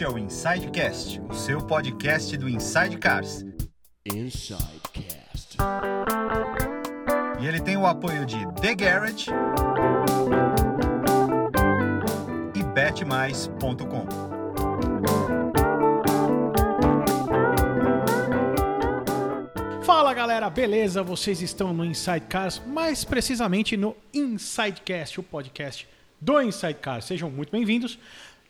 [0.00, 3.44] Este é o Insidecast, o seu podcast do Inside Cars.
[4.06, 5.58] Insidecast.
[7.40, 9.30] E ele tem o apoio de The Garage
[12.54, 14.06] e betmais.com.
[19.82, 21.02] Fala galera, beleza?
[21.02, 25.88] Vocês estão no Inside Cars, mais precisamente no Insidecast, o podcast
[26.20, 27.04] do Inside Cars.
[27.04, 27.98] Sejam muito bem-vindos.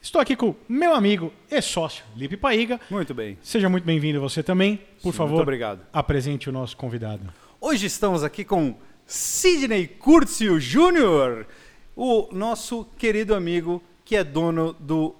[0.02, 2.80] Estou aqui com meu amigo e sócio, Lipe Paiga.
[2.90, 3.36] Muito bem.
[3.42, 4.80] Seja muito bem-vindo você também.
[5.02, 5.80] Por Sim, favor, muito obrigado.
[5.92, 7.22] apresente o nosso convidado.
[7.60, 8.74] Hoje estamos aqui com
[9.06, 11.46] Sidney Curcio Júnior,
[11.94, 15.14] o nosso querido amigo que é dono do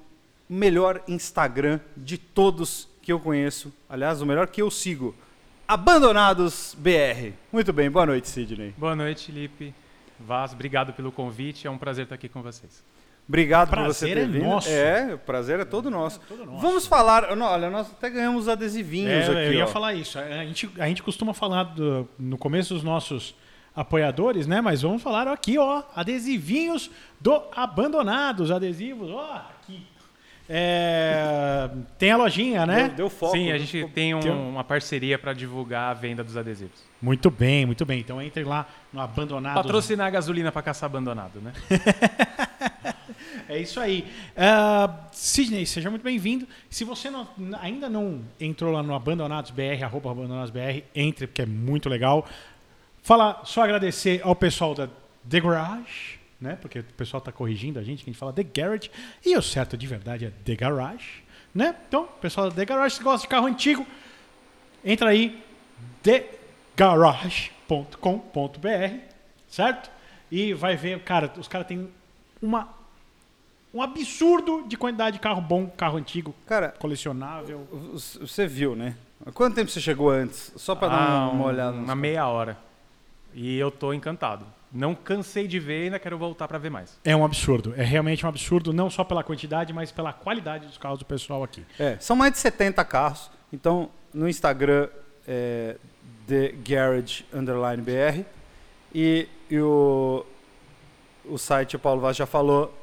[0.49, 3.73] melhor Instagram de todos que eu conheço.
[3.89, 5.15] Aliás, o melhor que eu sigo.
[5.69, 7.33] Abandonados BR.
[7.53, 8.75] Muito bem, boa noite, Sidney.
[8.77, 9.73] Boa noite, Lipe.
[10.21, 11.67] Vaz, obrigado pelo convite.
[11.67, 12.85] É um prazer estar aqui com vocês.
[13.29, 14.45] Obrigado por Prazer você ter é vindo.
[14.45, 14.69] nosso.
[14.69, 16.21] É, o prazer é todo nosso.
[16.29, 16.59] todo nosso.
[16.59, 17.25] Vamos falar.
[17.31, 19.33] Olha, nós até ganhamos adesivinhos É, aqui.
[19.47, 19.69] eu ia ó.
[19.69, 20.19] falar isso.
[20.19, 23.35] A gente, a gente costuma falar do- no começo dos nossos
[23.75, 24.61] apoiadores, né?
[24.61, 29.47] Mas vamos falar aqui, ó, adesivinhos do Abandonados, adesivos, ó.
[30.53, 32.89] É, tem a lojinha, né?
[32.89, 33.33] Deu, deu foco.
[33.37, 36.83] Sim, a gente tem, um- tem um- uma parceria para divulgar a venda dos adesivos.
[37.01, 38.01] Muito bem, muito bem.
[38.01, 39.63] Então entre lá no Abandonados.
[39.63, 41.53] Patrocinar a gasolina para caçar abandonado, né?
[43.49, 44.07] É isso aí.
[44.37, 46.47] Ah, Sidney, seja muito bem-vindo.
[46.69, 47.27] Se você não-
[47.61, 52.25] ainda não entrou lá no AbandonadosBR, arroba AbandonadosBR, entre, porque é muito legal.
[53.03, 54.89] Fala, só agradecer ao pessoal da
[55.29, 56.57] The Garage, né?
[56.61, 58.91] Porque o pessoal está corrigindo a gente, que a gente fala The Garage.
[59.25, 61.23] E o certo de verdade é The Garage,
[61.55, 61.77] né?
[61.89, 63.87] Então, pessoal da The Garage, se gosta de carro antigo,
[64.85, 65.43] entra aí,
[67.69, 68.99] thegarage.com.br,
[69.49, 69.91] certo?
[70.31, 71.89] E vai ver, cara, os caras têm
[72.41, 72.69] uma
[73.73, 77.69] um absurdo de quantidade de carro bom, carro antigo, Cara, colecionável.
[78.21, 78.97] você viu, né?
[79.33, 80.53] Quanto tempo você chegou antes?
[80.57, 81.77] Só para dar Ah, uma, uma um- olhada.
[81.77, 82.59] Uma meia hora.
[83.33, 84.45] E eu tô encantado.
[84.73, 86.99] Não cansei de ver e ainda quero voltar para ver mais.
[87.05, 87.75] É um absurdo.
[87.77, 91.43] É realmente um absurdo, não só pela quantidade, mas pela qualidade dos carros do pessoal
[91.43, 91.65] aqui.
[91.79, 93.31] É, são mais de 70 carros.
[93.53, 94.89] Então, no Instagram
[95.27, 95.77] é
[96.27, 98.25] The Garage Underline BR.
[98.95, 100.25] E, e o,
[101.25, 102.77] o site, o Paulo Vaz já falou,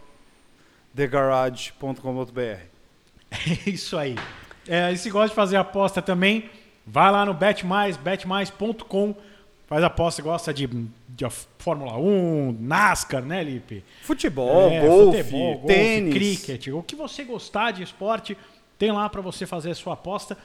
[0.96, 2.42] thegarage.com.br.
[3.30, 4.16] É isso aí.
[4.68, 6.50] É, e se gosta de fazer aposta também,
[6.86, 9.16] vai lá no BetMais, betmais.com.
[9.67, 10.66] Faz aposta, gosta de,
[11.09, 11.29] de
[11.59, 13.83] Fórmula 1, NASCAR, né, Lipe?
[14.03, 16.13] Futebol, É, golfe, futebol, golfe, tênis.
[16.13, 18.38] cricket, o que você gostar de esporte,
[18.79, 20.38] tem lá para você fazer a sua aposta.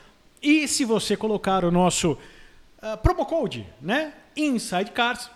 [0.42, 2.18] E se você colocar o nosso
[2.80, 5.30] ah, promo code, né, Inside Cars,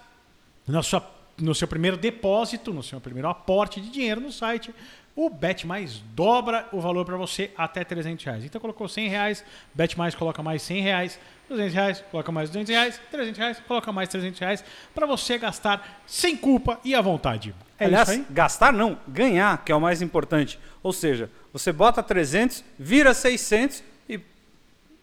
[0.66, 1.08] na sua-
[1.38, 4.74] no seu primeiro depósito, no seu primeiro aporte de dinheiro no site,
[5.14, 8.44] o Bet Mais dobra o valor para você até 300 reais.
[8.44, 12.70] Então colocou 100 reais, Bet Mais coloca mais 100 reais, 200 reais, coloca mais 200
[12.70, 14.64] reais, 300 reais, coloca mais 300 reais,
[14.94, 17.54] para você gastar sem culpa e à vontade.
[17.78, 18.26] É Aliás, isso aí?
[18.30, 20.58] gastar não, ganhar, que é o mais importante.
[20.82, 24.20] Ou seja, você bota 300, vira 600 e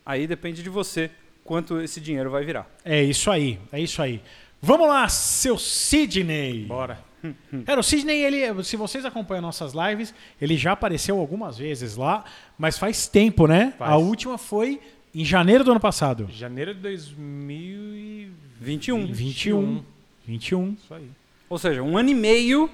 [0.06, 1.10] aí depende de você
[1.44, 2.68] quanto esse dinheiro vai virar.
[2.84, 4.22] É isso aí, é isso aí.
[4.62, 6.66] Vamos lá, seu Sidney.
[6.66, 7.00] Bora.
[7.66, 12.26] Cara, o Sidney, ele, se vocês acompanham nossas lives, ele já apareceu algumas vezes lá,
[12.58, 13.74] mas faz tempo, né?
[13.78, 13.92] Faz.
[13.92, 14.82] A última foi
[15.14, 16.28] em janeiro do ano passado.
[16.32, 18.32] Janeiro de 2021.
[18.60, 19.14] 21.
[19.14, 19.84] 21.
[20.26, 20.74] 21.
[20.74, 21.10] Isso aí.
[21.50, 22.70] Ou seja, um ano e meio.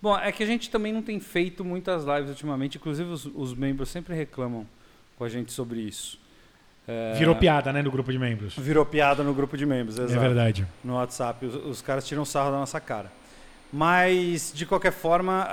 [0.00, 3.54] Bom, é que a gente também não tem feito muitas lives ultimamente, inclusive os, os
[3.54, 4.66] membros sempre reclamam
[5.16, 6.18] com a gente sobre isso.
[6.86, 8.54] É, Virou piada, né, no grupo de membros.
[8.56, 10.20] Virou piada no grupo de membros, É exato.
[10.20, 10.66] verdade.
[10.84, 13.10] No WhatsApp, os, os caras tiram sarro da nossa cara.
[13.72, 15.48] Mas, de qualquer forma,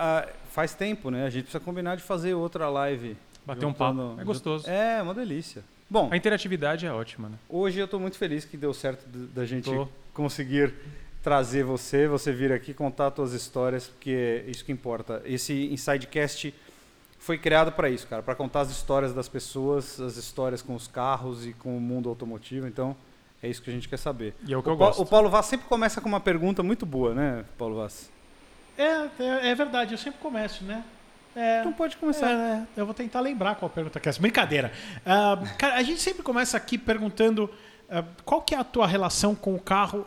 [0.51, 1.25] faz tempo, né?
[1.25, 3.17] A gente precisa combinar de fazer outra live.
[3.45, 4.15] Bater um papo.
[4.19, 4.69] É gostoso.
[4.69, 5.63] É, uma delícia.
[5.93, 7.35] Bom, A interatividade é ótima, né?
[7.47, 9.87] Hoje eu estou muito feliz que deu certo da gente Tô.
[10.11, 10.73] conseguir
[11.21, 15.21] trazer você, você vir aqui contar suas histórias, porque é isso que importa.
[15.23, 16.51] Esse Insidecast
[17.19, 20.87] foi criado para isso, cara, para contar as histórias das pessoas, as histórias com os
[20.87, 22.65] carros e com o mundo automotivo.
[22.65, 22.95] Então,
[23.43, 24.33] é isso que a gente quer saber.
[24.47, 24.99] E é o que eu Pa- gosto.
[25.03, 28.09] o Paulo Vaz sempre começa com uma pergunta muito boa, né, Paulo Vaz?
[28.75, 28.81] É,
[29.19, 30.83] é, é verdade, eu sempre começo, né?
[31.35, 32.29] É, Então pode começar.
[32.29, 34.21] É, é, eu vou tentar lembrar qual pergunta que é essa.
[34.21, 34.71] Brincadeira.
[35.05, 37.49] Ah, cara, a gente sempre começa aqui perguntando
[37.89, 40.05] ah, qual que é a tua relação com o carro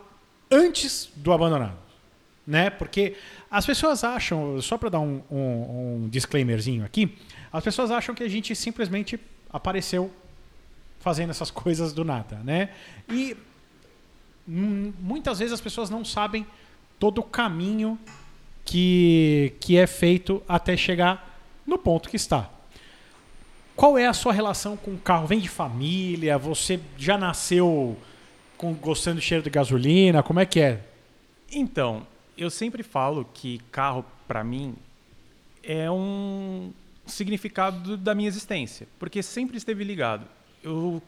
[0.50, 1.76] antes do abandonado.
[2.46, 2.70] Né?
[2.70, 3.16] Porque
[3.50, 7.18] as pessoas acham, só para dar um, um- um disclaimerzinho aqui,
[7.52, 9.18] as pessoas acham que a gente simplesmente
[9.52, 10.12] apareceu
[11.00, 12.68] fazendo essas coisas do nada, né?
[13.08, 13.36] E
[14.48, 16.46] hum, muitas vezes as pessoas não sabem
[17.00, 17.98] todo o caminho
[18.66, 22.50] que, que é feito até chegar no ponto que está.
[23.74, 25.26] Qual é a sua relação com o carro?
[25.26, 26.36] Vem de família?
[26.36, 27.96] Você já nasceu
[28.58, 30.22] com, gostando do cheiro de gasolina?
[30.22, 30.82] Como é que é?
[31.52, 34.74] Então, eu sempre falo que carro, para mim,
[35.62, 36.72] é um
[37.06, 40.26] significado da minha existência, porque sempre esteve ligado.
[40.62, 41.00] Eu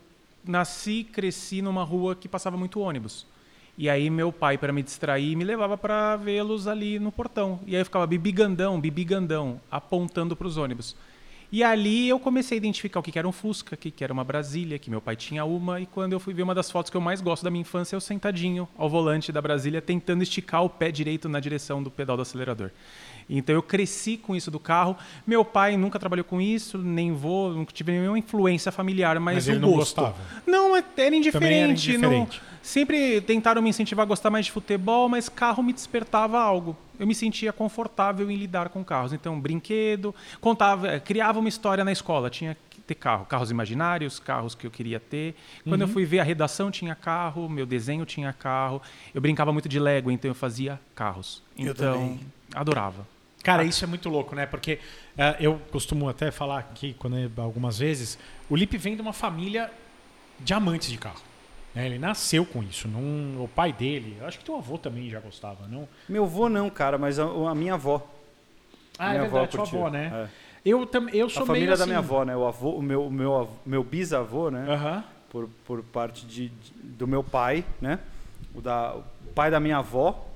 [0.44, 3.26] nasci, cresci numa rua que passava muito ônibus.
[3.80, 7.60] E aí meu pai, para me distrair, me levava para vê-los ali no portão.
[7.64, 10.96] E aí eu ficava bibigandão, bibigandão, apontando para os ônibus.
[11.52, 14.24] E ali eu comecei a identificar o que era um Fusca, o que era uma
[14.24, 15.80] Brasília, que meu pai tinha uma.
[15.80, 17.94] E quando eu fui ver uma das fotos que eu mais gosto da minha infância,
[17.94, 22.16] eu sentadinho ao volante da Brasília, tentando esticar o pé direito na direção do pedal
[22.16, 22.70] do acelerador.
[23.28, 24.96] Então eu cresci com isso do carro.
[25.26, 29.46] Meu pai nunca trabalhou com isso, nem vou, nunca tive nenhuma influência familiar, mas, Mas
[29.46, 30.00] o ele não gosto.
[30.00, 30.16] gostava?
[30.46, 31.54] Não, era indiferente.
[31.54, 32.40] Era indiferente.
[32.42, 36.76] Não, sempre tentaram me incentivar a gostar mais de futebol, mas carro me despertava algo.
[36.98, 39.12] Eu me sentia confortável em lidar com carros.
[39.12, 44.18] Então, brinquedo, contava, eh, criava uma história na escola, tinha que ter carro, carros imaginários,
[44.18, 45.34] carros que eu queria ter.
[45.68, 48.80] Quando eu fui ver a redação tinha carro, meu desenho tinha carro.
[49.14, 51.42] Eu brincava muito de Lego, então eu fazia carros.
[51.56, 52.20] Eu Então, também.
[52.54, 53.06] adorava.
[53.52, 54.44] Cara, isso é muito louco, né?
[54.46, 54.78] Porque
[55.16, 58.18] eh, eu costumo até falar aqui, quando é- algumas vezes,
[58.50, 59.70] o Lipe vem de uma família
[60.38, 61.22] de amantes de carro.
[61.74, 61.86] né?
[61.86, 62.86] Ele nasceu com isso.
[62.88, 65.88] Não, o pai dele, eu acho que teu avô também já gostava, não?
[66.08, 68.06] Meu avô não, cara, mas a, a minha avó.
[68.98, 69.78] Ah, Minha é avó verdade, curtia.
[69.78, 70.10] avó, né?
[70.12, 70.28] É.
[70.70, 71.90] Eu, tam, eu sou A família meio da assim.
[71.92, 72.36] minha avó, né?
[72.36, 74.66] O, avô, o meu, o meu, av- meu bisavô, né?
[75.30, 77.98] Por, por parte de, de- do meu pai, né?
[78.54, 79.04] O, da, o
[79.34, 80.26] pai da minha avó.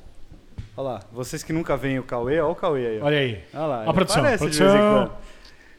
[0.76, 3.00] Olha lá, vocês que nunca veem o Cauê, olha o Cauê aí.
[3.00, 3.04] ó.
[3.04, 3.44] Olha aí.
[3.52, 4.72] Olha lá, a produção, aparece de produção.
[4.72, 5.12] vez em quando.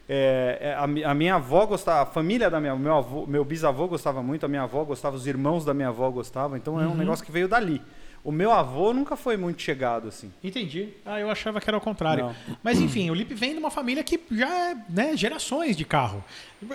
[0.07, 3.87] É, é, a, a minha avó gostava, a família da minha, meu avô, meu bisavô
[3.87, 6.95] gostava muito, a minha avó gostava, os irmãos da minha avó gostavam, então é um
[6.95, 7.81] negócio que veio dali.
[8.23, 10.31] O meu avô nunca foi muito chegado assim.
[10.41, 10.89] Entendi.
[11.05, 12.27] Ah, eu achava que era o contrário.
[12.27, 12.57] Não.
[12.63, 16.23] Mas enfim, o Lipe vem de uma família que já é né, gerações de carro.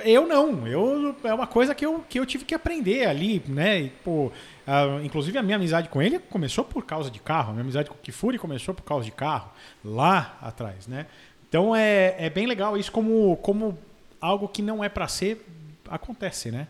[0.05, 0.67] Eu não.
[0.67, 3.81] Eu, é uma coisa que eu, que eu tive que aprender ali, né?
[3.81, 4.31] E, pô,
[4.71, 7.49] ah, inclusive a minha amizade com ele começou por causa de carro.
[7.49, 9.51] A minha amizade com o Kifuri começou por causa de carro,
[9.83, 11.07] lá atrás, né?
[11.49, 13.79] Então é, é bem legal isso como, como
[14.21, 15.43] algo que não é pra ser,
[15.89, 16.69] acontece, né?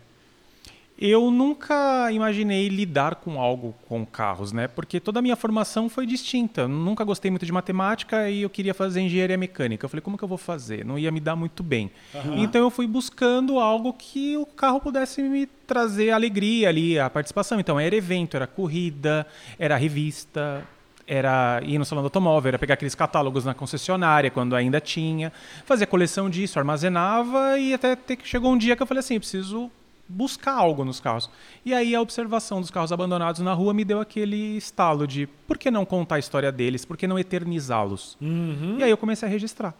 [1.01, 4.67] Eu nunca imaginei lidar com algo com carros, né?
[4.67, 6.61] Porque toda a minha formação foi distinta.
[6.61, 9.85] Eu nunca gostei muito de matemática e eu queria fazer engenharia mecânica.
[9.85, 10.83] Eu falei, como que eu vou fazer?
[10.83, 11.89] Não ia me dar muito bem.
[12.35, 17.61] Então eu fui buscando algo que o carro pudesse me trazer alegria ali, a participação.
[17.61, 19.25] Então era evento, era corrida,
[19.57, 20.67] era revista,
[21.07, 25.31] era ir no salão do automóvel, era pegar aqueles catálogos na concessionária, quando ainda tinha,
[25.65, 29.17] fazer coleção disso, armazenava e até ter que chegou um dia que eu falei assim,
[29.17, 29.71] preciso
[30.09, 31.29] buscar algo nos carros.
[31.63, 35.57] E aí a observação dos carros abandonados na rua me deu aquele estalo de por
[35.57, 38.17] que não contar a história deles, por que não eternizá-los?
[38.19, 39.73] E aí eu comecei a registrar.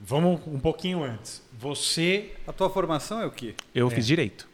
[0.00, 1.42] Vamos um pouquinho antes.
[1.58, 2.32] Você.
[2.46, 3.54] A tua formação é o quê?
[3.74, 4.48] Eu fiz direito.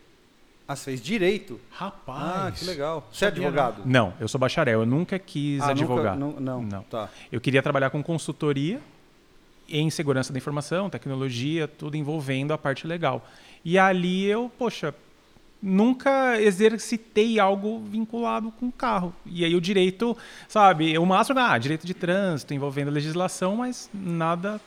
[0.66, 1.60] Ah, você fez direito?
[1.70, 2.22] Rapaz.
[2.36, 3.06] Ah, que legal.
[3.12, 3.82] Você é advogado?
[3.84, 6.16] Não, eu sou bacharel, eu nunca quis Ah, nunca- advogar.
[6.16, 6.82] nu- não, Não.
[6.84, 7.10] Tá.
[7.30, 8.80] Eu queria trabalhar com consultoria
[9.68, 13.26] em segurança da informação, tecnologia, tudo envolvendo a parte legal.
[13.62, 14.94] E ali eu, poxa,
[15.66, 19.14] nunca exercitei algo vinculado com carro.
[19.24, 20.14] E aí o direito,
[20.46, 24.60] sabe, o máximo, ah, direito de trânsito envolvendo legislação, mas nada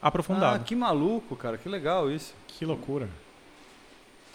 [0.00, 0.62] Ah, aprofundado.
[0.64, 1.58] que maluco, cara.
[1.58, 2.32] Que legal isso.
[2.46, 3.08] Que loucura.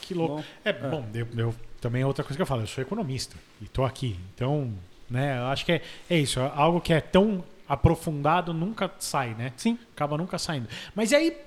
[0.02, 0.36] Que louco.
[0.36, 3.36] Bom, é, bom, eu, eu- também é outra coisa que eu falo, eu sou economista
[3.62, 4.18] e tô aqui.
[4.36, 4.74] Então,
[5.10, 9.34] né, eu acho que é, é isso, é algo que é tão aprofundado nunca sai,
[9.36, 9.54] né?
[9.56, 9.78] Sim.
[9.96, 10.68] Acaba nunca saindo.
[10.94, 11.38] Mas e aí,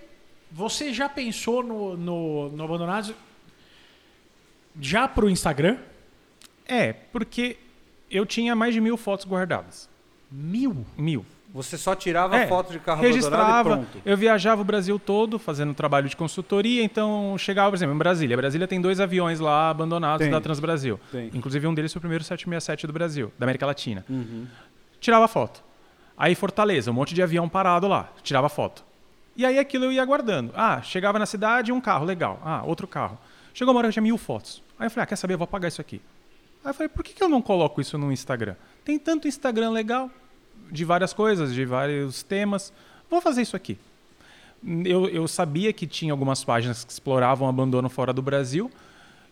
[0.51, 3.13] você já pensou no, no, no Abandonados
[4.81, 5.79] já pro Instagram?
[6.67, 7.57] É, porque
[8.11, 9.89] eu tinha mais de mil fotos guardadas.
[10.31, 10.85] Mil?
[10.97, 11.25] Mil.
[11.55, 13.71] Você só tirava É, foto de carro abandonado e registrava.
[13.77, 14.03] pronto.
[14.05, 18.37] Eu viajava o Brasil todo fazendo trabalho de consultoria, então chegava, por exemplo, em Brasília.
[18.37, 20.31] Brasília tem dois aviões lá abandonados Tem.
[20.31, 21.01] da Transbrasil.
[21.11, 21.31] Tem.
[21.33, 24.05] Inclusive um deles foi o primeiro 767 do Brasil, da América Latina.
[24.11, 24.47] Uhum.
[25.01, 25.63] Tirava foto.
[26.19, 28.85] Aí Fortaleza, um monte de avião parado lá, tirava foto.
[29.35, 30.53] E aí aquilo eu ia guardando.
[30.55, 32.41] Ah, chegava na cidade, um carro, legal.
[32.45, 33.19] Ah, outro carro.
[33.57, 34.63] Chegou uma hora que eu tinha mil fotos.
[34.79, 35.99] Aí eu falei, ah, quer saber, eu vou apagar isso aqui.
[36.63, 38.55] Aí eu falei, por que, que eu não coloco isso no Instagram?
[38.85, 40.11] Tem tanto Instagram legal,
[40.71, 42.71] de várias coisas, de vários temas.
[43.09, 43.79] Vou fazer isso aqui.
[44.85, 48.71] Eu, eu sabia que tinha algumas páginas que exploravam abandono fora do Brasil.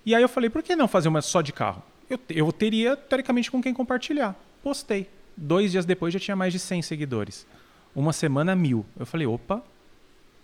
[0.07, 1.83] E aí eu falei, por que não fazer uma só de carro?
[2.09, 4.35] Eu, eu teria, teoricamente, com quem compartilhar.
[4.63, 5.07] Postei.
[5.37, 7.47] Dois dias depois já tinha mais de 100 seguidores.
[7.95, 8.87] Uma semana, mil.
[8.99, 9.63] Eu falei, opa,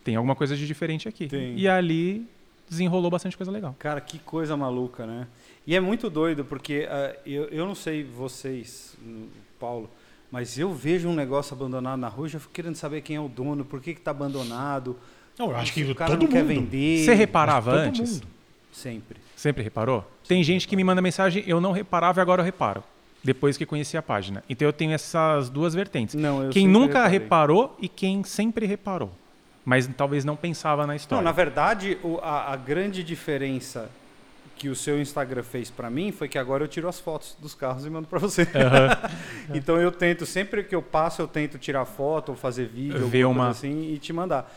[0.05, 1.29] tem alguma coisa de diferente aqui.
[1.29, 1.59] Tem.
[1.59, 2.29] E ali
[2.71, 3.75] desenrolou bastante coisa legal.
[3.79, 5.27] Cara, que coisa maluca, né?
[5.67, 9.27] E é muito doido, porque ah, eu, eu não sei vocês, hum,
[9.59, 9.91] Paulo,
[10.31, 13.21] Mas eu vejo um negócio abandonado na rua, eu já fico querendo saber quem é
[13.21, 14.97] o dono, por que está abandonado.
[15.37, 16.49] Não, eu acho que o cara todo não quer mundo.
[16.49, 17.05] vender.
[17.05, 18.12] Você reparava todo antes?
[18.12, 18.27] mundo.
[18.73, 19.19] Sempre.
[19.35, 20.09] Sempre reparou?
[20.29, 22.85] Tem gente que me manda mensagem, eu não reparava e agora eu reparo.
[23.23, 24.43] Depois que conheci a página.
[24.49, 26.15] Então eu tenho essas duas vertentes.
[26.15, 27.19] Não, eu quem sempre nunca reparei.
[27.19, 29.11] reparou e quem sempre reparou.
[29.64, 31.23] Mas talvez não pensava na Não, história.
[31.25, 33.90] na verdade, o- a, a grande diferença
[34.57, 37.55] que o seu Instagram fez pra mim foi que agora eu tiro as fotos dos
[37.55, 38.47] carros e mando pra você.
[39.55, 43.25] então eu tento, sempre que eu passo, eu tento tirar foto ou fazer vídeo, Ver
[43.26, 44.50] uma- assim, e te mandar.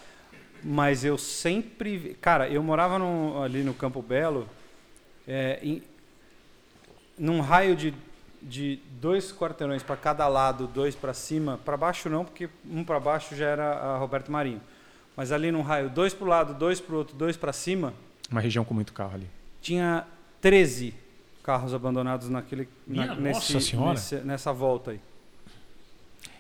[0.63, 2.17] Mas eu sempre.
[2.21, 4.47] Cara, eu morava num- ali no Campo Belo,
[5.27, 5.81] é, em-
[7.17, 7.93] num raio de,
[8.41, 12.99] de dois quarteirões para cada lado, dois para cima, para baixo não, porque um para
[12.99, 14.61] baixo já era a Roberto Marinho.
[15.15, 17.93] Mas ali num raio, dois para o lado, dois para o outro, dois para cima,
[18.31, 19.27] Uma região com muito carro ali.
[19.61, 20.05] tinha
[20.41, 20.93] 13
[21.43, 23.89] carros abandonados naquele Minha nesse- nossa senhora.
[23.91, 24.99] nesse- nessa volta aí.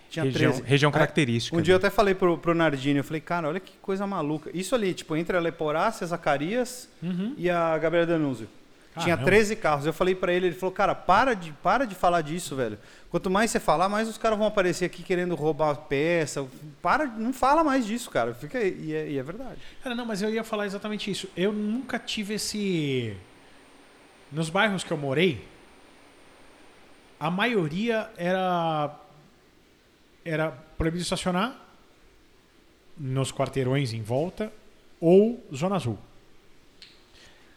[0.09, 0.63] Tinha Região, 13.
[0.67, 1.57] região É, característica.
[1.57, 4.49] Um dia eu até falei pro, pro Nardini, eu falei, cara, olha que coisa maluca.
[4.53, 7.33] Isso ali, tipo, entre a Leporácia, a Zacarias Uhum.
[7.37, 8.47] e a Gabriela Danúzio.
[8.93, 9.25] Tinha Caramba.
[9.25, 9.85] 13 carros.
[9.87, 12.77] Eu falei pra ele, ele falou, cara, para de, para de falar disso, velho.
[13.09, 16.45] Quanto mais você falar, mais os caras vão aparecer aqui querendo roubar peça.
[16.81, 18.35] Para, não fala mais disso, cara.
[18.35, 18.61] Fica.
[18.61, 19.59] E é, e é verdade.
[19.83, 21.27] Cara, não, mas eu ia falar exatamente isso.
[21.35, 23.17] Eu nunca tive esse.
[24.31, 25.43] Nos bairros que eu morei,
[27.19, 28.95] a maioria era.
[30.23, 31.59] Era proibido estacionar
[32.97, 34.53] nos quarteirões em volta
[35.01, 35.97] ou Zona Azul.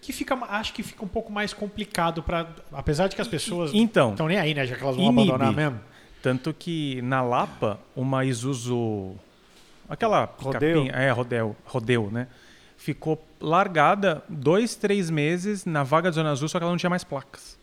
[0.07, 3.73] Que fica, acho que fica um pouco mais complicado para, apesar de que as pessoas
[3.75, 5.31] Então, estão nem aí, né, já que elas vão inibe.
[5.33, 5.81] abandonar mesmo.
[6.23, 9.17] Tanto que na Lapa, uma Isuzu.
[9.89, 10.85] Aquela Rodeo.
[10.85, 10.93] capinha.
[10.93, 12.29] É, rodeo, rodeo, né?
[12.77, 16.91] Ficou largada dois, três meses na vaga de Zona Azul, só que ela não tinha
[16.91, 17.56] mais placas.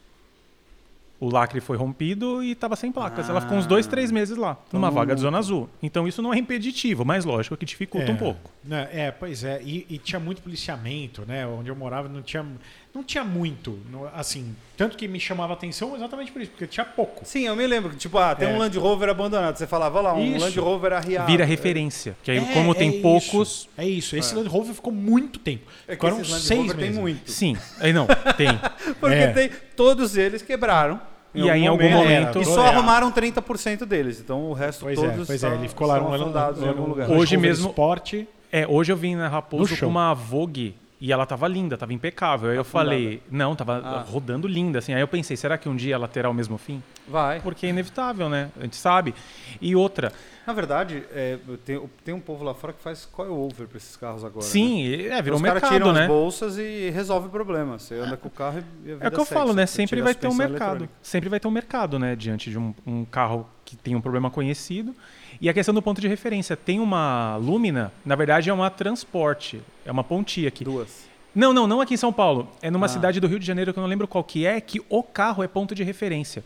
[1.23, 3.29] O lacre foi rompido e estava sem placas.
[3.29, 5.21] ela ficou uns dois, três meses lá, numa Tomou vaga de.
[5.21, 5.69] Zona Azul.
[5.81, 8.51] Então isso não é impeditivo, mas lógico que dificulta um pouco.
[8.63, 9.61] Né, É, pois é.
[9.63, 11.45] E, e tinha muito policiamento, né?
[11.47, 12.45] Onde eu morava não tinha,
[12.93, 13.79] não tinha muito.
[13.89, 17.25] no- assim, tanto que me chamava atenção exatamente por isso, porque tinha pouco.
[17.25, 17.91] Sim, eu me lembro.
[17.91, 18.53] que, Tipo, ah, tem É.
[18.53, 19.55] um Land Rover abandonado.
[19.57, 20.43] Você falava, olha lá, um Isso.
[20.45, 21.27] Land Rover arriado.
[21.27, 22.15] Vira referência.
[22.23, 23.69] Que aí, É, como é tem isso, poucos.
[23.77, 24.15] É isso.
[24.17, 25.63] Esse Land Rover ficou muito tempo.
[25.87, 26.91] É que Ficaram esses Land seis Rover meses.
[26.93, 27.31] tem muito.
[27.31, 28.49] Sim, aí não, tem.
[28.99, 29.27] Porque É.
[29.31, 30.99] tem, todos eles quebraram.
[31.35, 32.69] E aí, em algum momento- E só É.
[32.69, 34.19] arrumaram 30% deles.
[34.19, 35.49] Então o resto Pois todos é, pois é.
[35.49, 37.09] tá- Ele ficou lá estão no afundados em algum lugar.
[37.09, 38.13] Hoje mesmo- Sport.
[38.51, 40.75] É, hoje eu vim na Raposo com uma Vogue
[41.05, 42.49] e ela tava linda, tava impecável.
[42.49, 44.05] Aí eu falei, não, tava Ah.
[44.09, 44.93] rodando linda, assim.
[44.93, 46.81] Aí eu pensei, será que um dia ela terá o mesmo fim?
[47.05, 47.41] Vai.
[47.41, 48.49] Porque é inevitável, né?
[48.57, 49.13] A gente sabe.
[49.59, 50.13] E outra,
[50.47, 54.23] Na verdade, é, tem, tem um povo lá fora que faz coil-over para esses carros
[54.23, 54.45] agora.
[54.45, 54.49] né?
[54.49, 56.01] sim, é, virou Os um caras mercado, tiram né?
[56.03, 57.77] as bolsas e resolve o problema.
[57.77, 59.65] Você anda com o carro e a vida É o que eu falo, né?
[59.65, 60.87] Sempre vai ter um mercado.
[61.01, 62.15] Sempre vai ter um mercado, né?
[62.15, 64.95] Diante de um, um carro que tem um problema conhecido.
[65.41, 66.55] E a questão do ponto de referência.
[66.55, 69.61] Tem uma Lumina, na verdade é uma Transporte.
[69.85, 70.63] É uma pontia aqui.
[70.63, 71.05] Duas.
[71.35, 72.49] Não, não, não aqui em São Paulo.
[72.61, 72.89] É numa Ah.
[72.89, 75.43] cidade do Rio de Janeiro que eu não lembro qual que é, que o carro
[75.43, 76.43] é ponto de referência.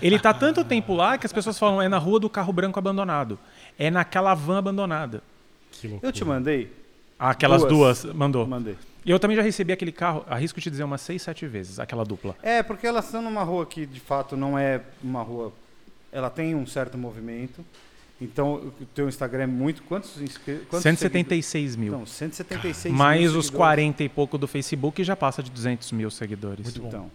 [0.00, 2.78] Ele tá tanto tempo lá que as pessoas falam é na rua do carro branco
[2.78, 3.38] abandonado.
[3.78, 5.22] É naquela van abandonada.
[5.72, 6.08] Que loucura.
[6.08, 6.70] Eu te mandei?
[7.18, 8.02] Aquelas Duas.
[8.02, 8.46] duas, mandou.
[8.46, 8.76] Mandei.
[9.04, 12.04] E eu também já recebi aquele carro, arrisco te dizer umas seis, sete vezes, aquela
[12.04, 12.34] dupla.
[12.42, 15.52] É, porque elas estão numa rua que de fato não é uma rua.
[16.12, 17.64] Ela tem um certo movimento.
[18.20, 19.82] Então, o teu Instagram é muito.
[19.82, 20.80] Quantos inscritos?
[20.80, 21.92] 176 mil.
[21.94, 23.50] Então, 176 Mais mil os seguidores.
[23.50, 26.64] 40 e pouco do Facebook já passa de 200 mil seguidores.
[26.64, 26.88] Muito bom.
[26.88, 27.10] Então,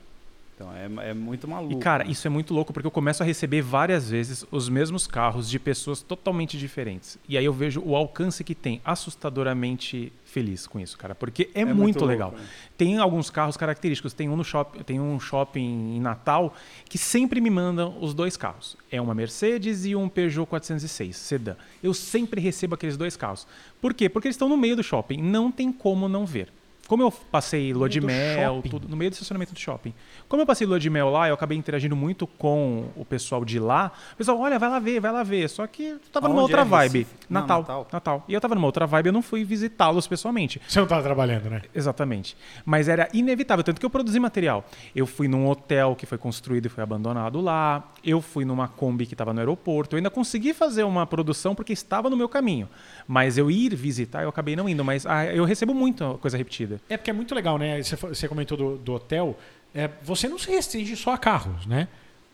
[0.55, 1.73] então é, é muito maluco.
[1.73, 2.11] E, cara, né?
[2.11, 5.57] isso é muito louco porque eu começo a receber várias vezes os mesmos carros de
[5.57, 7.17] pessoas totalmente diferentes.
[7.29, 11.15] E aí eu vejo o alcance que tem, assustadoramente feliz com isso, cara.
[11.15, 12.31] Porque é, muito muito, louco, legal.
[12.31, 12.39] né?
[12.77, 14.13] Tem alguns carros característicos.
[14.13, 16.53] Tem um, no shopping, tem um shopping em Natal
[16.87, 18.77] que sempre me mandam os dois carros.
[18.91, 21.55] É uma Mercedes e um Peugeot 406 sedã.
[21.81, 23.47] Eu sempre recebo aqueles dois carros.
[23.81, 24.07] Por quê?
[24.07, 25.21] Porque eles estão no meio do shopping.
[25.21, 26.51] Não tem como não ver.
[26.89, 29.93] Como eu passei lua de mel, tudo, no meio do estacionamento do shopping.
[30.27, 33.59] Como eu passei lua de mel lá, eu acabei interagindo muito com o pessoal de
[33.59, 33.91] lá.
[34.13, 35.47] O pessoal, olha, vai lá ver, vai lá ver.
[35.49, 37.05] Só que eu tava numa outra é vibe.
[37.29, 37.87] Não, Natal, Natal.
[37.93, 38.25] Natal.
[38.27, 40.59] E eu tava numa outra vibe, eu não fui visitá-los pessoalmente.
[40.67, 41.61] Você não tava trabalhando, né?
[41.75, 42.35] Exatamente.
[42.65, 44.65] Mas era inevitável, tanto que eu produzi material.
[44.95, 47.91] Eu fui num hotel que foi construído e foi abandonado lá.
[48.03, 49.95] Eu fui numa Kombi que estava no aeroporto.
[49.95, 52.67] Eu ainda consegui fazer uma produção porque estava no meu caminho.
[53.07, 54.83] Mas eu ir visitar, eu acabei não indo.
[54.83, 56.78] Mas ah, eu recebo muita coisa repetida.
[56.87, 57.81] É porque é muito legal, né?
[57.81, 59.37] Você, você comentou do, do hotel.
[59.73, 61.87] É, você não se restringe só a carros, né?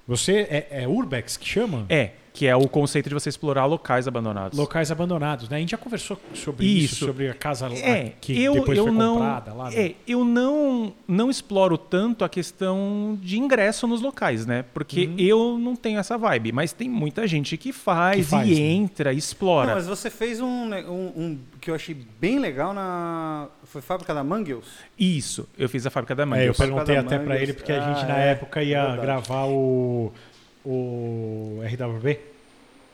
[0.07, 1.85] Você é, é Urbex que chama?
[1.89, 4.57] É, Que é o conceito de você explorar locais abandonados.
[4.59, 5.57] Locais abandonados, né?
[5.57, 7.05] A gente já conversou sobre isso, Isso.
[7.05, 9.69] sobre a casa É, que eu, depois eu foi não, comprada lá.
[9.69, 9.75] né?
[9.77, 14.65] é, eu não, não exploro tanto a questão de ingresso nos locais, né?
[14.73, 18.23] Porque eu não tenho essa vibe, mas tem muita gente que faz, Uhum.
[18.23, 18.59] Que faz, e né?
[18.59, 19.67] entra, explora.
[19.69, 23.47] Não, mas você fez um, um, um que eu achei bem legal na.
[23.63, 24.65] Foi Fábrica da Mangels?
[24.99, 27.41] Isso, eu fiz a fábrica da É, eu perguntei até pra Mangas.
[27.41, 28.31] ele porque a gente Ah, na é.
[28.31, 29.01] época ia Verdade.
[29.01, 30.11] gravar o
[30.65, 32.19] o RWB.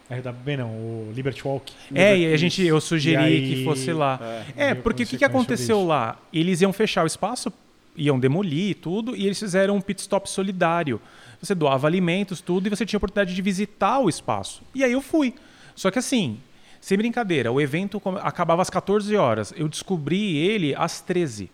[0.09, 1.71] RWB não, o Liberty Walk.
[1.95, 4.19] É, e a gente, eu sugeri aí- que fosse lá.
[4.57, 6.19] É, É, porque o que, que aconteceu lá?
[6.33, 7.51] Eles iam fechar o espaço,
[7.95, 10.99] iam demolir tudo, e eles fizeram um pit stop solidário.
[11.41, 14.61] Você doava alimentos, tudo, e você tinha a oportunidade de visitar o espaço.
[14.75, 15.33] E aí eu fui.
[15.75, 16.37] Só que assim,
[16.81, 19.53] sem brincadeira, o evento acabava às 14 horas.
[19.55, 21.49] Eu descobri ele às 13.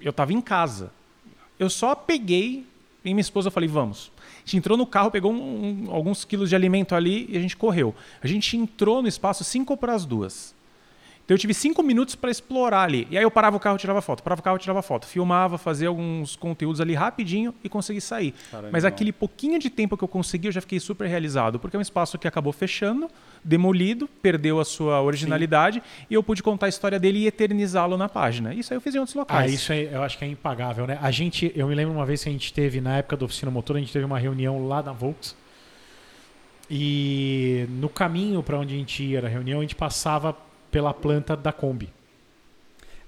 [0.00, 0.92] Eu tava em casa.
[1.58, 2.64] Eu só peguei
[3.04, 4.10] e minha esposa eu falei, vamos.
[4.40, 7.40] A gente entrou no carro, pegou um- um- alguns quilos de alimento ali e a
[7.40, 7.94] gente correu.
[8.22, 10.54] A gente entrou no espaço 5 para as duas.
[11.24, 13.06] Então eu tive cinco minutos para explorar ali.
[13.08, 15.86] E aí eu parava o carro, tirava foto, parava o carro, tirava foto, filmava, fazia
[15.86, 18.34] alguns conteúdos ali rapidinho e consegui sair.
[18.50, 21.76] Cara, Mas aquele pouquinho de tempo que eu consegui, eu já fiquei super realizado, porque
[21.76, 23.08] é um espaço que acabou fechando,
[23.42, 28.08] demolido, perdeu a sua originalidade e eu pude contar a história dele e eternizá-lo na
[28.08, 28.52] página.
[28.54, 29.52] Isso aí eu fiz em outros Ah, locais.
[29.52, 30.98] isso é, eu acho que é impagável, né?
[31.00, 33.50] A gente, eu me lembro uma vez que a gente teve, na época da oficina
[33.50, 35.34] motor, a gente teve uma reunião lá na Volks.
[36.68, 40.36] E no caminho para onde a gente ia na reunião, a gente passava
[40.70, 41.88] pela planta da Kombi.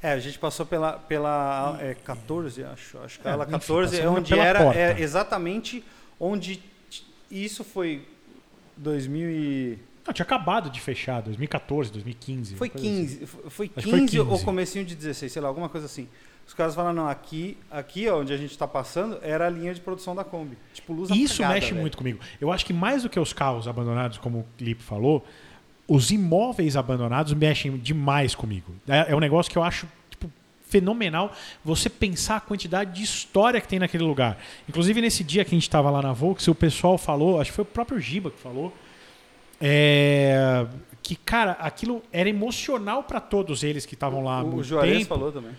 [0.03, 2.99] É, a gente passou pela, pela é, 14, acho.
[2.99, 4.79] Acho que É, ela enfim, 14 é passamos onde era porta.
[4.81, 5.85] é, exatamente
[6.19, 6.61] onde.
[7.31, 8.03] Isso foi
[8.77, 9.79] 2000 e.
[10.07, 12.57] Não, tinha acabado de fechar, 2014, 2015.
[12.57, 13.07] Foi uma coisa assim.
[13.07, 14.45] 15, foi- foi Acho que foi 15 ou 15.
[14.45, 16.09] comecinho de 16, sei lá, alguma coisa assim.
[16.47, 19.81] Os caras falaram, não, aqui, aqui onde a gente está passando, era a linha de
[19.81, 20.59] produção da Kombi.
[20.75, 21.81] Tipo, luz Isso apagada, mexe velho.
[21.81, 22.19] muito comigo.
[22.41, 25.25] Eu acho que mais do que os carros abandonados, como o Lipe falou,
[25.87, 28.75] os imóveis abandonados mexem demais comigo.
[28.89, 30.29] É, é um negócio que eu acho tipo,
[30.69, 31.33] fenomenal
[31.65, 34.37] você pensar a quantidade de história que tem naquele lugar.
[34.69, 37.57] Inclusive, nesse dia que a gente estava lá na Volks, o pessoal falou, acho que
[37.57, 38.77] foi o próprio Giba que falou,
[39.65, 40.67] é,
[41.01, 44.99] que, cara, aquilo era emocional para todos eles que estavam lá O, o muito Juarez
[44.99, 45.09] tempo.
[45.09, 45.53] falou também.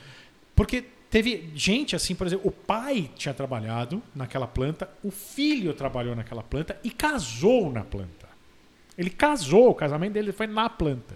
[0.53, 6.15] Porque teve gente assim, por exemplo, o pai tinha trabalhado naquela planta, o filho trabalhou
[6.17, 8.27] naquela planta e casou na planta.
[8.97, 11.15] Ele casou, o casamento dele foi na planta.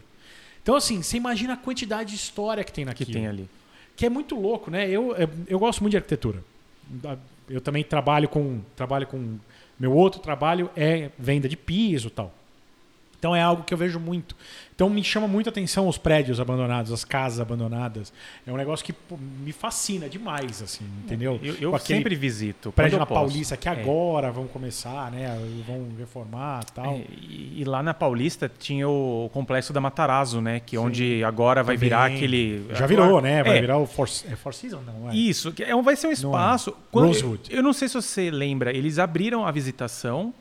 [0.64, 3.12] Então, assim, você imagina a quantidade de história que tem que naquilo.
[3.12, 3.50] tem ali.
[3.96, 4.90] Que é muito louco, né?
[4.90, 6.44] Eu, eu, eu gosto muito de arquitetura.
[7.50, 8.62] Eu também trabalho com.
[8.76, 9.38] Trabalho com.
[9.80, 12.34] Meu outro trabalho é venda de piso e tal.
[13.20, 14.36] Então é algo que eu vejo muito.
[14.76, 18.14] Então me chama muito a atenção os prédios abandonados, as casas abandonadas.
[18.46, 21.40] É um negócio que pô, me fascina demais, assim, entendeu?
[21.42, 22.72] Eu, eu sempre visito.
[22.72, 23.22] prédio quando na posso.
[23.22, 23.72] Paulista que É.
[23.72, 25.36] agora vão começar, né?
[25.66, 26.94] Vão reformar e tal.
[26.94, 30.60] É, e, e lá na Paulista tinha o complexo da Matarazzo, né?
[30.60, 32.18] Que onde agora vai virar Também.
[32.18, 32.66] aquele.
[32.76, 33.42] Já virou, né?
[33.44, 35.16] Vai É, virar o Four, é Four Seasons, não é?
[35.16, 36.76] Isso, que é um- vai ser um espaço.
[36.94, 37.50] Rosewood.
[37.50, 40.32] Eu não sei se você lembra, eles abriram a visitação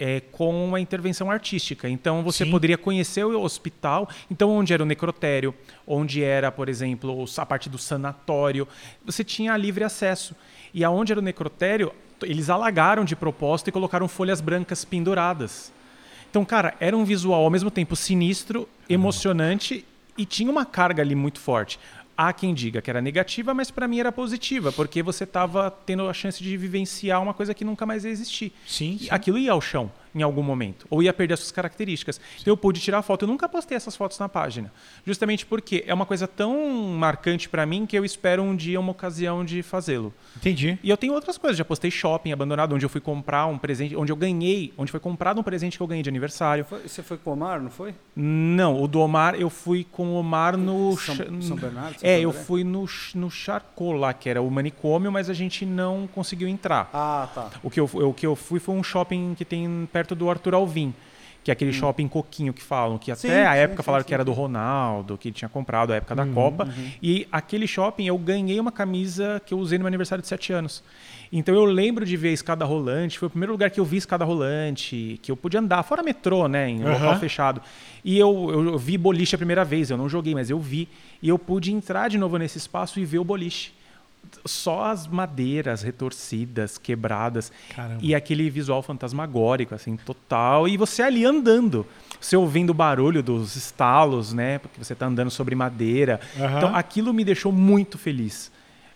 [0.00, 1.86] é, com uma intervenção artística.
[1.86, 2.50] Então você Sim.
[2.50, 5.54] poderia conhecer o hospital, então onde era o necrotério,
[5.86, 8.66] onde era, por exemplo, a parte do sanatório,
[9.04, 10.34] você tinha livre acesso.
[10.72, 15.70] E aonde era o necrotério, eles alagaram de propósito e colocaram folhas brancas penduradas.
[16.30, 19.84] Então, cara, era um visual ao mesmo tempo sinistro, emocionante
[20.16, 21.78] e tinha uma carga ali muito forte.
[22.22, 26.06] Há quem diga que era negativa, mas para mim era positiva, porque você estava tendo
[26.06, 28.52] a chance de vivenciar uma coisa que nunca mais ia existir.
[28.66, 29.08] Sim, sim.
[29.08, 32.20] Aquilo ia ao chão em algum momento, ou ia perder as suas características.
[32.40, 33.24] Então eu pude tirar foto.
[33.24, 34.72] Eu nunca postei essas fotos na página,
[35.06, 36.54] justamente porque é uma coisa tão
[36.98, 40.12] marcante para mim que eu espero um dia uma ocasião de fazê-lo.
[40.36, 40.78] Entendi.
[40.82, 41.56] E eu tenho outras coisas.
[41.56, 45.00] Já postei shopping abandonado, onde eu fui comprar um presente, onde eu ganhei, onde foi
[45.00, 46.64] comprado um presente que eu ganhei de aniversário.
[46.64, 47.94] Foi- você foi com o Omar, não foi?
[48.16, 50.96] Não, o do Omar eu fui com o Omar no.
[50.96, 52.42] São- São Bernardo, Santo É, eu André?
[52.42, 56.88] fui no, no Charcot lá, que era o manicômio, mas a gente não conseguiu entrar.
[56.92, 57.50] Ah, tá.
[57.62, 60.54] O que, eu, o que eu fui foi um shopping que tem perto do Arthur
[60.54, 60.94] Alvim.
[61.42, 63.32] Que é aquele shopping coquinho que falam, que até Hum.
[63.32, 64.30] Sim, a época sim, falaram sim, que era do.
[64.30, 66.68] Ronaldo, que ele tinha comprado a época Uhum, da Copa.
[67.02, 70.52] E aquele shopping eu ganhei uma camisa que eu usei no meu aniversário de 7
[70.52, 70.84] anos.
[71.32, 73.96] Então eu lembro de ver a escada rolante, foi o primeiro lugar que eu vi
[73.96, 76.92] escada rolante, que eu podia andar, fora metrô, né, em Aham.
[76.92, 77.62] local fechado.
[78.04, 80.88] E eu, eu, eu vi boliche a primeira vez, eu não joguei, mas eu vi.
[81.22, 83.72] E eu pude entrar de novo nesse espaço e ver o boliche.
[84.44, 87.52] Só as madeiras retorcidas, quebradas.
[87.74, 87.98] Caramba.
[88.02, 90.66] E aquele visual fantasmagórico, assim, total.
[90.66, 91.86] E você ali andando.
[92.20, 94.58] Você ouvindo o barulho dos estalos, né?
[94.58, 96.20] Porque você está andando sobre madeira.
[96.38, 96.56] Aham.
[96.56, 98.50] Então aquilo me deixou muito feliz.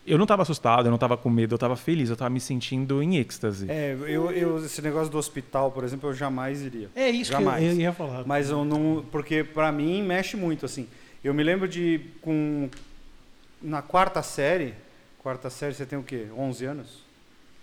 [0.07, 2.39] Eu não tava assustado, eu não tava com medo, eu tava feliz, eu tava me
[2.41, 3.71] sentindo em êxtase.
[3.71, 6.91] É, eu, eu, esse negócio do hospital, por exemplo, eu jamais iria.
[6.95, 7.61] É isso Jamais.
[7.61, 8.23] que eu, eu ia falar.
[8.27, 9.03] Mas eu não.
[9.11, 10.87] Porque pra mim mexe muito, assim.
[11.23, 12.01] Eu me lembro de.
[12.21, 12.69] com
[13.63, 14.75] Na quarta série.
[15.25, 16.29] Quarta série você tem o quê?
[16.37, 17.03] 11 anos?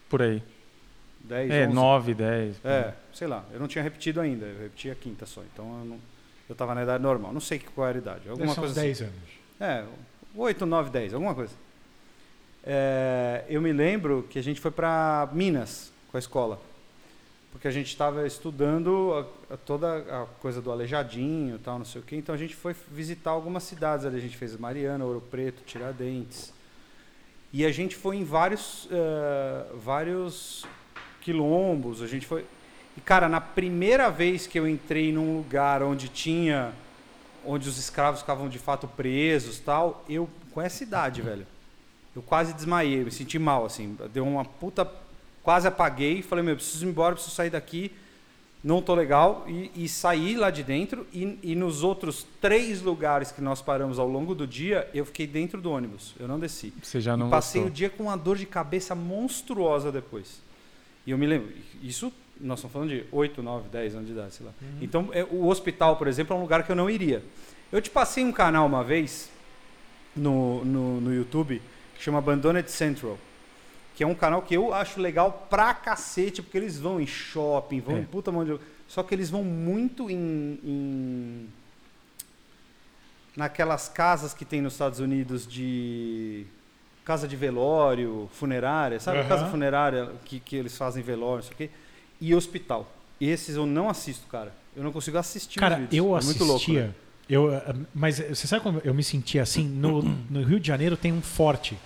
[0.10, 0.44] Por aí.
[1.22, 1.52] 10?
[1.52, 1.74] É, 11?
[1.76, 2.66] 9, 10.
[2.66, 3.46] É, sei lá.
[3.54, 4.46] Eu não tinha repetido ainda.
[4.48, 5.42] Eu repeti a quinta só.
[5.54, 6.00] Então eu não.
[6.50, 7.32] Eu tava na idade normal.
[7.32, 8.28] Não sei qual era a idade.
[8.28, 9.14] Alguma Deve ser uns coisa 10 anos.
[9.16, 9.64] assim.
[9.64, 9.86] É,
[10.36, 11.54] 8, 9, 10, alguma coisa.
[12.66, 16.60] É, eu me lembro que a gente foi para Minas com a escola.
[17.52, 21.86] Porque a gente estava estudando a- a toda a coisa do Aleijadinho e tal, não
[21.86, 22.16] sei o quê.
[22.16, 24.18] Então a gente foi visitar algumas cidades ali.
[24.18, 26.52] A gente fez Mariana, Ouro Preto, Tiradentes.
[27.54, 30.66] E a gente foi em vários, eh, vários
[31.20, 32.02] quilombos.
[32.02, 32.46] A gente foi.
[32.98, 36.74] E, cara, na primeira vez que eu entrei num lugar onde tinha.
[37.44, 41.48] onde os escravos ficavam de fato presos tal, eu, com essa idade, velho,
[42.16, 43.98] eu quase desmaiei, me senti mal, assim.
[44.14, 44.90] Deu uma puta.
[45.42, 47.92] Quase apaguei, falei, meu, preciso ir embora, preciso sair daqui,
[48.64, 49.46] não tô legal.
[49.48, 51.06] E, e saí lá de dentro.
[51.14, 55.26] E, e nos outros três lugares que nós paramos ao longo do dia, eu fiquei
[55.28, 56.74] dentro do ônibus, eu não desci.
[56.82, 57.72] Você já não E passei gostou.
[57.72, 60.42] o dia com uma dor de cabeça monstruosa depois.
[61.06, 64.34] E eu me lembro, isso nós estamos falando de 8, 9, 10 anos de idade,
[64.34, 64.52] sei lá.
[64.82, 67.24] Então, é, o hospital, por exemplo, é um lugar que eu não iria.
[67.72, 69.30] Eu te passei um canal uma vez
[70.16, 71.62] no, no, no YouTube
[71.96, 73.18] que chama Abandoned Central.
[74.02, 77.80] Que é um canal que eu acho legal pra cacete, porque eles vão em shopping,
[77.82, 78.00] vão É.
[78.00, 78.58] em puta mão de...
[78.88, 81.48] Só que eles vão muito em- em
[83.38, 86.48] naquelas casas que tem nos Estados Unidos de
[87.06, 89.20] casa de velório, funerária, sabe?
[89.20, 89.30] Aham.
[89.30, 91.70] Casa funerária que, que eles fazem velório, não sei o quê,
[92.20, 92.92] e hospital.
[93.20, 94.52] Esses eu não assisto, cara.
[94.76, 96.46] Eu não consigo assistir Cara, eu é assistia.
[96.48, 96.72] louco.
[96.74, 96.92] né?
[97.30, 99.64] eu, eh, mas você sabe como eu me sentia assim?
[99.68, 101.78] No, no Rio de Janeiro tem um forte.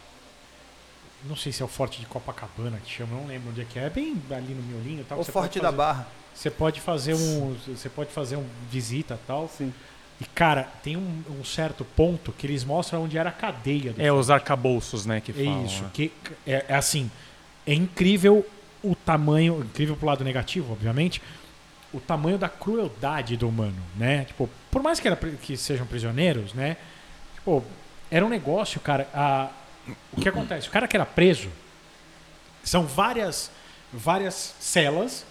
[1.27, 3.79] Não sei se é o forte de Copacabana que chama, não lembro onde é que
[3.79, 3.83] é.
[3.85, 5.19] É bem ali no miolinho e tal.
[5.19, 6.07] O você Forte da fazer- Barra.
[6.33, 7.55] Você pode fazer um.
[7.67, 9.47] Você pode fazer um visita e tal.
[9.47, 9.73] Sim.
[10.19, 14.01] E, cara, tem um, um certo ponto que eles mostram onde era a cadeia do
[14.01, 15.65] É os arcabouços, né, que É falam.
[15.65, 15.89] isso, né?
[15.93, 16.11] que
[16.47, 17.11] é, é assim,
[17.67, 18.45] é incrível
[18.83, 21.21] o tamanho, incrível pro lado negativo, obviamente,
[21.93, 24.23] o tamanho da crueldade do humano, né?
[24.25, 26.77] Tipo, por mais que, era, que sejam prisioneiros, né?
[27.35, 27.63] Tipo,
[28.11, 29.49] era um negócio, cara, a-
[30.13, 30.67] o que acontece?
[30.67, 31.49] O cara que era preso,
[32.63, 33.51] são várias,
[33.93, 35.25] várias celas,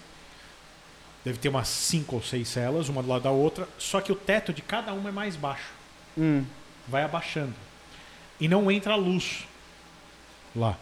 [1.25, 4.17] deve ter umas cinco ou seis celas, uma do lado da outra, só que o
[4.17, 5.73] teto de cada uma é mais baixo
[6.17, 6.45] Hum.
[6.87, 7.55] vai abaixando.
[8.39, 9.45] E não entra luz
[10.55, 10.77] lá.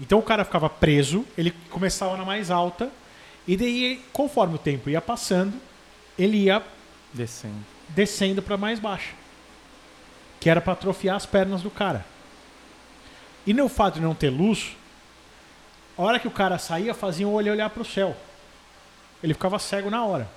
[0.00, 2.90] Então o cara ficava preso, ele começava na mais alta,
[3.46, 5.54] e daí, conforme o tempo ia passando,
[6.18, 6.62] ele ia
[7.12, 7.64] Descendo.
[7.88, 9.12] descendo para mais baixa.
[10.38, 12.04] Que era para atrofiar as pernas do cara.
[13.46, 14.76] E no fato de não ter luz,
[15.96, 18.16] a hora que o cara saía, fazia o olho olhar para o céu.
[19.22, 20.28] Ele ficava cego na hora.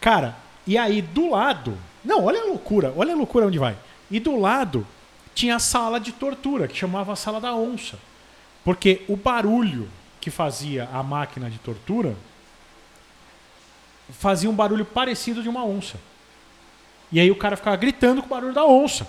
[0.00, 1.76] Cara, e aí do lado.
[2.04, 3.76] Não, olha a loucura, olha a loucura onde vai.
[4.10, 4.86] E do lado
[5.34, 7.98] tinha a sala de tortura, que chamava a sala da onça.
[8.62, 9.88] Porque o barulho
[10.20, 12.14] que fazia a máquina de tortura
[14.10, 15.98] fazia um barulho parecido de uma onça.
[17.10, 19.06] E aí o cara ficava gritando com o barulho da onça.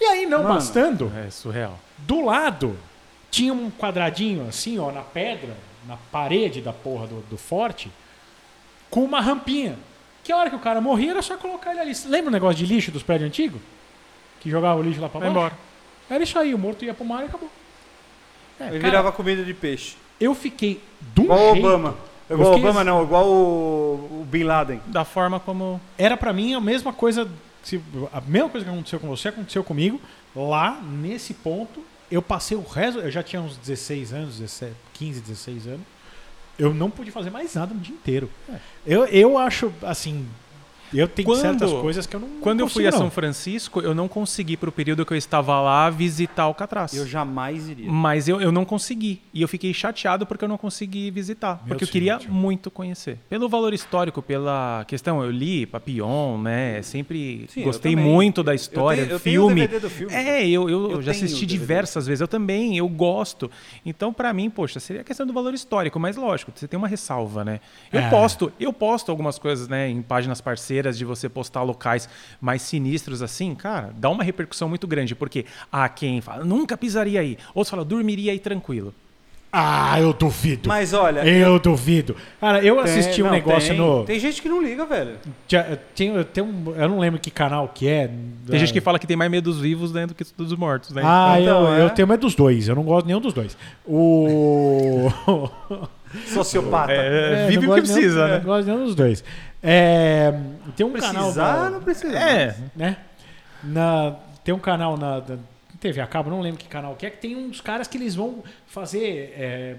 [0.00, 0.54] E aí, não Mano.
[0.54, 1.78] bastando, É surreal.
[1.98, 2.76] do lado
[3.30, 5.54] tinha um quadradinho assim, ó, na pedra,
[5.86, 7.90] na parede da porra do, do forte,
[8.90, 9.76] com uma rampinha.
[10.24, 11.92] Que a hora que o cara morria era só colocar ele ali.
[12.06, 13.60] Lembra o negócio de lixo dos prédios antigos?
[14.40, 15.30] Que jogava o lixo lá pra baixo?
[15.32, 15.54] embora.
[16.10, 17.50] Era isso aí, o morto ia pro mar e acabou.
[18.60, 19.96] É, Ele cara, virava comida de peixe.
[20.20, 21.94] Eu fiquei do Igual o jeito, Obama.
[22.28, 23.02] eu Igual o fiquei- Obama, não.
[23.02, 24.80] Igual o, o Bin Laden.
[24.86, 25.80] Da forma como.
[25.96, 27.28] Era pra mim a mesma coisa.
[27.62, 27.80] Se-
[28.12, 30.00] A mesma coisa que aconteceu com você aconteceu comigo.
[30.34, 33.00] Lá, nesse ponto, eu passei o resto.
[33.00, 35.80] Eu já tinha uns 16 anos, 17, 15, 16 anos.
[36.58, 38.30] Eu não pude fazer mais nada no dia inteiro.
[38.86, 40.26] Eu, eu acho, assim.
[40.92, 42.28] Eu tenho Quando- certas coisas que eu não.
[42.40, 42.98] Quando eu fui a não.
[42.98, 46.94] São Francisco, eu não consegui, pro período que eu estava lá, visitar Alcatraz.
[46.94, 47.90] Eu jamais iria.
[47.90, 49.20] Mas eu, eu não consegui.
[49.34, 51.56] E eu fiquei chateado porque eu não consegui visitar.
[51.64, 52.32] Meu porque eu queria senhor.
[52.32, 53.18] muito conhecer.
[53.28, 56.80] Pelo valor histórico, pela questão, eu li Papillon, né?
[56.82, 59.60] Sempre Sim, gostei muito da história, eu tenho, do eu tenho filme.
[59.62, 60.14] o DVD do filme.
[60.14, 62.20] É, eu, eu, Eu já tenho assisti o diversas vezes.
[62.20, 63.50] Eu também, eu gosto.
[63.84, 66.88] Então, pra mim, poxa, seria a questão do valor histórico, mas lógico, você tem uma
[66.88, 67.60] ressalva, né?
[67.92, 68.10] Eu É.
[68.10, 72.08] posto, eu posto algumas coisas, né, em páginas parceiras de você postar locais
[72.40, 77.20] mais sinistros assim, cara, dá uma repercussão muito grande, porque há quem fala, nunca pisaria
[77.20, 78.94] aí, outros falam, dormiria aí tranquilo.
[79.50, 80.68] Ah, eu duvido.
[80.68, 81.26] Mas olha.
[81.26, 82.14] Eu duvido.
[82.38, 84.04] Cara, eu assisti tem- um não, negócio tem, no.
[84.04, 85.16] Tem gente que não liga, velho.
[85.94, 88.10] Tem, tem um, eu não lembro que canal que é.
[88.46, 90.90] Tem gente que fala que tem mais medo dos vivos né, do que dos mortos,
[90.90, 91.00] né?
[91.02, 91.84] Ah, Então, eu, é.
[91.86, 92.68] eu tenho medo dos dois.
[92.68, 93.56] Eu não gosto nenhum dos dois.
[93.86, 95.10] O.
[96.28, 96.92] Sociopata.
[96.92, 98.44] É, É, vive não o que precisa, nenhum, né?
[98.44, 99.24] Gosto nenhum dos dois.
[99.62, 100.32] É,
[100.76, 101.22] tem um canal.
[101.24, 102.18] Precisar, da- não precisa.
[102.18, 102.96] É, né?
[103.62, 105.36] Na, tem um canal na da
[105.80, 108.14] TV a cabo, não lembro que canal que é, que tem uns caras que eles
[108.14, 109.76] vão fazer é,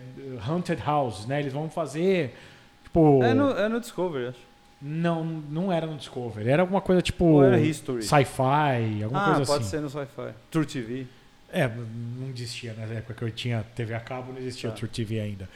[0.47, 1.39] Haunted House, né?
[1.39, 2.35] Eles vão fazer.
[2.83, 3.23] Tipo.
[3.23, 4.49] É no, é no Discovery, acho.
[4.81, 6.49] Não, não era no Discovery.
[6.49, 7.25] Era alguma coisa tipo.
[7.25, 8.01] Ou era History.
[8.03, 9.71] Sci-fi, alguma Ah, coisa pode assim.
[9.71, 10.33] ser no Sci-Fi.
[10.51, 11.05] True TV.
[11.51, 14.75] É, não existia na época que eu tinha TV a cabo, não existia Tá.
[14.75, 15.49] True TV ainda.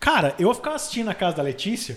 [0.00, 1.96] Cara, eu ficava assistindo na casa da Letícia,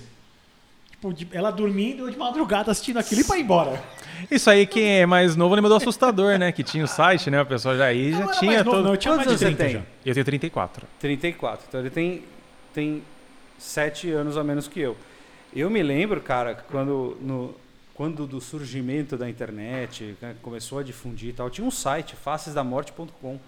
[0.89, 3.83] tipo, de- ela dormindo, eu de madrugada assistindo aquilo e pra ir embora.
[4.29, 6.51] Isso aí, quem é mais novo lembra do assustador, né?
[6.51, 7.41] Que tinha o site, né?
[7.41, 8.85] O pessoal já aí já Não, era tinha mais novo, todo.
[8.85, 9.73] não, eu tinha Quantos mais de anos você 30 tem?
[10.03, 10.09] já.
[10.09, 10.87] Eu tenho 34.
[10.99, 11.65] 34.
[11.67, 12.23] Então ele tem,
[12.73, 13.03] tem
[13.57, 14.95] 7 anos a menos que eu.
[15.55, 17.53] Eu me lembro, cara, quando, no,
[17.93, 23.39] quando do surgimento da internet, né, começou a difundir e tal, tinha um site, facesdamorte.com.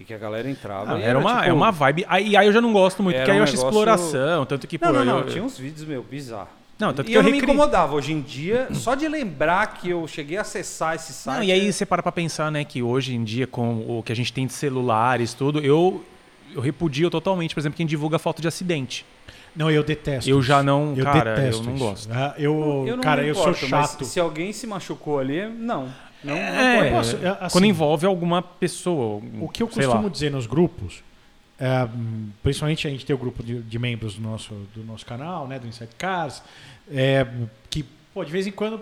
[0.00, 0.94] E que a galera entrava.
[0.94, 2.06] Ah, e era uma, tipo, é uma vibe.
[2.08, 4.46] Aí, aí eu já não gosto muito, Era porque aí um eu acho negócio- exploração.
[4.46, 5.18] Tanto que, pô, Não, não, não.
[5.20, 6.48] eu- Tinha uns vídeos, meu, bizarro.
[6.78, 7.94] Não, tanto e que eu, eu não me incomodava.
[7.94, 11.36] Hoje em dia, só de lembrar que eu cheguei a acessar esse site.
[11.36, 14.10] Não, e aí você para pra pensar, né, que hoje em dia, com o que
[14.10, 16.02] a gente tem de celulares, tudo, eu,
[16.54, 19.04] eu repudio totalmente, por exemplo, quem divulga foto de acidente.
[19.54, 20.30] Não, eu detesto.
[20.30, 21.84] Eu já não- eu cara, detesto eu não isso.
[21.84, 22.08] gosto.
[22.10, 24.04] Ah, Eu, eu não cara, me eu sou importo, mas chato.
[24.06, 25.88] Se alguém se machucou ali, não.
[26.22, 29.22] Não, não É, posso, é, assim- quando envolve alguma pessoa.
[29.40, 30.08] O que eu sei costumo lá.
[30.10, 31.02] dizer nos grupos,
[31.58, 31.88] é,
[32.42, 35.58] principalmente a gente tem o grupo de, de membros do nosso, do nosso canal, né,
[35.58, 36.42] do Inside Cars,
[36.92, 37.26] é,
[37.70, 38.80] que, pô, de vez em quando.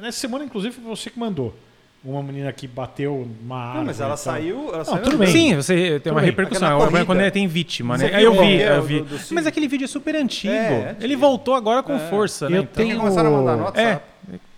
[0.00, 1.56] Nessa semana, inclusive, foi você que mandou.
[2.04, 3.78] Uma menina que bateu uma árvore.
[3.78, 4.68] Não, mas ela saiu.
[4.68, 5.26] Ela Não, saiu tudo bem.
[5.28, 6.30] Sim, você tem uma bem.
[6.30, 6.68] repercussão.
[6.68, 7.06] Agora, corrida.
[7.06, 8.10] Quando tem vítima, né?
[8.14, 9.00] Aí eu vi, eu do- vi.
[9.00, 9.34] do Cid?
[9.34, 10.52] Mas aquele vídeo é super antigo.
[10.52, 11.20] É, é Ele antigo.
[11.20, 11.98] voltou agora com É.
[11.98, 12.56] força, Eu né?
[12.58, 14.04] Então, Porque tenho- começaram a mandar no WhatsApp.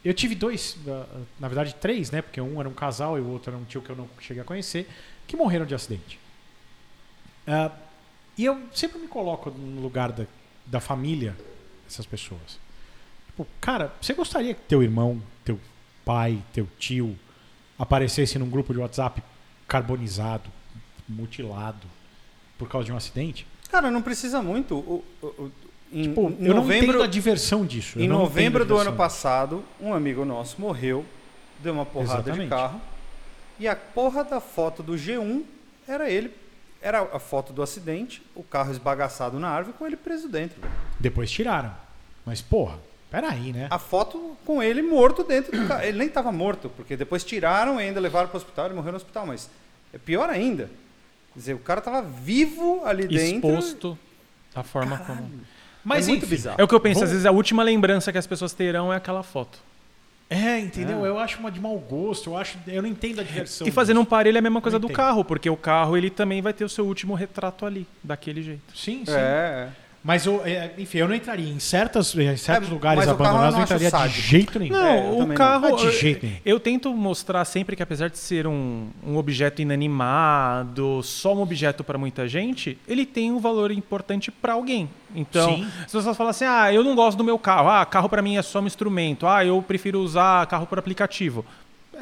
[0.08, 1.04] Eu tive dois, ah,
[1.38, 2.22] na verdade três, né?
[2.22, 4.40] Porque um era um casal e o outro era um tio que eu não cheguei
[4.40, 4.88] a conhecer,
[5.26, 6.18] que morreram de acidente.
[7.46, 7.70] Ah,
[8.38, 10.24] e eu sempre me coloco no lugar da,
[10.64, 11.36] da família
[11.84, 12.58] dessas pessoas.
[13.26, 15.60] Tipo, cara, você gostaria que teu irmão, teu
[16.06, 17.14] pai, teu tio
[17.78, 19.22] aparecesse num grupo de WhatsApp
[19.66, 20.48] carbonizado,
[21.06, 21.86] mutilado,
[22.56, 23.46] por causa de um acidente?
[23.70, 24.74] Cara, não precisa muito.
[24.74, 25.52] O- o-
[25.92, 27.98] em, Tipo, em eu não novembro, entendo a diversão disso.
[28.00, 31.04] em não novembro do ano passado, um amigo nosso morreu,
[31.60, 32.50] deu uma porrada de Exatamente.
[32.50, 32.80] carro.
[33.58, 35.42] E a porra da foto do G1
[35.86, 36.32] era ele.
[36.80, 40.60] Era a foto do acidente, o carro esbagaçado na árvore com ele preso dentro.
[41.00, 41.74] Depois tiraram.
[42.24, 42.78] Mas, porra,
[43.10, 43.66] peraí, né?
[43.68, 45.82] A foto com ele morto dentro do carro.
[45.82, 48.92] Ele nem estava morto, porque depois tiraram e ainda levaram para o hospital, ele morreu
[48.92, 49.26] no hospital.
[49.26, 49.50] Mas
[49.92, 50.70] é pior ainda.
[51.32, 53.50] Quer dizer, o cara estava vivo ali dentro.
[53.50, 53.98] exposto
[54.54, 55.28] da forma como.
[55.88, 56.56] Mas é muito enfim, bizarro.
[56.60, 58.92] É o que eu penso, Vamos- às vezes a última lembrança que as pessoas terão
[58.92, 59.58] é aquela foto.
[60.30, 61.06] É, entendeu?
[61.06, 61.08] É.
[61.08, 63.66] Eu acho uma de mau gosto, eu acho, eu não entendo a diversão.
[63.66, 64.10] E fazendo um disso.
[64.10, 64.96] parelho é a mesma coisa Não do entendo.
[64.96, 68.60] carro, porque o carro ele também vai ter o seu último retrato ali, daquele jeito.
[68.76, 69.12] Sim, sim.
[69.12, 69.68] É, é.
[70.02, 73.14] Mas eu, é, enfim, eu não entraria em certas, em certos É, lugares carro eu
[73.26, 74.72] abandonados, não entraria de jeito nenhum.
[74.72, 75.68] Não, É, eu o carro.
[75.68, 75.74] não.
[75.74, 76.38] Ah, de eu- jeito nenhum.
[76.46, 81.82] Eu, tento mostrar sempre que, apesar de ser um, um objeto inanimado, só um objeto
[81.82, 84.88] para muita gente, ele tem um valor importante para alguém.
[85.14, 85.66] Então, Sim.
[85.80, 87.68] as pessoas falam assim: ah, eu não gosto do meu carro.
[87.68, 89.26] Ah, carro para mim é só um instrumento.
[89.26, 91.44] Ah, eu prefiro usar carro por aplicativo.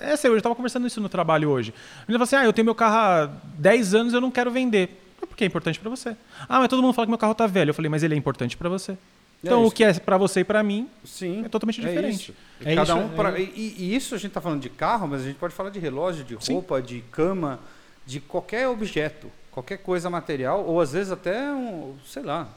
[0.01, 1.73] É sério, eu estava conversando isso no trabalho hoje.
[2.07, 4.51] Ele falou assim: ah, eu tenho meu carro há 10 anos e eu não quero
[4.51, 5.03] vender.
[5.37, 6.17] Porque é importante para você.
[6.49, 7.69] Ah, mas todo mundo fala que meu carro tá velho.
[7.69, 8.97] Eu falei, mas ele é importante para você.
[9.45, 11.45] Então, isso o que é para você e para mim Sim.
[11.45, 12.31] é totalmente diferente.
[12.31, 12.35] Isso.
[12.65, 15.07] É Cada isso, um é- pra- e, e isso a gente está falando de carro,
[15.07, 16.55] mas a gente pode falar de relógio, de Sim.
[16.55, 17.61] roupa, de cama,
[18.07, 22.49] de qualquer objeto, qualquer coisa material, ou às vezes até, um, sei lá,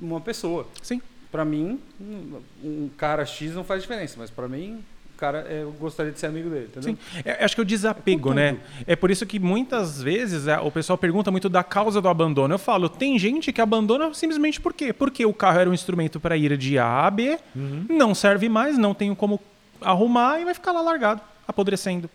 [0.00, 0.66] uma, pessoa.
[0.82, 1.02] Sim.
[1.30, 4.82] Para mim, um, cara X não faz diferença, mas para mim,
[5.22, 6.96] cara, é, eu gostaria de ser amigo dele, entendeu?
[6.96, 7.22] Sim.
[7.24, 8.56] É, acho que o desapego, É por né?
[8.88, 12.52] É por isso que muitas vezes é, o pessoal pergunta muito da causa do abandono.
[12.54, 14.92] Eu falo, tem gente que abandona simplesmente por quê?
[14.92, 17.86] Porque o carro era um instrumento para ir de A a B, Uhum.
[17.88, 19.40] não serve mais, não tenho como
[19.80, 22.10] arrumar e vai ficar lá largado, apodrecendo.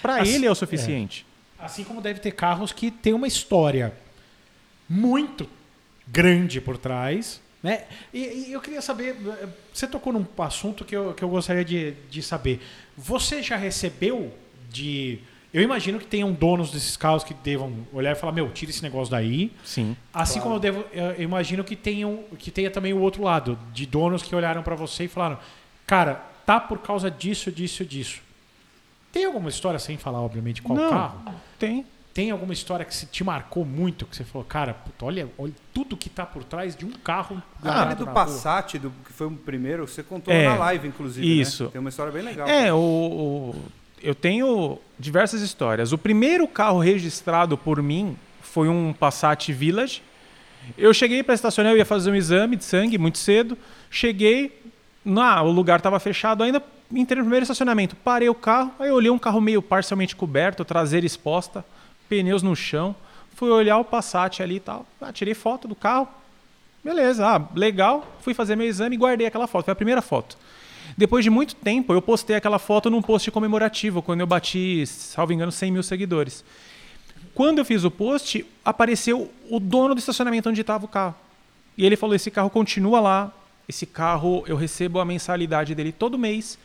[0.00, 1.26] Para Assim- ele é o suficiente.
[1.58, 3.92] Assim como deve ter carros que tem uma história
[4.88, 5.46] muito
[6.08, 7.40] grande por trás.
[7.66, 7.82] Né?
[8.14, 11.64] E, e eu queria saber, eh, você tocou num assunto que eu, que eu gostaria
[11.64, 12.60] de, de saber.
[12.96, 14.32] Você já recebeu
[14.70, 15.18] de.
[15.52, 18.84] Eu imagino que tenham donos desses carros que devam olhar e falar, meu, tira esse
[18.84, 19.50] negócio daí.
[19.64, 19.96] Sim.
[20.14, 23.58] Assim como eu, devo, eu eu imagino que, tenham, que tenha também o outro lado,
[23.72, 25.36] de donos que olharam para você e falaram,
[25.84, 28.20] cara, tá por causa disso, disso, disso.
[29.10, 31.34] Tem alguma história sem falar, obviamente, qual não, carro?
[31.58, 31.84] tem.
[32.16, 35.52] Tem alguma história que se te marcou muito, que você falou, cara, puta, olha, olha
[35.74, 37.42] tudo que tá por trás de um carro.
[37.58, 40.56] Aquele largado do na rua." Passat, do, que foi o primeiro, você contou É, na
[40.56, 41.26] live, inclusive.
[41.26, 41.32] né?
[41.42, 41.68] isso.
[41.68, 42.48] Tem uma história bem legal.
[42.48, 43.54] É, o, o-
[44.02, 45.92] eu tenho diversas histórias.
[45.92, 50.02] O primeiro carro registrado por mim foi um Passat Village.
[50.78, 53.56] Eu cheguei para estacionar, eu ia fazer um exame de sangue muito cedo.
[53.90, 54.62] Cheguei,
[55.04, 56.62] na, o lugar estava fechado ainda.
[56.90, 60.64] Entrei no primeiro estacionamento, parei o carro, aí eu olhei um carro meio parcialmente coberto,
[60.64, 61.64] traseira exposta,
[62.08, 62.94] pneus no chão.
[63.34, 64.86] Fui olhar o Passat ali e tal.
[65.00, 66.08] Ah, tirei foto do carro.
[66.82, 68.16] Beleza, ah, legal.
[68.20, 69.64] Fui fazer meu exame e guardei aquela foto.
[69.66, 70.38] Foi a primeira foto.
[70.96, 75.32] Depois de muito tempo, eu postei aquela foto num post comemorativo, quando eu bati, salvo
[75.32, 76.44] engano, 100 mil seguidores.
[77.34, 81.14] Quando eu fiz o post, apareceu o dono do estacionamento onde estava o carro.
[81.76, 83.32] E ele falou: esse carro continua lá.
[83.68, 86.56] Esse carro eu recebo a mensalidade dele todo mês,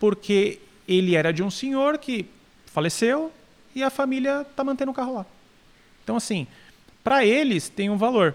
[0.00, 2.26] porque ele era de um senhor que
[2.66, 3.32] faleceu
[3.74, 5.26] e a família está mantendo o carro lá.
[6.02, 6.46] Então, assim,
[7.04, 8.34] para eles tem um valor.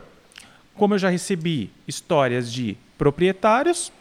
[0.76, 3.92] Como eu já recebi histórias de proprietários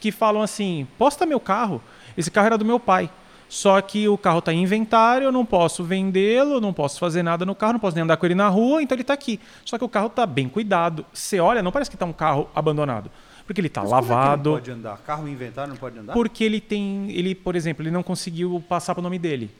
[0.00, 1.82] que falam assim: posta meu carro,
[2.16, 3.10] esse carro era do meu pai.
[3.48, 7.44] Só que o carro está em inventário, eu não posso vendê-lo, não posso fazer nada
[7.44, 9.38] no carro, não posso nem andar com ele na rua, então ele está aqui.
[9.62, 11.04] Só que o carro está bem cuidado.
[11.12, 13.10] Você olha, não parece que está um carro abandonado.
[13.46, 14.50] Porque ele está é que lavado.
[14.50, 14.96] não pode andar?
[14.98, 16.14] Carro em inventário não pode andar?
[16.14, 17.10] Porque ele tem.
[17.10, 19.50] Ele, por exemplo, ele não conseguiu passar pro nome dele.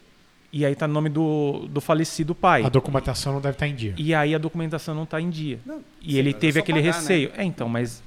[0.52, 2.62] E aí tá no nome do, do falecido pai.
[2.62, 3.94] A documentação não deve estar em dia.
[3.96, 5.58] E aí a documentação não está em dia.
[5.64, 6.98] Não, e sim, ele é teve aquele pagar, né?
[6.98, 7.30] receio.
[7.36, 8.02] É, então, mas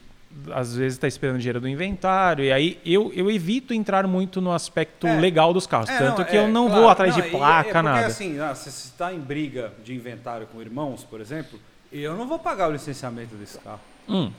[0.53, 2.45] às vezes está esperando dinheiro do inventário.
[2.45, 5.19] E aí eu, eu evito entrar muito no aspecto É.
[5.19, 5.89] legal dos carros.
[5.89, 7.73] É, Tanto não, que é, eu não claro, vou atrás não, de e- placa, é
[7.73, 8.05] porque nada.
[8.05, 11.59] assim, ah, se você está em briga de inventário com irmãos, por exemplo,
[11.91, 13.79] eu não vou pagar o licenciamento desse carro.
[14.07, 14.29] Hum.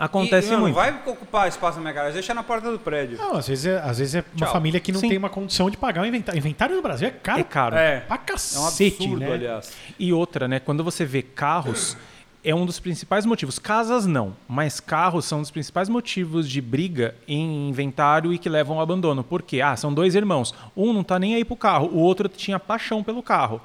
[0.00, 0.74] Acontece E, não, muito.
[0.74, 3.18] Não vai ocupar espaço na minha garagem, deixa na porta do prédio.
[3.18, 4.52] Não, às vezes é, às vezes é uma Tchau.
[4.54, 5.10] família que não Sim.
[5.10, 6.38] tem uma condição de pagar o inventário.
[6.38, 7.76] Inventário no Brasil é caro É caro.
[7.76, 9.32] É, pra é um cacete, absurdo, né?
[9.32, 9.72] aliás.
[9.98, 10.58] E outra, né?
[10.58, 11.98] Quando você vê carros,
[12.42, 13.58] é um dos principais motivos.
[13.58, 18.48] Casas não, mas carros são um dos principais motivos de briga em inventário e que
[18.48, 19.22] levam ao abandono.
[19.22, 19.60] Por quê?
[19.60, 20.54] Ah, são dois irmãos.
[20.74, 23.60] Um não tá nem aí pro carro, o outro tinha paixão pelo carro.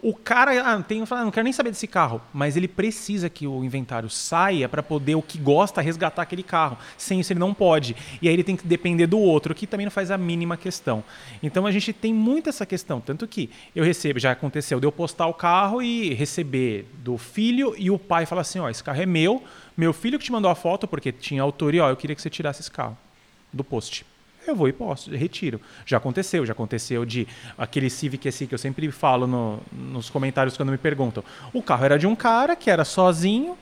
[0.00, 3.64] O cara, ah, tem, não quero nem saber desse carro, mas ele precisa que o
[3.64, 6.78] inventário saia para poder o que gosta resgatar aquele carro.
[6.96, 7.96] Sem isso ele não pode.
[8.22, 11.02] E aí ele tem que depender do outro, que também não faz a mínima questão.
[11.42, 14.92] Então a gente tem muito essa questão, tanto que eu recebo, já aconteceu de eu
[14.92, 19.02] postar o carro e receber do filho e o pai fala assim, ó, esse carro
[19.02, 19.42] é meu,
[19.76, 22.30] meu filho que te mandou a foto porque tinha autoria, ó, eu queria que você
[22.30, 22.96] tirasse esse carro
[23.52, 24.06] do post.
[24.50, 25.60] Eu vou e posto, retiro.
[25.84, 30.56] Já aconteceu, já aconteceu de aquele Civic SI que eu sempre falo no- nos comentários
[30.56, 31.22] quando me perguntam.
[31.52, 33.56] O carro era de um cara que era sozinho,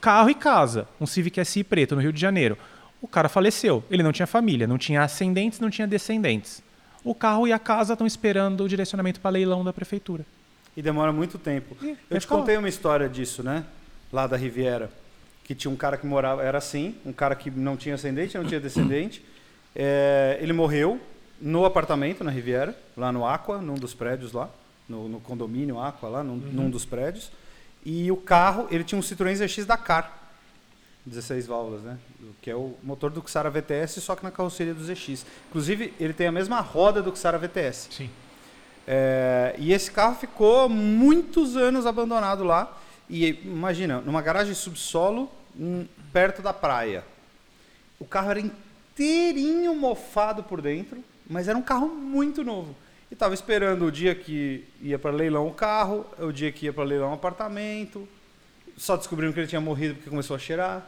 [0.00, 2.56] carro e casa, um Civic SI preto no Rio de Janeiro.
[3.02, 6.62] O cara faleceu, ele não tinha família, não tinha ascendentes, não tinha descendentes.
[7.04, 10.24] O carro e a casa estão esperando o direcionamento para leilão da prefeitura.
[10.76, 11.76] E demora muito tempo.
[11.82, 12.36] Ih, Eu te lá.
[12.38, 13.64] contei uma história disso, né?
[14.12, 14.90] Lá da Riviera.
[15.44, 18.44] Que tinha um cara que morava, era assim, um cara que não tinha ascendente, não
[18.44, 19.22] tinha descendente.
[19.74, 21.00] É, ele morreu
[21.40, 24.50] no apartamento na Riviera, lá no Aqua, num dos prédios lá,
[24.88, 27.30] no, no condomínio Aqua lá, num, num dos prédios.
[27.84, 30.18] E o carro, ele tinha um Citroën ZX Dakar,
[31.06, 31.98] 16 válvulas, né?
[32.42, 35.24] Que é o motor do Xara VTS, só que na carroceria do ZX.
[35.48, 37.88] Inclusive, ele tem a mesma roda do Xara VTS.
[37.90, 38.10] Sim.
[38.86, 42.76] É, e esse carro ficou muitos anos abandonado lá.
[43.08, 47.04] E imagina, numa garagem subsolo, hum, perto da praia.
[47.98, 48.50] O carro era
[48.98, 52.74] inteirinho mofado por dentro, mas era um carro muito novo.
[53.10, 56.72] E estava esperando o dia que ia para leilão o carro, o dia que ia
[56.72, 58.06] para leilão o apartamento.
[58.76, 60.86] Só descobriram que ele tinha morrido porque começou a cheirar.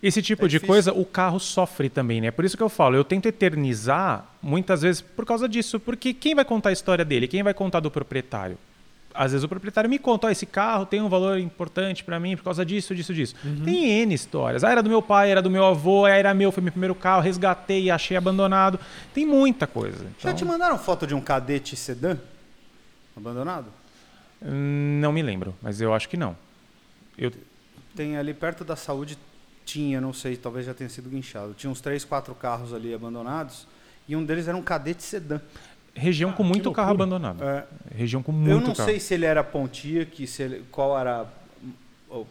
[0.00, 0.68] Esse tipo É de difícil.
[0.68, 2.30] coisa, o carro sofre também, né?
[2.30, 6.36] Por isso que eu falo, eu tento eternizar muitas vezes por causa disso, porque quem
[6.36, 7.26] vai contar a história dele?
[7.26, 8.56] Quem vai contar do proprietário?
[9.16, 12.36] Às vezes o proprietário me conta, ó, esse carro tem um valor importante pra mim
[12.36, 13.34] por causa disso, disso, disso.
[13.64, 14.62] Tem N histórias.
[14.64, 16.94] Ah, era do meu pai, era do meu avô, ah, era meu, foi meu primeiro
[16.94, 18.78] carro, resgatei e achei abandonado.
[19.14, 20.04] Tem muita coisa.
[20.04, 22.16] Já Então, te mandaram foto de um cadete sedã
[23.16, 23.66] abandonado?
[24.42, 26.36] hum, não me lembro, mas eu acho que não.
[27.16, 27.32] Eu,
[27.94, 29.16] Tem ali perto da saúde,
[29.64, 31.54] tinha, não sei, talvez já tenha sido guinchado.
[31.54, 33.66] Tinha uns três, quatro carros ali abandonados
[34.08, 35.40] e um deles era um cadete sedã.
[35.96, 37.42] Região com Ah, muito carro abandonado.
[37.42, 38.88] É, Região com muito eu não carro.
[38.88, 41.26] sei se ele era Pontiac, se ele, qual era.
[42.08, 42.26] ou-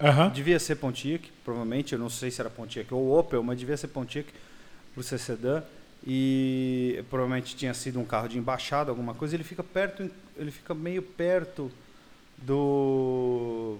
[0.00, 0.30] Aham.
[0.30, 1.92] devia ser Pontiac, provavelmente.
[1.92, 4.28] Eu não sei se era Pontiac ou Opel, mas devia ser Pontiac
[4.94, 5.62] por ser sedã.
[6.06, 9.34] E provavelmente tinha sido um carro de embaixada, alguma coisa.
[9.36, 11.70] Ele fica perto, ele fica meio perto
[12.38, 13.78] do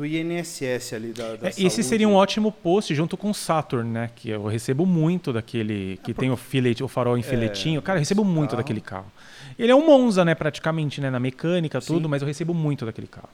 [0.00, 1.82] do INSS ali da, da É, esse saúde.
[1.84, 4.10] seria um ótimo post junto com o Saturn, né?
[4.16, 7.82] Que eu recebo muito daquele que tem o filete, o farol em filetinho.
[7.82, 8.62] Cara, eu recebo muito carro.
[8.62, 9.12] daquele carro.
[9.58, 13.06] Ele é um Monza, né, praticamente, né, na mecânica, tudo, mas eu recebo muito daquele
[13.06, 13.28] carro.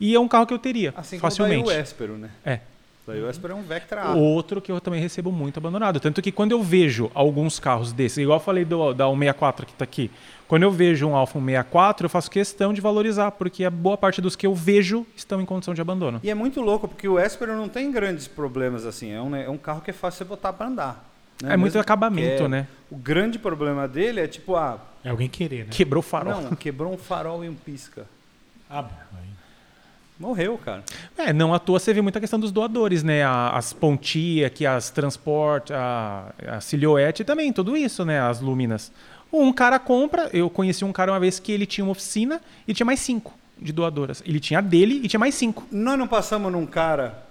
[0.00, 1.64] E é um carro que eu teria Assim facilmente.
[1.64, 2.30] como o Espero, né?
[2.44, 2.60] É.
[3.04, 4.14] Daí o Espero é um Vectra A.
[4.14, 5.98] Outro que eu também recebo muito abandonado.
[5.98, 9.72] Tanto que quando eu vejo alguns carros desses, igual eu falei do, da 164 que
[9.72, 10.08] está aqui,
[10.48, 14.20] quando eu vejo um Alfa 164, eu faço questão de valorizar, porque a boa parte
[14.20, 16.20] dos que eu vejo estão em condição de abandono.
[16.22, 19.10] E é muito louco, porque o Espero não tem grandes problemas assim.
[19.12, 21.04] É um, é um carro que é fácil você botar para andar.
[21.42, 21.54] né?
[21.54, 22.66] É muito Mesmo acabamento, que é- né?
[22.90, 25.70] O grande problema dele é tipo, ah, É alguém querer, né?
[25.70, 26.40] Quebrou o farol.
[26.42, 28.04] não, quebrou um farol e um pisca.
[28.70, 28.84] Ah,
[29.14, 29.22] aí.
[30.20, 30.84] Morreu, cara.
[31.18, 33.24] É, não à toa você vê muita questão dos doadores, né?
[33.24, 38.20] A- As pontia, que as transporte, a, a silhouette também, tudo isso, né?
[38.20, 38.92] As lúminas.
[39.32, 42.74] Um cara compra, eu conheci um cara uma vez que ele tinha uma oficina e
[42.74, 44.22] tinha mais cinco de doadoras.
[44.26, 45.64] Ele tinha a dele e tinha mais cinco.
[45.70, 47.24] Nós não passamos num cara,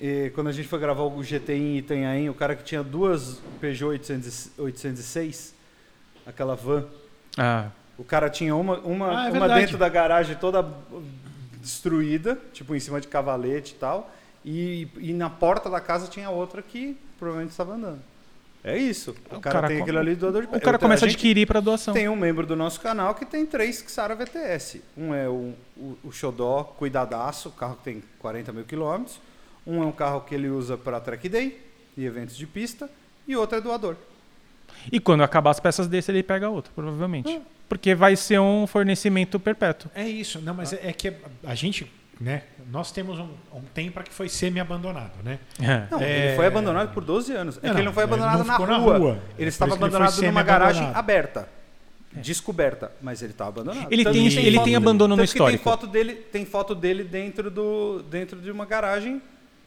[0.00, 3.40] eh, quando a gente foi gravar o GTI em Itanhaém, o cara que tinha duas
[3.60, 5.54] Peugeot 800, 806,
[6.26, 6.84] aquela van.
[7.36, 10.64] Ah, O cara tinha uma, uma, Ah, é uma dentro da garagem toda
[11.60, 14.14] destruída, tipo em cima de cavalete e tal.
[14.44, 18.00] E, e na porta da casa tinha outra que provavelmente estava andando.
[18.70, 19.14] É isso.
[19.30, 21.08] O, O cara, cara tem com- aquilo ali doador de o cara Eu- começa a
[21.08, 21.94] gente adquirir para doação.
[21.94, 24.82] Tem um membro do nosso canal que tem três Xara VTS.
[24.96, 29.20] Um é o, o, o Xodó Cuidadaço, carro que tem 40 mil quilômetros.
[29.66, 31.60] Um é um carro que ele usa para track day
[31.96, 32.88] e eventos de pista.
[33.26, 33.96] E outro é doador.
[34.92, 37.40] E quando acabar as peças desse, ele pega outra, provavelmente.
[37.68, 39.90] Porque vai ser um fornecimento perpétuo.
[39.94, 40.40] É isso.
[40.40, 41.12] Não, mas é, é que
[41.44, 41.90] a gente,
[42.20, 42.42] né?
[42.70, 45.38] Nós temos um, um tempo que foi semi-abandonado, né?
[45.90, 47.58] Não, É- ele foi abandonado por 12 anos.
[47.62, 48.98] É Não, que ele não foi ele não abandonado na, ficou na rua.
[48.98, 49.18] rua.
[49.36, 51.48] É Ele estava que ele abandonado numa garagem aberta.
[52.12, 53.86] Descoberta, mas ele estava abandonado.
[53.90, 55.62] Ele Tanto tem- que ele tem abandono no histórico.
[55.62, 59.20] Tem foto dele, tem foto dele dentro, do, dentro de uma garagem.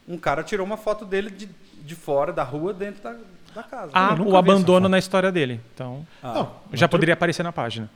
[0.08, 1.48] Um cara tirou uma foto dele de,
[1.84, 3.16] de fora da rua dentro da,
[3.54, 3.92] da casa.
[4.18, 5.62] Nunca o abandono na história dele.
[5.74, 6.34] Então, Ah.
[6.34, 7.90] Não, já poderia aparecer na página.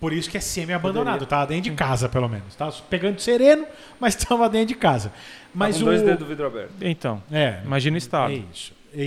[0.00, 1.26] Por isso que é semi-abandonado.
[1.26, 2.54] Tá dentro de casa, pelo menos.
[2.54, 3.66] Tá pegando sereno,
[3.98, 5.12] mas estava dentro de casa.
[5.52, 5.86] Mas com o...
[5.86, 6.70] dois dedos do vidro aberto.
[6.80, 8.32] Então, É, imagina o estado.
[8.32, 8.72] É isso.
[8.94, 9.02] E,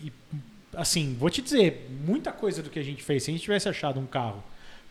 [0.00, 0.12] e- e,
[0.74, 3.68] assim, vou te dizer, muita coisa do que a gente fez, se a gente tivesse
[3.68, 4.42] achado um carro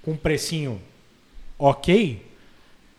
[0.01, 0.79] com um precinho
[1.57, 2.25] ok,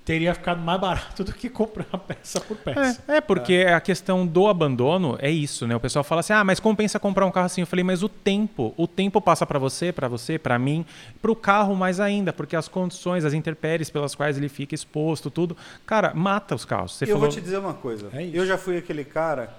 [0.07, 3.03] teria ficado mais barato do que comprar peça por peça.
[3.09, 5.75] É, é, porque a questão do abandono é isso, né?
[5.75, 7.63] O pessoal fala assim: "Ah, mas compensa comprar um carro assim".
[7.63, 10.87] Eu falei: "Mas o tempo, o tempo passa para você, para você, para mim,
[11.21, 15.29] para o carro mais ainda, porque as condições, as intempéries pelas quais ele fica exposto,
[15.29, 16.95] tudo, cara, mata os carros".
[16.95, 18.09] Você eu falou vou te dizer uma coisa.
[18.13, 19.53] É eu já fui aquele cara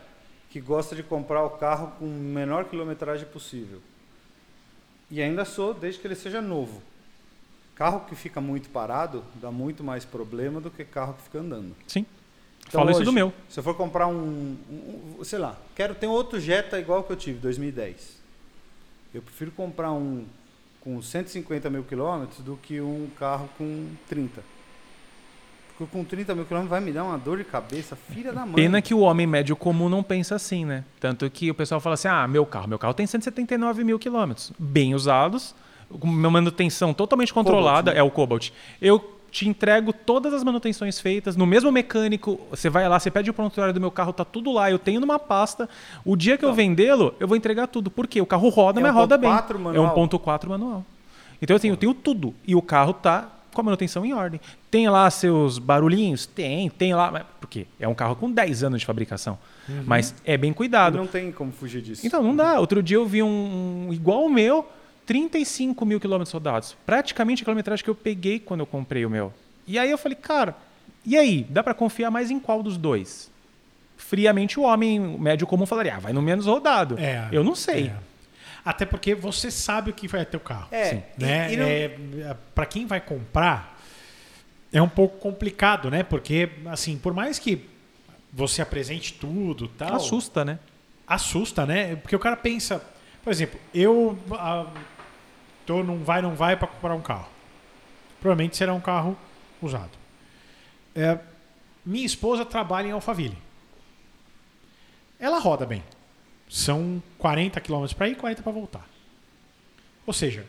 [0.49, 3.81] que gosta de comprar o carro com menor quilometragem possível.
[5.11, 6.81] E ainda sou, desde que ele seja novo.
[7.78, 11.75] Carro que fica muito parado dá muito mais problema do que carro que fica andando.
[11.88, 12.05] Sim.
[12.67, 13.32] Então, isso hoje, do meu.
[13.47, 17.15] Se eu for comprar um, um- sei lá, quero ter outro Jetta igual que eu
[17.15, 18.17] tive, 2010.
[19.13, 20.25] Eu prefiro comprar um
[20.82, 24.41] com 150 mil quilômetros do que um carro com 30.
[25.78, 28.55] Porque com 30 mil quilômetros vai me dar uma dor de cabeça, filha da mãe.
[28.55, 30.84] Pena que o homem médio comum não pensa assim, né?
[30.99, 34.51] Tanto que o pessoal fala assim: ah, meu carro, meu carro tem 179 mil quilômetros,
[34.57, 35.53] bem usados,
[35.89, 37.99] uma manutenção totalmente controlada, né?
[37.99, 38.49] é o Cobalt.
[38.81, 42.39] Eu te entrego todas as manutenções feitas no mesmo mecânico.
[42.49, 44.99] Você vai lá, você pede o prontuário do meu carro, tá tudo lá, eu tenho
[44.99, 45.69] numa pasta.
[46.05, 47.89] O dia que eu vendê-lo, eu vou entregar tudo.
[47.91, 48.21] Por quê?
[48.21, 49.29] O carro roda, É mas um roda bem.
[49.29, 49.95] 1.4 É um manual?
[50.07, 50.85] 1.4 manual.
[51.41, 54.39] Então assim, eu tenho tudo e o carro tá com a manutenção em ordem.
[54.69, 56.25] Tem lá seus barulhinhos?
[56.25, 57.11] Tem, tem lá.
[57.11, 57.65] Mas por quê?
[57.79, 59.38] É um carro com 10 anos de fabricação.
[59.85, 60.97] Mas é bem cuidado.
[60.97, 62.05] Não tem como fugir disso.
[62.05, 62.59] Então não dá.
[62.59, 64.65] Outro dia eu vi um, um igual o meu,
[65.07, 66.77] 35 mil quilômetros rodados.
[66.85, 69.33] Praticamente a quilometragem que eu peguei quando eu comprei o meu.
[69.65, 70.55] E aí eu falei, cara,
[71.05, 71.45] e aí?
[71.49, 73.31] Dá para confiar mais em qual dos dois?
[73.97, 76.97] Friamente o homem médio comum falaria, ah, vai no menos rodado.
[76.99, 77.87] É, eu não sei.
[77.87, 77.95] é.
[78.63, 80.67] Até porque você sabe o que vai ter o carro.
[80.71, 81.53] É, Sim, e- né?
[81.53, 81.65] e não-
[82.29, 83.79] É, para quem vai comprar,
[84.73, 86.03] é um pouco complicado, né?
[86.03, 87.65] Porque, assim, por mais que
[88.31, 90.59] você apresente tudo tal, Assusta, né?
[91.07, 91.95] assusta, né?
[91.95, 92.83] Porque o cara pensa,
[93.23, 94.67] por exemplo, eu ah,
[95.68, 97.28] tô num vai não vai para comprar um carro.
[98.20, 99.15] Provavelmente será um carro
[99.61, 99.91] usado.
[100.95, 101.20] É,
[101.86, 103.38] minha esposa trabalha em Alphaville.
[105.20, 105.84] Ela roda bem.
[106.49, 108.88] São 40 km para ir e 40 para voltar.
[110.05, 110.47] Ou seja,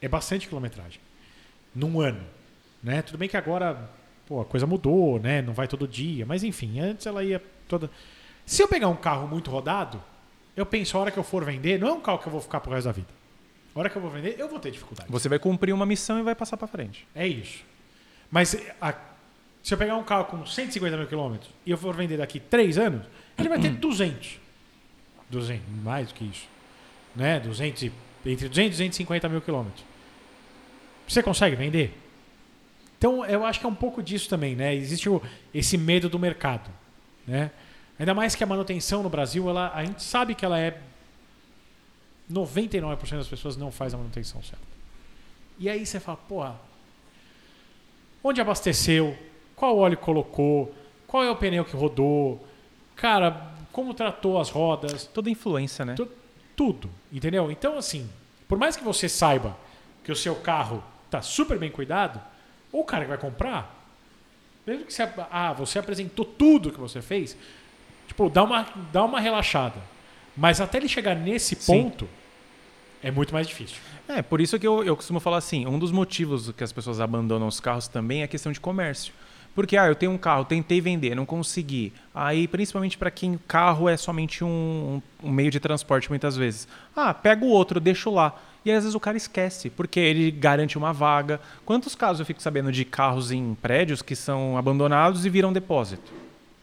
[0.00, 1.00] é bastante quilometragem.
[1.74, 2.24] Num ano.
[2.82, 3.02] Né?
[3.02, 3.90] Tudo bem que agora
[4.26, 5.42] pô, a coisa mudou, né?
[5.42, 6.24] Não vai todo dia.
[6.24, 7.90] Mas enfim, antes ela ia toda.
[8.46, 10.00] Se eu pegar um carro muito rodado,
[10.56, 12.40] eu penso, a hora que eu for vender, não é um carro que eu vou
[12.40, 13.19] ficar pro resto da vida.
[13.74, 15.10] A hora que eu vou vender, eu vou ter dificuldade.
[15.10, 17.06] Você vai cumprir uma missão e vai passar para frente.
[17.14, 17.64] É isso.
[18.30, 18.94] Mas a-
[19.62, 22.78] Se eu pegar um carro com 150 mil quilômetros e eu for vender daqui 3
[22.78, 23.04] anos,
[23.38, 24.38] ele vai ter 200.
[25.28, 26.46] 200, mais do que isso.
[27.14, 27.38] Né?
[27.40, 27.92] 200 e,
[28.24, 29.84] entre 200 e 250 mil quilômetros.
[31.06, 31.92] Você consegue vender?
[32.96, 34.74] Então, eu acho que é um pouco disso também, né?
[34.74, 35.22] Existe o-
[35.54, 36.70] esse medo do mercado,
[37.26, 37.50] né?
[37.98, 40.80] Ainda mais que a manutenção no Brasil, ela, a gente sabe que ela é
[42.30, 44.64] 99% das pessoas não faz a manutenção certa.
[45.58, 46.56] E aí você fala, porra,
[48.22, 49.16] onde abasteceu?
[49.56, 50.74] Qual óleo colocou?
[51.06, 52.44] Qual é o pneu que rodou?
[52.96, 55.06] Cara, como tratou as rodas?
[55.06, 55.94] Toda influência, né?
[55.94, 56.08] Tu-
[56.56, 57.50] tudo, entendeu?
[57.50, 58.08] Então, assim,
[58.46, 59.56] por mais que você saiba
[60.04, 62.20] que o seu carro tá super bem cuidado,
[62.70, 63.76] o cara que vai comprar,
[64.66, 67.36] mesmo que você, ah, você apresentou tudo que você fez,
[68.06, 69.80] tipo, dá uma, dá uma relaxada.
[70.36, 71.72] Mas até ele chegar nesse Sim.
[73.02, 73.78] É muito mais difícil.
[74.08, 77.00] É, por isso que eu, eu costumo falar assim, um dos motivos que as pessoas
[77.00, 79.12] abandonam os carros também é a questão de comércio.
[79.54, 81.92] Porque, ah, eu tenho um carro, tentei vender, não consegui.
[82.14, 86.68] Aí, principalmente para quem carro é somente um, um meio de transporte, muitas vezes.
[86.94, 88.38] Ah, pega o outro, deixo lá.
[88.64, 91.40] E aí, às vezes o cara esquece, porque ele garante uma vaga.
[91.64, 96.12] Quantos casos eu fico sabendo de carros em prédios que são abandonados e viram depósito?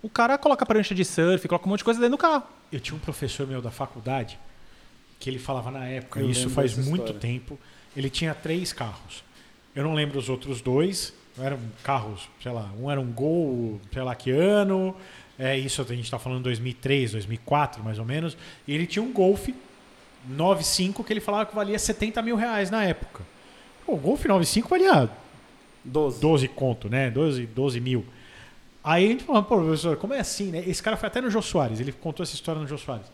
[0.01, 2.43] O cara coloca prancha de surf, coloca um monte de coisa dentro do carro.
[2.71, 4.39] Eu tinha um professor meu da faculdade
[5.20, 7.13] que ele falava na época, Eu isso faz muito história.
[7.20, 7.59] tempo.
[7.95, 9.24] Ele tinha três carros.
[9.76, 11.13] Eu não lembro os outros dois.
[11.39, 14.95] Eram carros, sei lá, um era um Gol, sei lá que ano.
[15.38, 18.36] É isso, a gente está falando 2003, 2004, mais ou menos.
[18.68, 19.49] E ele tinha um Golf
[20.28, 23.24] 95 que ele falava que valia 70 mil reais na época.
[23.86, 25.09] O Golf 95 valia
[25.84, 26.20] 12.
[26.20, 27.09] 12 conto, né?
[27.11, 28.05] 12, 12 mil.
[28.84, 30.63] Aí a gente falou, pô, professor, como é assim, né?
[30.65, 33.05] Esse cara foi até no Jô Soares, ele contou essa história no Jô Soares.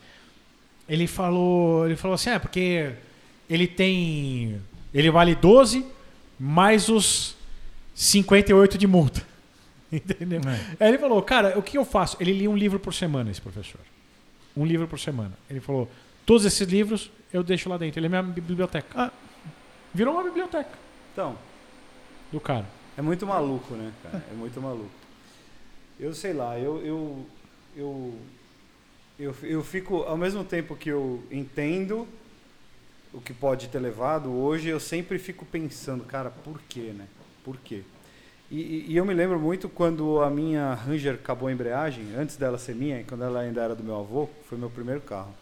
[0.87, 2.91] Ele falou, ele falou assim, é, porque
[3.49, 4.61] ele tem.
[4.93, 5.85] Ele vale 12
[6.39, 7.35] mais os
[7.95, 9.25] 58 de multa.
[9.91, 10.41] Entendeu?
[10.79, 12.17] Aí ele falou, cara, o que eu faço?
[12.19, 13.79] Ele lia um livro por semana, esse professor.
[14.57, 15.33] Um livro por semana.
[15.49, 15.89] Ele falou,
[16.25, 17.99] todos esses livros eu deixo lá dentro.
[17.99, 18.87] Ele é minha biblioteca.
[18.95, 19.11] Ah.
[19.93, 20.71] Virou uma biblioteca
[21.11, 21.37] Então,
[22.31, 22.65] do cara.
[22.97, 24.23] é muito maluco, né, cara?
[24.31, 24.89] É muito maluco.
[25.99, 27.25] Eu sei lá, eu, eu,
[27.77, 28.13] eu,
[29.23, 32.07] eu, eu fico, ao mesmo tempo que eu entendo
[33.13, 37.07] o que pode ter levado, hoje eu sempre fico pensando, cara, por quê, né?
[37.43, 37.83] Por quê?
[38.51, 42.57] E, e- eu me lembro muito quando a minha Ranger acabou a embreagem, antes dela
[42.57, 45.33] ser minha, quando ela ainda era do meu avô, foi meu primeiro carro.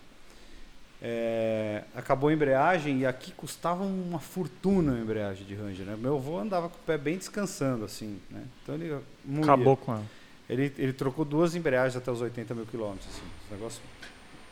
[1.04, 5.86] É, acabou a embreagem e aqui custava uma fortuna a embreagem de Ranger.
[5.88, 5.96] Né?
[5.98, 8.20] Meu avô andava com o pé bem descansando, assim.
[8.30, 8.44] Né?
[8.62, 9.44] Então ele moía.
[9.54, 10.06] Acabou com ela.
[10.52, 13.08] Ele, ele trocou duas embreagens até os 80 mil quilômetros.
[13.08, 13.82] Assim, esse negócio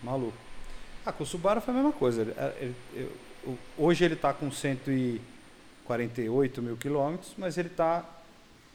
[0.01, 0.37] maluco.
[1.05, 2.21] Ah, com o Subaru foi a mesma coisa.
[2.21, 2.75] Ele- ele-
[3.45, 8.05] eu- hoje ele está com 148 mil quilômetros, mas ele está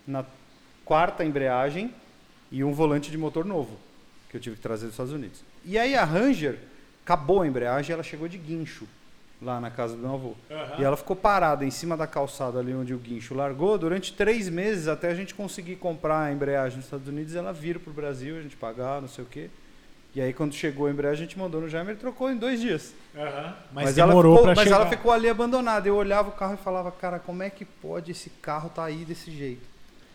[0.06, 0.24] na
[0.84, 1.94] quarta embreagem
[2.52, 3.78] e um volante de motor novo,
[4.30, 5.40] que eu tive que trazer dos Estados Unidos.
[5.64, 6.58] E aí a Ranger
[7.02, 8.86] acabou a embreagem ela chegou de guincho
[9.42, 10.34] lá na casa do meu avô.
[10.78, 14.48] E ela ficou parada em cima da calçada ali onde o guincho largou durante três
[14.48, 17.34] meses até a gente conseguir comprar a embreagem nos Estados Unidos.
[17.34, 19.50] Ela vir para o Brasil, a gente pagar, não sei o quê.
[20.14, 22.60] E aí quando chegou a embreagem a gente mandou no Jaime e trocou em dois
[22.60, 22.94] dias.
[23.72, 24.76] Mas, ela demorou ficou, pra mas chegar.
[24.76, 25.88] ela ficou ali abandonada.
[25.88, 29.04] Eu olhava o carro e falava, cara, como é que pode esse carro estar aí
[29.04, 29.66] desse jeito?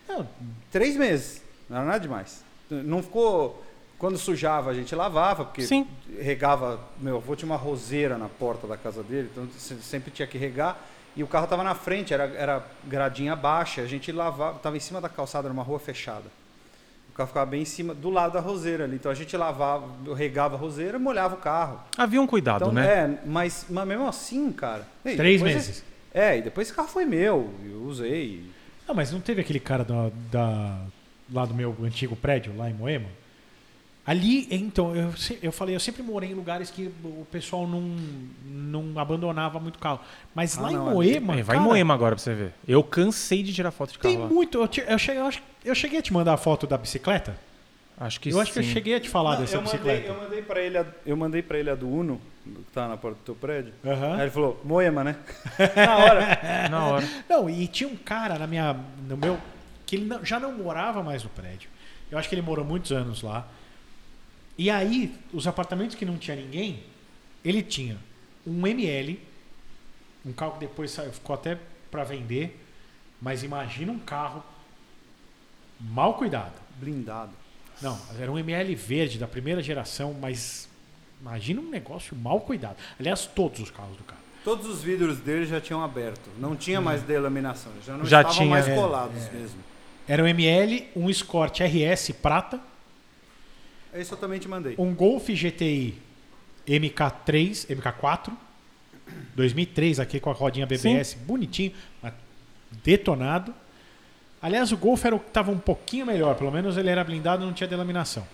[0.08, 0.26] Não,
[0.70, 2.42] Três meses, não era nada demais.
[2.70, 3.64] Não ficou.
[4.00, 5.86] Quando sujava, a gente lavava, porque Sim.
[6.18, 6.80] regava.
[6.98, 10.38] Meu avô tinha uma roseira na porta da casa dele, então se- sempre tinha que
[10.38, 10.76] regar.
[11.14, 14.80] E o carro estava na frente, era, era gradinha baixa, a gente lavava, estava em
[14.80, 16.24] cima da calçada, numa rua fechada.
[17.10, 18.96] O carro ficava bem em cima, do lado da roseira ali.
[18.96, 21.78] Então a gente lavava, regava a roseira e molhava o carro.
[21.98, 22.86] Havia um cuidado, Então, né?
[22.86, 24.86] é, mas, mas mesmo assim, cara.
[25.04, 25.68] e Três meses.
[25.68, 25.84] esse-
[26.14, 28.48] é, e depois esse carro foi meu, eu usei.
[28.88, 30.80] Não, mas não teve aquele cara da, da-
[31.30, 33.08] lá do meu antigo prédio, lá em Moema?
[34.10, 37.80] Ali, então, eu, eu falei, eu sempre morei em lugares que o pessoal não,
[38.44, 40.00] não abandonava muito carro.
[40.34, 41.34] Mas Ah, lá não, em Moema.
[41.38, 42.52] É, vai em cara, Moema agora pra você ver.
[42.66, 44.28] Eu cansei de tirar foto de carro Tem lá.
[44.28, 44.58] muito.
[44.58, 45.30] Eu, te- eu cheguei, eu,
[45.66, 47.36] eu cheguei a te mandar a foto da bicicleta?
[47.98, 48.70] Acho que eu acho que eu sim.
[48.72, 50.08] cheguei a te falar Não, dessa eu, mandei, bicicleta.
[50.08, 52.96] eu mandei para ele, a, eu mandei para ele a do Uno, que tá na
[52.96, 53.72] porta do teu prédio.
[53.84, 54.14] Aham.
[54.14, 55.16] Aí ele falou, Moema, né?
[55.76, 56.68] na hora.
[56.70, 57.08] Na hora.
[57.28, 58.74] Não, e tinha um cara na minha,
[59.06, 59.38] no meu.
[59.86, 61.68] que ele não- já não morava mais no prédio.
[62.10, 63.46] Eu acho que ele morou muitos anos lá.
[64.60, 66.82] E aí, os apartamentos que não tinha ninguém,
[67.42, 67.96] ele tinha
[68.46, 69.18] um ML,
[70.26, 71.56] um carro que depois saiu- ficou até
[71.90, 72.62] para vender,
[73.22, 74.44] mas imagina um carro
[75.80, 76.52] mal cuidado.
[76.78, 77.32] Blindado.
[77.80, 80.68] Não, era um ML verde da primeira geração, mas
[81.22, 82.76] imagina um negócio mal cuidado.
[82.98, 84.20] Aliás, todos os carros do cara.
[84.44, 86.28] Todos os vidros dele já tinham aberto.
[86.38, 87.72] Não tinha mais delaminação.
[87.86, 89.58] Já não Já estavam tinha, mais é, colados mesmo.
[90.06, 92.60] Era um ML, um Escort RS prata,
[93.94, 94.74] Esse eu também te mandei.
[94.78, 95.98] um Golf GTI
[96.66, 98.32] MK3, MK4,
[99.34, 101.72] 2003 aqui com a rodinha BBS, bonitinho,
[102.02, 102.12] mas
[102.84, 103.54] detonado.
[104.40, 107.42] Aliás, o Golf era o que estava um pouquinho melhor, pelo menos ele era blindado
[107.42, 108.26] e não tinha delaminação.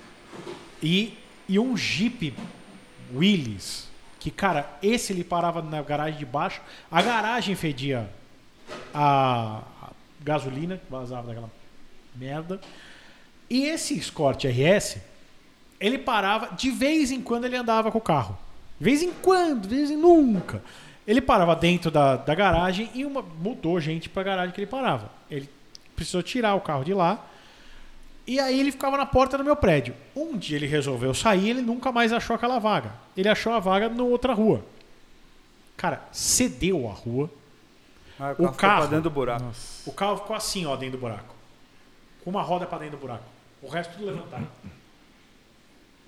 [0.83, 1.17] E,
[1.49, 2.35] e um Jeep
[3.15, 3.89] Willys,
[4.21, 8.09] que cara, esse ele parava na garagem de baixo, a garagem fedia
[8.93, 9.91] a, a
[10.23, 11.51] gasolina que vazava daquela
[12.15, 12.61] merda.
[13.49, 14.99] E esse Escort RS,
[15.81, 18.37] ele parava, de vez em quando ele andava com o carro.
[18.79, 20.63] De vez em quando, de vez em nunca.
[21.07, 25.11] Ele parava dentro da, da garagem e uma, mudou gente pra garagem que ele parava.
[25.31, 25.49] Ele
[25.95, 27.25] precisou tirar o carro de lá.
[28.27, 29.95] E aí ele ficava na porta do meu prédio.
[30.15, 32.91] Um dia ele resolveu sair, ele nunca mais achou aquela vaga.
[33.17, 34.65] Ele achou a vaga na outra rua.
[35.77, 37.31] Cara, cedeu a rua.
[38.19, 38.89] Ah, O carro.
[38.89, 39.45] dentro do buraco.
[39.87, 41.35] O carro ficou assim, ó, dentro do buraco.
[42.25, 43.25] Com uma roda pra dentro do buraco.
[43.63, 44.47] O resto tudo levantado.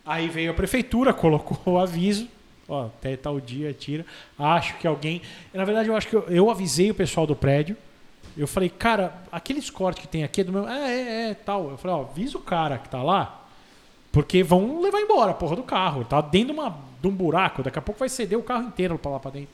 [0.08, 2.26] Aí veio a prefeitura, colocou o aviso.
[2.66, 4.06] Ó, até tal dia, tira.
[4.38, 5.20] Acho que alguém.
[5.52, 7.76] Na verdade, eu acho que eu, eu avisei o pessoal do prédio.
[8.34, 10.66] Eu falei, cara, aquele escorte que tem aqui é do meu.
[10.66, 11.68] Ah, é, é, tal.
[11.72, 13.46] Eu falei, ó, avisa o cara que tá lá.
[14.10, 16.04] Porque vão levar embora a porra do carro.
[16.06, 17.62] Tá dentro de, uma, de um buraco.
[17.62, 19.50] Daqui a pouco vai ceder o carro inteiro pra lá pra dentro.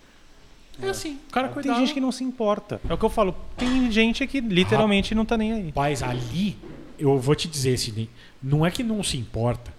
[0.81, 1.81] É, assim, o cara Tem cuidava.
[1.81, 2.81] gente que não se importa.
[2.89, 3.35] É o que eu falo.
[3.57, 5.67] Tem gente que literalmente não tá nem aí.
[5.67, 6.57] Rapaz, ali,
[6.97, 8.09] eu vou te dizer, Sidney,
[8.41, 9.74] não é que não se importa.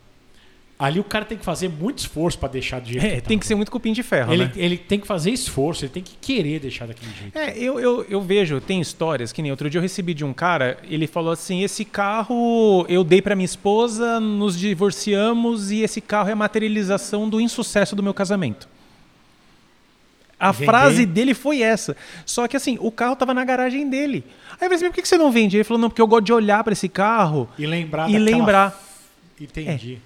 [0.78, 3.38] Ali o cara tem que fazer muito esforço pra deixar do jeito É, que tem
[3.38, 3.42] tá.
[3.42, 4.52] que ser muito cupim de ferro, ele, né?
[4.58, 7.38] ele tem que fazer esforço, ele tem que querer deixar daquele jeito.
[7.38, 10.34] É, eu, eu, eu vejo, tem histórias que nem outro dia eu recebi de um
[10.34, 16.02] cara, ele falou assim: esse carro eu dei pra minha esposa, nos divorciamos e esse
[16.02, 18.68] carro é a materialização do insucesso do meu casamento.
[20.38, 21.96] A frase dele foi essa.
[22.26, 24.26] Só que assim, o carro tava na garagem dele.
[24.52, 25.56] Aí eu falei assim, por que você não vende?
[25.56, 28.26] Ele falou, não, porque eu gosto de olhar pra esse carro E lembrar e daquela-
[28.38, 28.82] lembrar.
[29.40, 30.00] Entendi.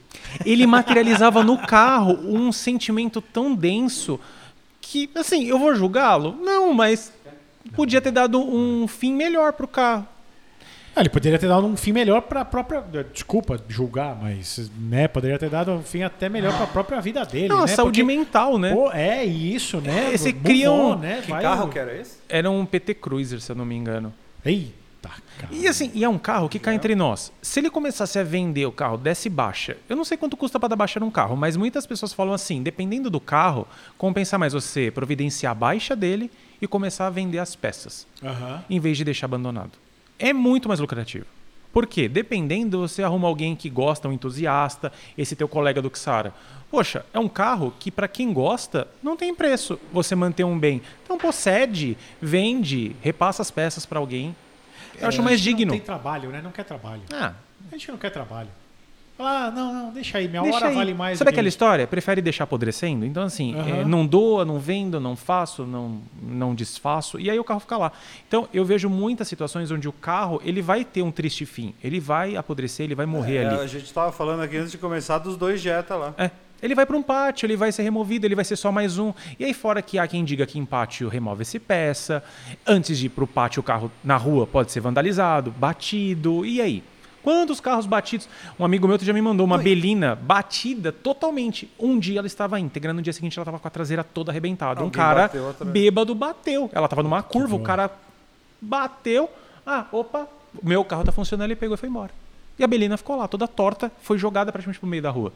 [0.46, 4.20] Ele materializava no carro um sentimento tão denso
[4.82, 6.36] que, assim, eu vou julgá-lo?
[6.42, 7.12] Não, mas
[7.76, 10.08] podia ter dado um fim melhor pro carro.
[10.96, 12.84] Ah, ele poderia ter dado um fim melhor pra própria.
[13.14, 17.48] Desculpa julgar, mas né, poderia ter dado um fim até melhor pra própria vida dele.
[17.48, 17.68] Não, a né?
[17.68, 18.74] saúde Porque, mental, né?
[18.74, 20.14] pô, é isso, né?
[20.14, 21.22] É, você cria um- né?
[21.24, 22.18] Que Vai- carro que era esse?
[22.28, 24.12] Era um PT Cruiser, se eu não me engano.
[24.44, 25.22] Eita, cara.
[25.52, 27.32] E assim, e é um carro que cai entre nós.
[27.42, 29.78] Se ele começasse a vender o carro, desce baixa.
[29.88, 32.62] Eu não sei quanto custa para dar baixa num carro, mas muitas pessoas falam assim,
[32.62, 36.30] dependendo do carro, compensa mais você providenciar a baixa dele
[36.62, 38.64] e começar a vender as peças, Aham.
[38.70, 39.72] em vez de deixar abandonado.
[40.18, 41.26] É muito mais lucrativo.
[41.72, 42.10] Por quê?
[42.10, 46.34] Dependendo, você arruma alguém que gosta, um entusiasta, esse teu colega do Xara.
[46.70, 50.82] Poxa, é um carro que para quem gosta não tem preço você manter um bem.
[51.04, 54.36] Então procede, vende, repassa as peças para alguém.
[55.00, 55.72] Eu acho É, A mais gente digno.
[55.72, 56.42] Não tem trabalho, né?
[56.44, 57.02] Não quer trabalho.
[57.14, 57.34] Ah,
[57.72, 58.50] A gente não quer trabalho.
[59.22, 60.30] Ah, não, não, deixa aí.
[60.30, 60.76] Minha Deixa hora aí.
[60.76, 61.18] vale mais.
[61.18, 61.86] Sabe aquela história?
[61.86, 63.06] Prefere deixar apodrecendo?
[63.06, 63.70] Então, assim, Aham.
[63.82, 67.76] é, não doa, não vendo, não faço, não, não desfaço, e aí o carro fica
[67.76, 67.92] lá.
[68.30, 71.74] Então, eu vejo muitas situações onde o carro ele vai ter um triste fim.
[71.84, 73.60] Ele vai apodrecer, ele vai morrer É, ali.
[73.60, 76.14] a gente tava falando aqui antes de começar dos dois Jetta lá.
[76.18, 76.32] É.
[76.62, 79.14] Ele vai para um pátio, ele vai ser removido, ele vai ser só mais um.
[79.40, 82.24] E aí, fora que há quem diga que em pátio remove-se peça.
[82.66, 86.46] Antes de ir para o pátio, o carro na rua pode ser vandalizado, batido.
[86.46, 86.84] E aí?
[87.22, 88.30] Quantos carros batidos?
[88.58, 91.70] Um amigo meu outro já me mandou uma belina batida totalmente.
[91.78, 94.80] Um dia ela estava íntegra, no dia seguinte ela estava com a traseira toda arrebentada.
[94.80, 96.70] um Alguém cara bateu bêbado bateu.
[96.74, 97.92] Ela estava numa curva, o cara
[98.62, 99.30] bateu.
[99.66, 100.28] Ah, opa,
[100.62, 102.12] o meu carro tá funcionando, ele pegou e foi embora.
[102.58, 105.32] E a belina ficou lá, toda torta, foi jogada praticamente pro meio da rua.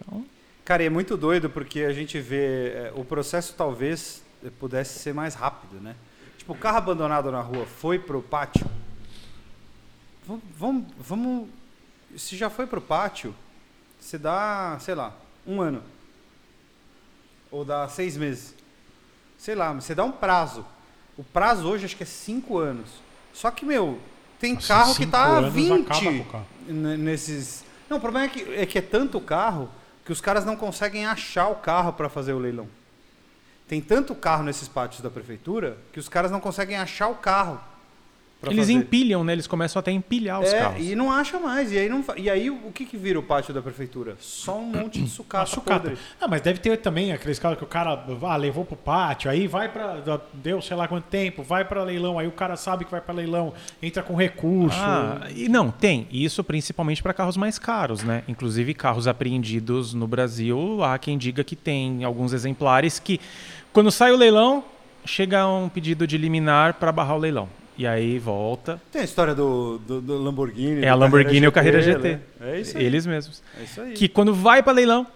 [0.00, 0.24] Então,
[0.64, 2.68] Cara, e é muito doido porque a gente vê.
[2.68, 4.22] é, o processo talvez
[4.58, 5.96] pudesse ser mais rápido, né?
[6.38, 8.66] Tipo, o carro abandonado na rua foi pro pátio.
[10.26, 10.42] Vamos.
[10.56, 10.84] Vamos.
[10.98, 11.48] vamos
[12.16, 13.34] se já foi pro pátio,
[14.00, 15.14] você dá, sei lá,
[15.46, 15.82] um ano.
[17.50, 18.54] Ou dá seis meses.
[19.38, 20.64] Sei lá, você dá um prazo.
[21.16, 22.88] O prazo hoje acho que é cinco anos.
[23.32, 23.98] Só que, meu,
[24.38, 26.46] tem Nossa, carro que tá anos 20 acaba com o carro.
[26.68, 27.64] n- nesses.
[27.88, 29.68] Não, o problema é que, é que é tanto carro
[30.04, 32.68] que os caras não conseguem achar o carro para fazer o leilão.
[33.68, 37.60] Tem tanto carro nesses pátios da prefeitura que os caras não conseguem achar o carro.
[38.40, 38.72] Pra eles fazer.
[38.72, 39.32] empilham, né?
[39.32, 40.84] Eles começam até a empilhar os É, carros.
[40.86, 41.70] e não acha mais.
[41.72, 44.16] E aí, não, e aí o que, que vira o pátio da prefeitura?
[44.18, 45.80] Só um monte de Uma sucata, sucata.
[45.90, 45.98] podre.
[46.20, 49.46] Ah, mas deve ter também aqueles caras que o cara ah, levou pro pátio, aí
[49.46, 49.98] vai pra.
[50.34, 53.14] Deu sei lá quanto tempo, vai pra leilão, aí o cara sabe que vai pra
[53.14, 54.78] leilão, entra com recurso.
[54.80, 56.06] Ah, e não, tem.
[56.10, 58.22] Isso principalmente para carros mais caros, né?
[58.26, 63.20] Inclusive carros apreendidos no Brasil, há quem diga que tem alguns exemplares que,
[63.72, 64.64] quando sai o leilão,
[65.04, 67.48] chega um pedido de liminar para barrar o leilão.
[67.80, 68.78] E aí volta.
[68.92, 70.84] Tem a história do, do, do Lamborghini.
[70.84, 72.22] É a Lamborghini e o Carreira Carreira GT.
[72.38, 72.52] né?
[72.52, 72.84] É isso aí.
[72.84, 73.42] Eles mesmos.
[73.58, 73.94] É isso aí.
[73.94, 75.06] Que quando vai para leilão,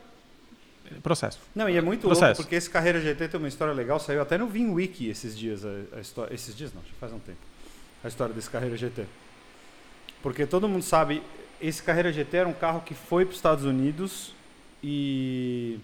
[1.03, 1.39] processo.
[1.55, 2.25] Não, e é muito Processo.
[2.25, 5.37] louco porque esse Carreira GT tem uma história legal, saiu até no Vim Wiki esses
[5.37, 7.37] dias a, a história, esses dias não, já faz um tempo.
[8.03, 9.05] A história desse Carreira GT.
[10.23, 11.21] Porque todo mundo sabe,
[11.61, 14.33] esse Carreira GT era um carro que foi para os Estados Unidos
[14.83, 15.79] e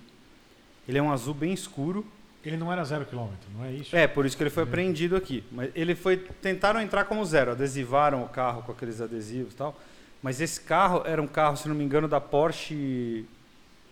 [0.88, 2.06] ele é um azul bem escuro.
[2.44, 3.94] Ele não era zero quilômetro, não é isso?
[3.94, 5.44] É, por isso que ele foi apreendido aqui.
[5.52, 9.78] Mas ele foi tentaram entrar como zero, adesivaram o carro com aqueles adesivos e tal.
[10.22, 13.26] Mas esse carro era um carro, se não me engano, da Porsche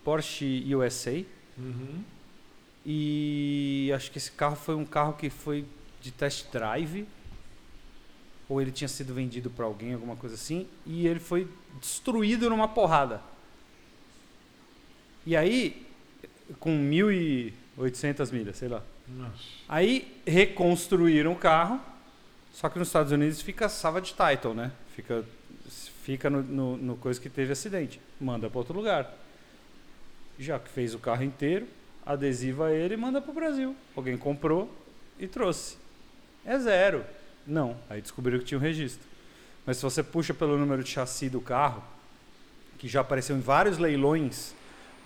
[0.03, 1.23] Porsche USA.
[1.57, 2.03] Uhum.
[2.85, 5.65] E acho que esse carro foi um carro que foi
[6.01, 7.07] de test drive.
[8.47, 10.67] Ou ele tinha sido vendido para alguém, alguma coisa assim.
[10.87, 11.47] E ele foi
[11.79, 13.21] destruído numa porrada.
[15.23, 15.85] E aí,
[16.59, 16.71] com
[17.79, 18.83] 1.800 milhas, sei lá.
[19.07, 19.33] Nossa.
[19.67, 21.79] Aí reconstruíram o carro.
[22.51, 24.71] Só que nos Estados Unidos fica salvage title, né?
[24.95, 25.23] Fica,
[26.03, 28.01] fica no, no, no coisa que teve acidente.
[28.19, 29.13] Manda para outro lugar.
[30.37, 31.67] Já que fez o carro inteiro,
[32.05, 33.75] adesiva ele e manda para o Brasil.
[33.95, 34.73] Alguém comprou
[35.17, 35.77] e trouxe.
[36.45, 37.05] É zero.
[37.45, 37.77] Não.
[37.89, 39.07] Aí descobriram que tinha um registro.
[39.65, 41.83] Mas se você puxa pelo número de chassi do carro,
[42.77, 44.55] que já apareceu em vários leilões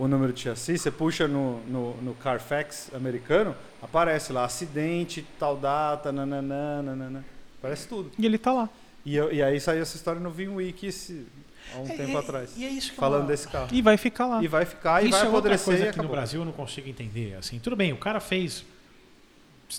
[0.04, 5.56] o número de chassi, você puxa no, no, no Carfax americano, aparece lá acidente, tal
[5.58, 7.24] data, nananã, nananã.
[7.60, 8.12] Aparece tudo.
[8.18, 8.70] E ele tá lá.
[9.06, 11.26] E, eu- e aí saiu essa história no VinWiki esse,
[11.74, 12.54] há um É, tempo é, atrás.
[12.58, 13.68] E é isso que falando eu- desse carro.
[13.72, 14.44] E vai ficar lá.
[14.44, 16.08] E vai ficar e Isso vai é outra apodrecer coisa e que no.
[16.10, 17.36] Brasil eu não consigo entender.
[17.36, 18.66] Assim, tudo bem, o cara fez,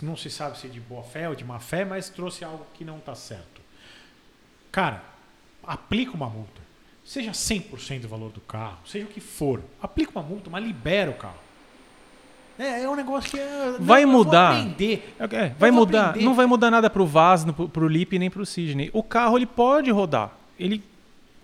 [0.02, 2.84] não se sabe se de boa fé ou de má fé, mas trouxe algo que
[2.84, 3.60] não está certo.
[4.72, 5.02] Cara,
[5.62, 6.63] aplica uma multa.
[7.04, 9.60] Seja 100% do valor do carro, seja o que for.
[9.82, 11.38] Aplica uma multa, mas libera o carro.
[12.58, 13.38] É, é um negócio que...
[13.38, 14.54] é- Vai não, mudar.
[14.56, 16.10] É, é, vai mudar.
[16.10, 16.24] aprender.
[16.24, 18.90] Não vai mudar nada pro Vaz, no- pro, pro Lip nem pro Sidney.
[18.92, 20.32] O carro ele pode rodar.
[20.58, 20.82] Ele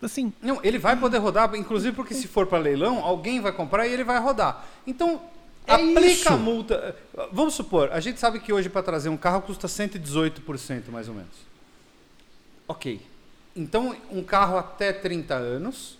[0.00, 3.86] assim, Não, ele vai poder rodar, inclusive porque se for para leilão, alguém vai comprar
[3.86, 4.64] e ele vai rodar.
[4.86, 5.20] Então,
[5.66, 6.28] É aplica isso.
[6.32, 6.96] a multa.
[7.32, 11.14] Vamos supor, a gente sabe que hoje para trazer um carro custa 118% mais ou
[11.14, 11.34] menos.
[12.66, 13.00] Ok.
[13.54, 15.98] Então, um carro até 30 anos,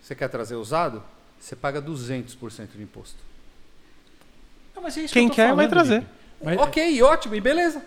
[0.00, 1.02] você quer trazer usado,
[1.38, 3.16] você paga 200% de imposto.
[4.74, 5.98] Não, mas é isso Quem que eu quer, vai falando, trazer.
[5.98, 6.08] Lipe.
[6.42, 7.82] Mas- Ok, ótimo, e beleza.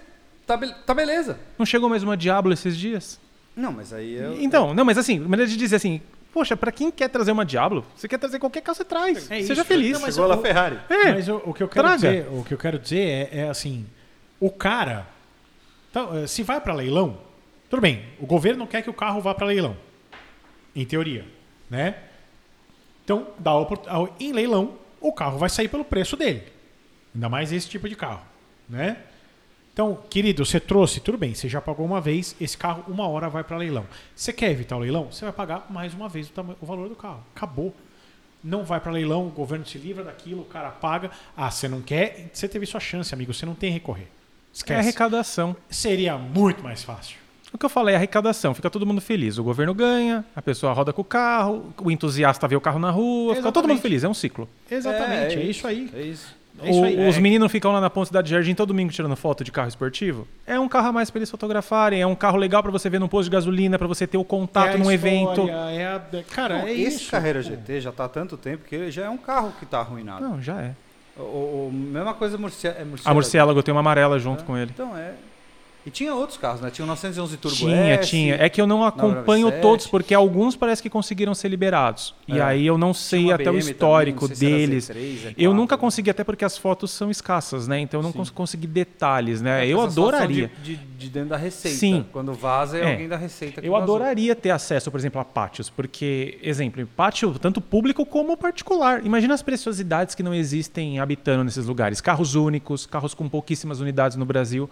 [0.46, 1.40] Tá, be- tá beleza.
[1.58, 3.20] não chegou mais uma Diablo esses dias?
[3.56, 4.36] Não, mas aí é.
[4.44, 6.02] Então, não, mas assim, maneira de dizer assim,
[6.34, 9.32] poxa, pra quem quer trazer uma Diablo, você quer trazer qualquer carro, você traz.
[9.32, 9.66] É Seja isso.
[9.66, 9.94] feliz.
[9.94, 10.80] Não, mas Chegou o- Ferrari.
[10.90, 11.96] É, Mas o, o que eu quero traga.
[11.98, 13.86] dizer, o que eu quero dizer é, é assim,
[14.40, 15.08] o cara,
[15.90, 17.18] então, se vai para leilão,
[17.72, 18.04] tudo bem.
[18.20, 19.78] O governo não quer que o carro vá para leilão,
[20.76, 21.26] em teoria,
[21.70, 21.96] né?
[23.04, 23.52] Então, dá
[24.20, 26.44] em leilão, o carro vai sair pelo preço dele.
[27.16, 28.24] Ainda mais esse tipo de carro,
[28.68, 28.98] né?
[29.72, 33.30] Então, querido, você trouxe, tudo bem, você já pagou uma vez, esse carro uma hora
[33.30, 33.86] vai para leilão.
[34.14, 35.10] Você quer evitar o leilão?
[35.10, 37.24] Você vai pagar mais uma vez o, o valor do carro.
[37.34, 37.74] Acabou.
[38.44, 41.10] Não vai para leilão, o governo se livra daquilo, o cara paga.
[41.38, 42.32] Ah, você não quer?
[42.34, 44.04] Você teve sua chance, amigo, você não tem a recorrer.
[44.04, 44.08] é
[44.52, 44.80] Esquece.
[44.80, 45.56] arrecadação.
[45.70, 47.22] Seria muito mais fácil.
[47.54, 49.38] O que eu falei é arrecadação, fica todo mundo feliz.
[49.38, 52.90] O governo ganha, a pessoa roda com o carro, o entusiasta vê o carro na
[52.92, 53.82] rua, fica todo mundo Exatamente.
[53.82, 54.48] feliz, é um ciclo.
[54.70, 55.90] Exatamente, é, isso aí.
[55.94, 56.42] É isso.
[56.64, 57.08] É isso O- aí.
[57.10, 59.68] Os É- meninos ficam lá na Ponte Cidade Jardim todo domingo tirando foto de carro
[59.68, 60.28] esportivo.
[60.46, 63.00] É um carro a mais pra eles fotografarem, é um carro legal pra você ver
[63.00, 65.50] num posto de gasolina, pra você ter o é contato a num história, evento.
[65.50, 67.12] É a, cara, Não, é esse isso.
[67.12, 67.50] Carreira pô.
[67.50, 70.22] GT já tá há tanto tempo que ele já é um carro que tá arruinado.
[70.24, 70.72] Não, já é.
[71.18, 71.22] O,
[71.68, 73.16] o- mesma coisa Murcia, é A Murciélago.
[73.16, 74.72] Murciélago tem uma amarela junto É, com ele.
[74.74, 75.14] Então é.
[75.84, 76.70] E tinha outros carros, né?
[76.70, 78.10] Tinha o 911 Turbo Tinha, S.
[78.10, 78.36] tinha.
[78.36, 79.62] É que eu não acompanho 997.
[79.62, 82.14] todos, porque alguns parece que conseguiram ser liberados.
[82.28, 82.42] E É.
[82.42, 84.90] aí eu não sei até o BM histórico também, deles.
[84.90, 84.96] Z3,
[85.32, 85.80] Z4, Eu nunca né?
[85.82, 87.80] consegui, até porque as fotos são escassas, né?
[87.80, 88.32] Então eu não Sim.
[88.32, 89.66] consegui detalhes, né?
[89.68, 90.52] Eu adoraria.
[90.62, 91.78] De, de, de dentro da Receita.
[91.78, 92.06] Sim.
[92.12, 92.92] Quando vaza é, É.
[92.92, 93.96] alguém da Receita que Eu vazou.
[93.96, 99.04] adoraria ter acesso, por exemplo, a pátios, porque, exemplo, pátio tanto público como particular.
[99.04, 102.00] Imagina as preciosidades que não existem habitando nesses lugares.
[102.02, 104.70] Carros únicos, carros com pouquíssimas unidades no Brasil,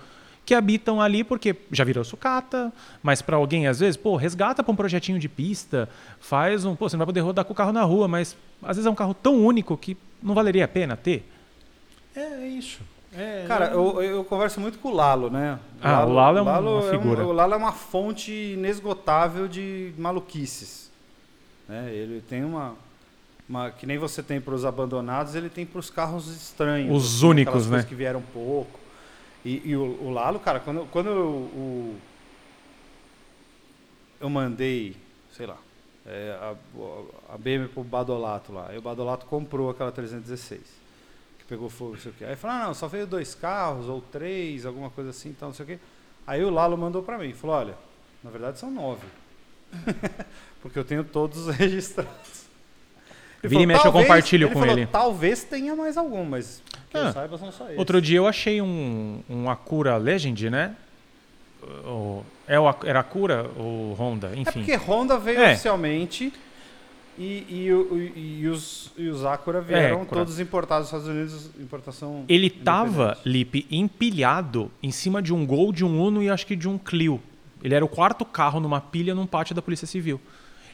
[0.49, 2.73] que habitam ali porque já virou sucata,
[3.03, 5.87] mas para alguém, às vezes, pô, resgata para um projetinho de pista,
[6.19, 6.75] faz um.
[6.75, 8.89] Pô, você não vai poder rodar com o carro na rua, mas às vezes é
[8.89, 11.23] um carro tão único que não valeria a pena ter.
[12.15, 12.81] É, é isso.
[13.15, 15.59] É, Cara, eu, eu converso muito com o Lalo, né?
[15.83, 17.23] Ah, o Lalo é uma- uma um- figura.
[17.27, 20.89] o Lalo é uma fonte inesgotável de maluquices.
[21.67, 21.91] Né?
[21.93, 22.73] Ele tem uma,
[23.47, 26.95] uma- Que nem você tem para os abandonados, ele tem para os carros estranhos.
[26.97, 27.83] Os assim, únicos, né?
[27.87, 28.78] que vieram pouco.
[29.45, 31.95] E, e o, o Lalo, cara, quando, quando eu, o-
[34.19, 34.95] eu mandei,
[35.31, 35.57] sei lá,
[36.05, 36.55] é, a,
[37.33, 38.67] a BM pro Badolato lá.
[38.69, 40.59] Aí o Badolato comprou aquela 316.
[41.39, 42.25] Que pegou fogo, não sei o quê.
[42.25, 45.55] Aí falou, ah, não, só veio dois carros, ou três, alguma coisa assim, então não
[45.55, 45.79] sei o quê.
[46.27, 47.75] Aí o Lalo mandou pra mim, falou, olha,
[48.23, 49.05] na verdade são nove.
[50.61, 52.39] Porque eu tenho todos registrados.
[53.41, 54.85] Ele Vira e mexe, eu compartilho com falou, ele.
[54.87, 57.05] Talvez tenha mais algum, mas que Ah.
[57.07, 57.77] eu saiba são só esses.
[57.77, 60.75] Outro dia eu achei um, um Acura Legend, né?
[61.85, 64.31] O, é o, era Acura ou Honda?
[64.35, 64.51] É Enfim.
[64.63, 65.51] porque Honda veio É.
[65.51, 66.31] oficialmente
[67.17, 70.21] e, e, e- os, e os Acura vieram Acura.
[70.21, 72.23] todos importados dos Estados Unidos, importação.
[72.29, 73.17] Ele tava.
[73.25, 76.77] Lipe, empilhado em cima de um Gol, de um Uno e acho que de um
[76.77, 77.21] Clio.
[77.61, 80.19] Ele era o quarto carro numa pilha num pátio da Polícia Civil.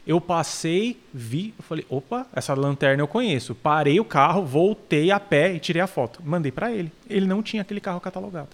[0.06, 3.54] Eu passei, vi, eu falei, opa, essa lanterna eu conheço.
[3.54, 6.22] Parei o carro, voltei a pé e tirei a foto.
[6.24, 6.92] Mandei pra ele.
[7.10, 8.50] Ele não tinha aquele carro catalogado.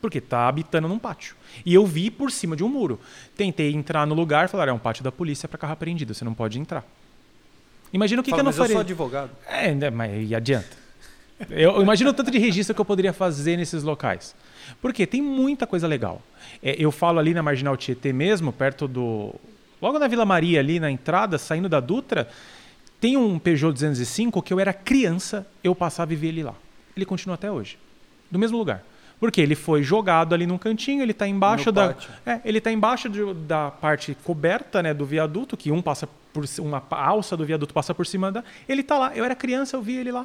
[0.00, 1.36] Porque tá habitando num pátio.
[1.64, 2.98] E eu vi por cima de um muro.
[3.36, 6.32] Tentei entrar no lugar falaram, é um pátio da polícia para carro apreendido, você não
[6.32, 6.86] pode entrar.
[7.92, 8.74] Imagina o que, Fala, que eu não mas eu faria.
[8.76, 9.30] sou advogado.
[9.46, 10.80] É, né, mas e adianta?
[11.50, 14.34] Eu eu imagino o tanto de registro que eu poderia fazer nesses locais.
[14.80, 16.22] Porque tem muita coisa legal.
[16.62, 19.34] É, eu falo ali na Marginal Tietê mesmo, perto do.
[19.80, 22.28] Logo na Vila Maria, ali na entrada, saindo da Dutra,
[23.00, 26.54] tem um Peugeot 205 que eu era criança, eu passava e via ele lá.
[26.96, 27.78] Ele continua até hoje.
[28.30, 28.82] Do mesmo lugar.
[29.18, 31.88] Porque ele foi jogado ali num cantinho, ele está embaixo No da.
[31.88, 32.10] pátio.
[32.24, 36.44] É, ele está embaixo de- da parte coberta né, do viaduto, que um passa por
[36.58, 38.42] uma alça do viaduto passa por cima da.
[38.68, 39.14] Ele está lá.
[39.14, 40.24] Eu era criança, eu vi ele lá.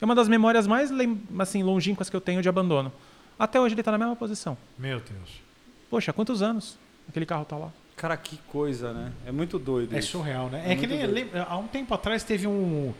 [0.00, 0.90] É uma das memórias mais
[1.38, 2.92] assim, longínquas que eu tenho de abandono.
[3.38, 4.56] Até hoje ele está na mesma posição.
[4.78, 5.40] Meu Deus.
[5.90, 7.70] Poxa, há quantos anos aquele carro está lá?
[7.96, 9.10] Cara, que coisa, né?
[9.26, 9.94] É muito doido.
[9.94, 10.08] É isso.
[10.12, 10.64] surreal, né?
[10.66, 12.92] É É, que nem lembra- há um tempo atrás teve um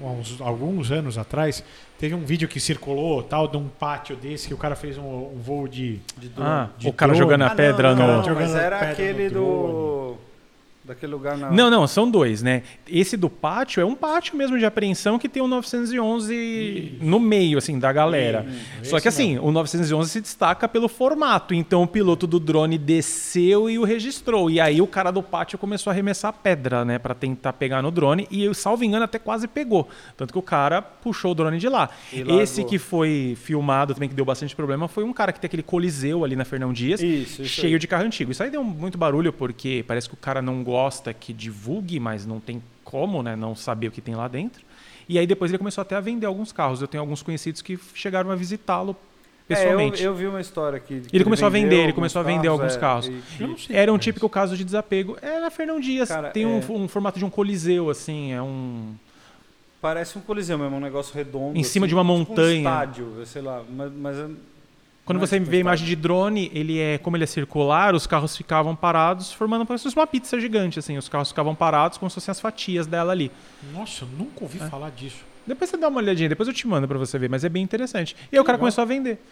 [0.00, 1.62] uns- alguns anos atrás
[1.98, 5.02] teve um vídeo que circulou tal de um pátio desse que o cara fez um,
[5.04, 6.48] um voo de De drone.
[6.50, 7.18] Ah, de o cara drone.
[7.24, 8.26] jogando a Ah, pedra não, no.
[8.28, 10.16] não, mas era aquele do.
[10.86, 11.50] Daquele lugar na.
[11.50, 12.62] Não, não, são dois, né?
[12.88, 17.58] Esse do pátio é um pátio mesmo de apreensão que tem o 911 no meio,
[17.58, 18.46] assim, da galera.
[18.84, 21.52] Só que assim, o 911 se destaca pelo formato.
[21.52, 24.48] Então o piloto do drone desceu e o registrou.
[24.48, 27.00] E aí o cara do pátio começou a arremessar pedra, né?
[27.00, 28.28] Pra tentar pegar no drone.
[28.30, 29.88] E, salvo engano, até quase pegou.
[30.16, 31.90] Tanto que o cara puxou o drone de lá.
[32.12, 35.64] Esse que foi filmado também, que deu bastante problema, foi um cara que tem aquele
[35.64, 37.00] coliseu ali na Fernão Dias.
[37.00, 37.78] Isso, isso cheio aí.
[37.80, 38.30] de carro antigo.
[38.30, 40.75] Isso aí deu muito barulho porque parece que o cara não gosta
[41.12, 44.64] que divulgue, mas não tem como, né, não saber o que tem lá dentro.
[45.08, 46.80] E aí depois ele começou até a vender alguns carros.
[46.80, 48.96] Eu tenho alguns conhecidos que chegaram a visitá-lo
[49.46, 50.02] pessoalmente.
[50.02, 51.00] É, eu, eu vi uma história que.
[51.00, 53.06] que Ele começou a vender, ele começou a vender alguns é, carros.
[53.06, 53.76] e- Eu não sei.
[53.76, 55.16] Era um Mas- típico caso de desapego.
[55.22, 56.08] É na Fernão Dias.
[56.08, 58.32] Cara, tem um, é- um formato de um coliseu, assim.
[58.32, 58.94] É um.
[59.80, 61.56] Parece um coliseu mesmo, um negócio redondo.
[61.56, 62.56] Em cima assim, de uma tipo montanha.
[62.56, 63.62] Um estádio, sei lá.
[63.68, 64.28] Mas, mas é-
[65.06, 67.26] Quando não é você tipo vê a imagem de drone, ele é como ele é
[67.28, 70.98] circular, os carros ficavam parados, formando como se fosse uma pizza gigante, assim.
[70.98, 73.30] Os carros ficavam parados como se fossem as fatias dela ali.
[73.72, 74.68] Nossa, eu nunca ouvi É.
[74.68, 75.24] falar disso.
[75.46, 77.62] Depois você dá uma olhadinha, depois eu te mando pra você ver, mas é bem
[77.62, 78.16] interessante.
[78.32, 78.58] E aí o cara legal.
[78.58, 79.22] começou a vender.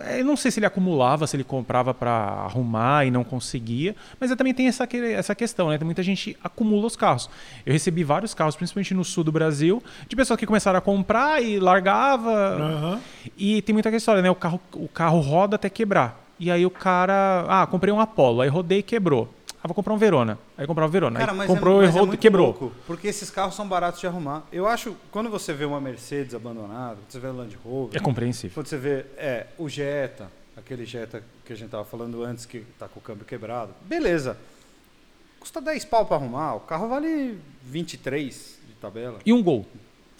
[0.00, 3.94] É, Eu não sei se ele acumulava, se ele comprava pra arrumar e não conseguia,
[4.20, 5.78] mas também tem essa, essa questão, né?
[5.78, 7.28] Tem muita gente acumula os carros.
[7.64, 11.42] Eu recebi vários carros, principalmente no sul do Brasil, de pessoas que começaram a comprar
[11.42, 12.32] e largava.
[12.32, 13.00] Aham.
[13.36, 14.30] E tem muita história, né?
[14.30, 16.24] O carro, o carro roda até quebrar.
[16.38, 19.28] E aí o cara, ah, comprei um Apollo, aí rodei e quebrou.
[19.62, 20.38] Ah, vou comprar um Verona.
[20.56, 21.18] Aí comprava um Verona.
[21.18, 22.46] Cara, mas comprou é, e mas é quebrou.
[22.46, 24.44] louco, porque esses carros são baratos de arrumar.
[24.52, 28.00] Eu acho, quando você vê uma Mercedes abandonada, quando você vê a Land Rover, É
[28.02, 28.54] compreensível.
[28.54, 32.60] quando você vê é, o Jetta, aquele Jetta que a gente tava falando antes, que
[32.78, 34.36] tá com o câmbio quebrado, beleza.
[35.40, 39.18] Custa 10 pau para arrumar, o carro vale 23 de tabela.
[39.26, 39.66] E um gol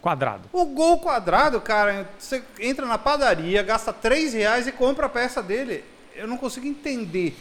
[0.01, 0.49] quadrado.
[0.53, 5.43] O gol quadrado, cara, você entra na padaria, gasta 3 reais e compra a peça
[5.43, 5.84] dele.
[6.14, 7.36] Eu não consigo entender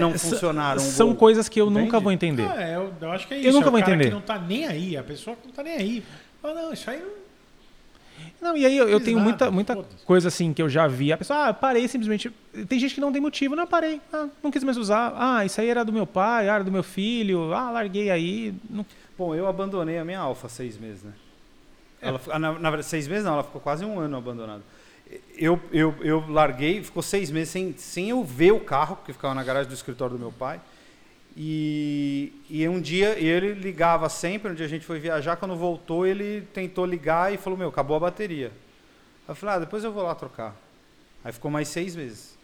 [0.00, 1.16] não s- funcionar um São gol.
[1.16, 1.84] coisas que eu Entende?
[1.84, 2.48] nunca vou entender.
[2.48, 3.52] Ah, é, eu, eu acho que é Eu isso.
[3.52, 4.08] nunca é o vou cara entender.
[4.08, 6.02] que não tá nem aí, a pessoa que não tá nem aí.
[6.42, 7.16] Ah, não, isso aí não.
[8.40, 11.12] Não, e aí eu, eu tenho nada, muita, muita coisa assim que eu já vi.
[11.12, 12.30] A pessoa, ah, eu parei simplesmente.
[12.68, 14.00] Tem gente que não tem motivo, não eu parei.
[14.12, 15.14] Ah, não quis mais usar.
[15.16, 17.52] Ah, isso aí era do meu pai, ah, era do meu filho.
[17.54, 18.54] Ah, larguei aí.
[18.70, 18.86] Não-
[19.18, 21.12] Bom, eu abandonei a minha Alfa seis meses, né?
[22.02, 22.08] É.
[22.08, 24.62] Ela, ah, na, na verdade, seis meses não, ela ficou quase um ano abandonada.
[25.36, 29.34] Eu, eu, eu larguei, ficou seis meses sem, sem eu ver o carro, porque ficava
[29.34, 30.60] na garagem do escritório do meu pai.
[31.36, 36.06] E, e um dia ele ligava sempre, um dia a gente foi viajar, quando voltou
[36.06, 38.50] ele tentou ligar e falou, meu, acabou a bateria.
[39.28, 40.56] Eu falei, ah, depois eu vou lá trocar.
[41.22, 42.38] Aí ficou mais seis meses.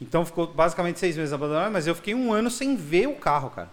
[0.00, 3.50] Então ficou basicamente seis meses abandonado, mas eu fiquei um ano sem ver o carro,
[3.50, 3.68] cara.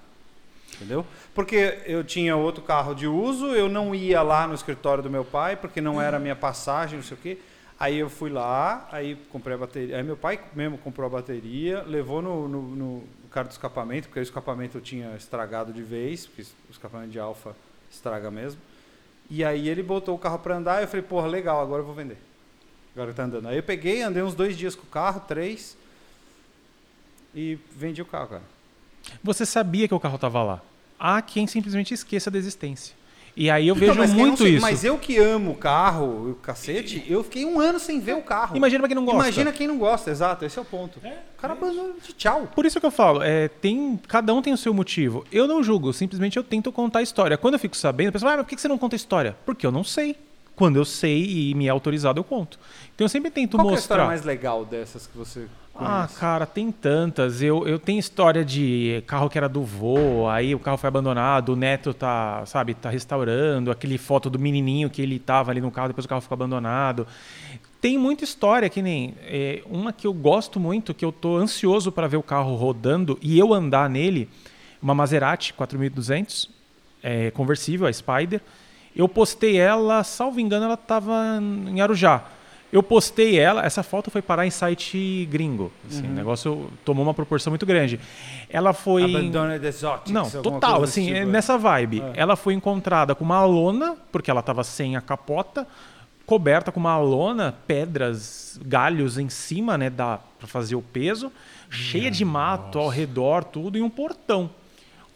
[0.75, 1.05] Entendeu?
[1.33, 5.23] Porque eu tinha outro carro de uso, eu não ia lá no escritório do meu
[5.23, 7.37] pai, porque não era a minha passagem, não sei o quê.
[7.77, 9.97] Aí eu fui lá, aí comprei a bateria.
[9.97, 14.19] Aí meu pai mesmo comprou a bateria, levou no, no, no cara do escapamento, porque
[14.19, 17.55] o escapamento eu tinha estragado de vez, porque o escapamento de alfa
[17.91, 18.61] estraga mesmo.
[19.29, 21.95] E aí ele botou o carro para andar, eu falei, porra, legal, agora eu vou
[21.95, 22.17] vender.
[22.95, 23.49] Agora tá andando.
[23.49, 25.75] Aí eu peguei, andei uns dois dias com o carro, três.
[27.33, 28.43] e vendi o carro, cara.
[29.21, 30.61] Você sabia que o carro estava lá.
[30.97, 32.95] Há quem simplesmente esqueça da existência.
[33.37, 34.61] E aí eu Não, vejo muito sei- isso.
[34.61, 38.21] Mas eu que amo o carro, o cacete, eu fiquei um ano sem ver o
[38.21, 38.55] carro.
[38.55, 39.19] Imagina pra quem não gosta.
[39.19, 40.99] Imagina quem não gosta, exato, esse é o ponto.
[40.99, 42.47] o cara abandonou de tchau.
[42.55, 45.25] Por isso que eu falo, é, tem, cada um tem o seu motivo.
[45.31, 47.37] Eu não julgo, simplesmente eu tento contar a história.
[47.37, 49.35] Quando eu fico sabendo, o pessoal, ah, mas por que você não conta a história?
[49.45, 50.15] Porque eu não sei.
[50.55, 52.57] Quando eu sei e me é autorizado, eu conto.
[52.95, 54.07] Então eu sempre tento Qual que é a história mostrar.
[54.07, 55.47] mais legal dessas que você
[55.77, 57.41] Ah, cara, tem tantas.
[57.41, 61.49] Eu, eu tenho história de carro que era do vô, aí o carro foi abandonado,
[61.49, 65.69] o neto tá, sabe, tá restaurando, aquele foto do menininho que ele tava ali no
[65.69, 67.05] carro, depois o carro ficou abandonado.
[67.81, 71.91] Tem muita história, que nem é, uma que eu gosto muito, que eu tô ansioso
[71.91, 74.29] para ver o carro rodando e eu andar nele,
[74.81, 76.49] uma Maserati 4200,
[77.03, 78.41] é, conversível, a Spider.
[78.95, 82.23] Eu postei ela, salvo engano, ela tava em Arujá.
[82.73, 85.71] Eu postei ela, essa foto foi parar em site gringo.
[85.89, 87.99] Assim, O negócio tomou uma proporção muito grande.
[88.49, 89.03] Ela foi.
[89.03, 90.11] Abandoned Exotics.
[90.11, 91.31] Não, total, assim, é tipo.
[91.31, 92.03] nessa vibe.
[92.15, 95.65] Ela foi encontrada com uma lona, porque ela estava sem a capota,
[96.25, 101.31] coberta com uma lona, pedras, galhos em cima, né, para fazer o peso,
[101.69, 104.49] cheia de mato ao redor, tudo e um portão.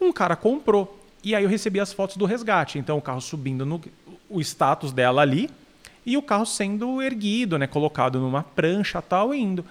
[0.00, 0.98] Um cara comprou.
[1.22, 3.80] E aí eu recebi as fotos do resgate, então o carro subindo no
[4.30, 5.50] o status dela ali
[6.10, 9.64] e o carro sendo erguido, né, colocado numa prancha tal e indo.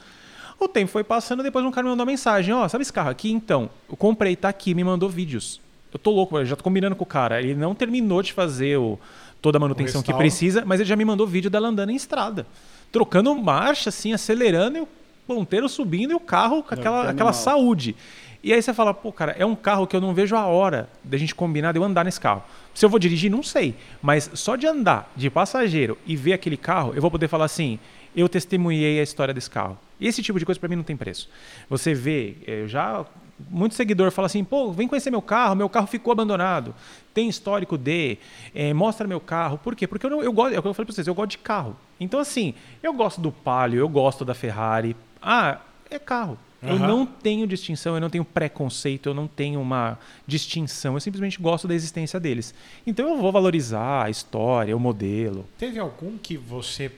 [0.59, 3.09] O tempo foi passando, depois um cara me mandou uma mensagem, ó, sabe esse carro
[3.09, 3.31] aqui?
[3.31, 5.61] Então, eu comprei, tá aqui, me mandou vídeos.
[5.91, 7.41] Eu tô louco, eu já tô combinando com o cara.
[7.41, 8.99] Ele não terminou de fazer o,
[9.41, 12.45] toda a manutenção que precisa, mas ele já me mandou vídeo dela andando em estrada.
[12.91, 14.87] Trocando marcha, assim, acelerando e o
[15.27, 17.13] ponteiro subindo e o carro com aquela, animal.
[17.13, 17.95] aquela saúde.
[18.41, 20.89] E aí você fala, pô, cara, é um carro que eu não vejo a hora
[21.03, 22.43] da gente combinar de eu andar nesse carro.
[22.73, 23.75] Se eu vou dirigir, não sei.
[24.01, 27.77] Mas só de andar de passageiro e ver aquele carro, eu vou poder falar assim,
[28.15, 29.77] eu testemunhei a história desse carro.
[29.99, 31.29] Esse tipo de coisa para mim não tem preço.
[31.69, 33.05] Você vê, eu já
[33.49, 36.75] muito seguidor fala assim, pô, vem conhecer meu carro, meu carro ficou abandonado,
[37.13, 38.17] tem histórico de,
[38.53, 39.57] eh, mostra meu carro.
[39.57, 39.87] Por quê?
[39.87, 41.37] Porque eu, não, eu gosto, é o que eu falei para vocês, eu gosto de
[41.37, 41.75] carro.
[41.99, 44.95] Então assim, eu gosto do Palio, eu gosto da Ferrari.
[45.21, 45.59] Ah,
[45.89, 46.37] é carro.
[46.61, 46.87] Eu Aham.
[46.87, 49.97] não tenho distinção, eu não tenho preconceito, eu não tenho uma
[50.27, 52.53] distinção, eu simplesmente gosto da existência deles.
[52.85, 55.45] Então eu vou valorizar a história, o modelo.
[55.57, 56.91] Teve algum que você.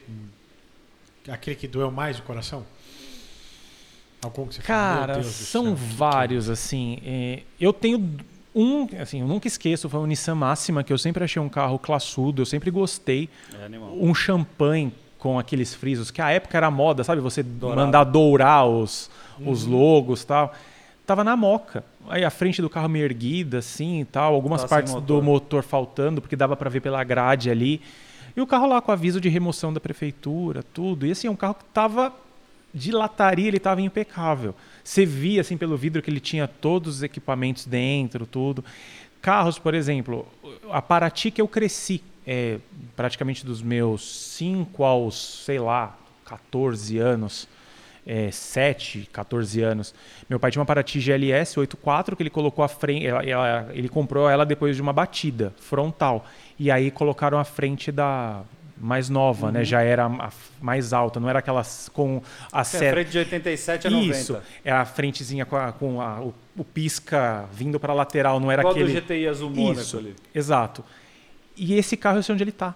[1.28, 2.66] aquele que doeu mais o coração?
[4.20, 6.98] Algum que você Cara, são que- vários, assim.
[7.04, 8.16] é, eu tenho
[8.54, 11.78] um, assim, eu nunca esqueço, foi o Nissan Máxima, que eu sempre achei um carro
[11.78, 13.28] classudo, eu sempre gostei.
[13.54, 13.68] É.
[14.00, 14.92] Um champanhe
[15.22, 17.20] com aqueles frisos, que a época era moda, sabe?
[17.20, 17.80] Você Dourado.
[17.80, 19.08] mandar dourar os,
[19.46, 19.70] os Uhum.
[19.72, 20.52] logos e tal.
[21.06, 21.84] Tava na moca.
[22.08, 24.34] Aí a frente do carro meio erguida, assim e tal.
[24.34, 25.22] Algumas Tava partes do motor.
[25.22, 27.80] motor faltando, porque dava para ver pela grade ali.
[28.36, 31.06] E o carro lá com aviso de remoção da prefeitura, tudo.
[31.06, 32.12] E assim, é um carro que tava
[32.74, 34.56] de lataria, ele estava impecável.
[34.82, 38.64] Você via assim pelo vidro que ele tinha todos os equipamentos dentro, tudo.
[39.20, 40.26] Carros, por exemplo,
[40.68, 42.58] a Paraty que eu cresci, é,
[42.96, 44.02] praticamente dos meus
[44.36, 47.48] 5 aos, sei lá, 14 anos,
[48.06, 49.94] é, 7, 14 anos.
[50.28, 53.88] Meu pai tinha uma Paraty GLS 84 que ele colocou a frente, ela- ela- ele
[53.88, 56.26] comprou ela depois de uma batida frontal.
[56.58, 58.42] E aí colocaram a frente da
[58.84, 59.64] mais nova, né?
[59.64, 62.20] Já era a f- mais alta, não era aquelas com
[62.50, 62.92] a É, seta.
[62.92, 64.18] frente de 87 a 90.
[64.18, 68.50] Isso, é a frentezinha com, a- com a- o, o pisca vindo para lateral, não
[68.50, 68.92] era do aquele.
[68.92, 70.16] GTI azul Mônaco Isso, ali.
[70.34, 70.84] exato.
[71.56, 72.74] E esse carro eu sei onde ele tá.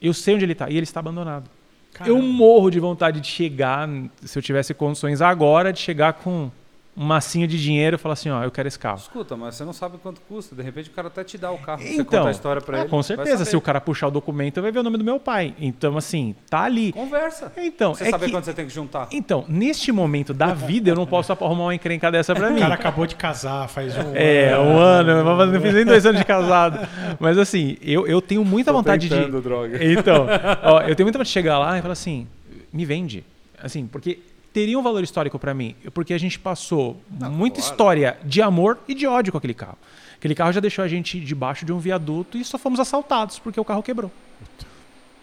[0.00, 1.50] Eu sei onde ele tá e ele está abandonado.
[1.92, 2.16] Caramba.
[2.16, 3.88] Eu morro de vontade de chegar,
[4.24, 6.50] se eu tivesse condições agora, de chegar com
[6.98, 8.98] um massinho de dinheiro e falar assim, ó, eu quero esse carro.
[8.98, 10.56] Escuta, mas você não sabe quanto custa.
[10.56, 11.80] De repente o cara até te dá o carro.
[11.80, 12.88] você Então, conta a história pra ah, ele.
[12.90, 13.50] com certeza, saber.
[13.50, 15.54] se o cara puxar o documento, vai ver o nome do meu pai.
[15.60, 16.92] Então, assim, tá ali.
[16.92, 17.52] Conversa.
[17.56, 19.08] Então, Você é sabe que- quanto você tem que juntar.
[19.12, 22.58] Então, neste momento da vida, eu não posso arrumar uma encrenca dessa pra O mim.
[22.60, 24.62] cara acabou de casar faz um É, ano.
[24.70, 26.80] um ano, eu não fiz nem dois anos de casado.
[27.20, 29.40] Mas assim, eu, eu tenho muita Tô vontade de.
[29.40, 29.78] droga.
[29.84, 30.26] Então,
[30.64, 32.26] ó, eu tenho muita vontade de chegar lá e falar assim,
[32.72, 33.24] me vende.
[33.62, 34.18] Assim, porque
[34.58, 37.00] teria um valor histórico pra mim, porque a gente passou
[37.30, 39.78] muita história de amor e de ódio com aquele carro.
[40.16, 43.60] Aquele carro já deixou a gente debaixo de um viaduto e só fomos assaltados porque
[43.60, 44.10] o carro quebrou.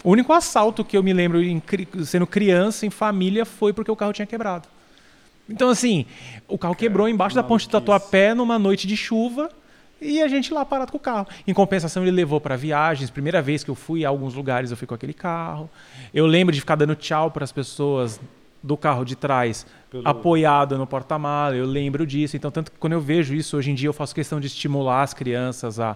[0.02, 1.62] O único assalto que eu me lembro em
[2.06, 4.70] sendo criança, em família, foi porque o carro tinha quebrado.
[5.50, 6.06] Então, assim,
[6.48, 7.72] o carro quebrou embaixo da ponte do.
[7.72, 9.50] Tatuapé numa noite de chuva
[10.00, 11.28] e a gente lá parado com o carro.
[11.46, 13.10] Em compensação, ele levou para viagens.
[13.10, 15.70] Primeira vez que eu fui a alguns lugares, eu fui com aquele carro.
[16.14, 18.20] Eu lembro de ficar dando tchau para as pessoas
[18.66, 21.56] do carro de trás, Pelo- apoiado no porta-mala.
[21.56, 22.36] Eu lembro disso.
[22.36, 25.04] Então, tanto que quando eu vejo isso hoje em dia, eu faço questão de estimular
[25.04, 25.96] as crianças a,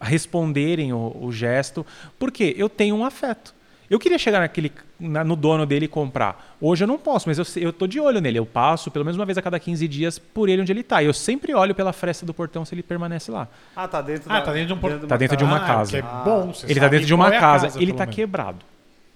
[0.00, 1.84] responderem o, o gesto,
[2.18, 3.54] porque eu tenho um afeto.
[3.90, 6.56] Eu queria chegar naquele, na- no dono dele e comprar.
[6.60, 8.38] Hoje eu não posso, mas eu, eu tô de olho nele.
[8.38, 11.02] Eu passo pelo menos uma vez a cada 15 dias por ele onde ele tá.
[11.02, 13.48] E eu sempre olho pela fresta do portão se ele permanece lá.
[13.74, 15.66] Ah, tá dentro Ah, da- tá dentro de um por- Tá dentro de uma Ah,
[15.66, 15.90] casa.
[15.90, 16.52] que é bom.
[16.52, 17.66] você ele tá dentro de uma é a casa.
[17.76, 18.14] Ele pelo tá menos.
[18.16, 18.58] quebrado.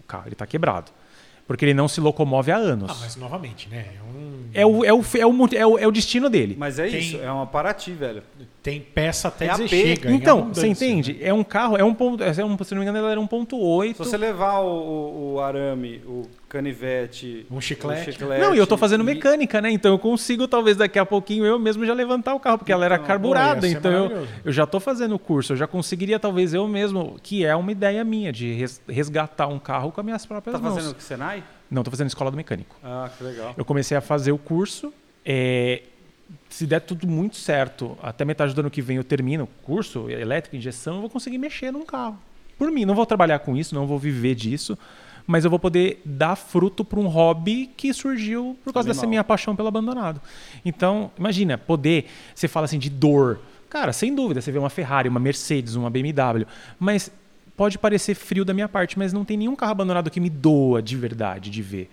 [0.00, 0.90] O carro, ele tá quebrado.
[1.46, 2.90] Porque ele não se locomove há anos.
[2.90, 3.86] Ah, mas novamente, né?
[3.96, 6.54] É, um- É o, é, o, é, o, é, o, é o destino dele.
[6.58, 8.22] Mas é Tem- isso, é uma Paraty, velho.
[8.62, 9.70] Tem peça até É dizer AP.
[9.70, 10.10] chega.
[10.12, 11.14] Então, você entende?
[11.14, 11.18] né?
[11.22, 13.88] É um carro, é um ponto, é um, se não me engano, ele era 1.8.
[13.92, 18.10] Se você levar o, o- o arame, o canivete, Um chiclete.
[18.10, 19.70] o chiclete Não, e eu tô fazendo mecânica, né?
[19.70, 22.84] Então eu consigo, talvez daqui a pouquinho, eu mesmo já levantar o carro, porque ela
[22.84, 23.60] era Então, carburada.
[23.62, 27.16] ser então eu, eu já tô fazendo o curso, eu já conseguiria, talvez eu mesmo,
[27.22, 30.62] que é uma ideia minha, de res- resgatar um carro com as minhas próprias Tá
[30.62, 30.74] mãos.
[30.76, 31.42] fazendo o Senai?
[31.70, 32.76] Não, tô fazendo escola do mecânico.
[32.84, 33.54] Ah, que legal.
[33.56, 34.92] Eu comecei a fazer o curso.
[35.24, 35.82] é,
[36.52, 40.10] se der tudo muito certo, até metade do ano que vem eu termino o curso,
[40.10, 42.18] elétrica, injeção, eu vou conseguir mexer num carro.
[42.58, 44.78] Por mim, não vou trabalhar com isso, não vou viver disso,
[45.26, 49.10] mas eu vou poder dar fruto para um hobby que surgiu por causa dessa Animal.
[49.10, 50.20] minha paixão pelo abandonado.
[50.62, 53.40] Então, imagina, poder, você fala assim de dor.
[53.70, 56.46] Cara, sem dúvida, você vê uma Ferrari, uma Mercedes, uma BMW,
[56.78, 57.10] mas
[57.56, 60.82] pode parecer frio da minha parte, mas não tem nenhum carro abandonado que me doa
[60.82, 61.90] de verdade de ver.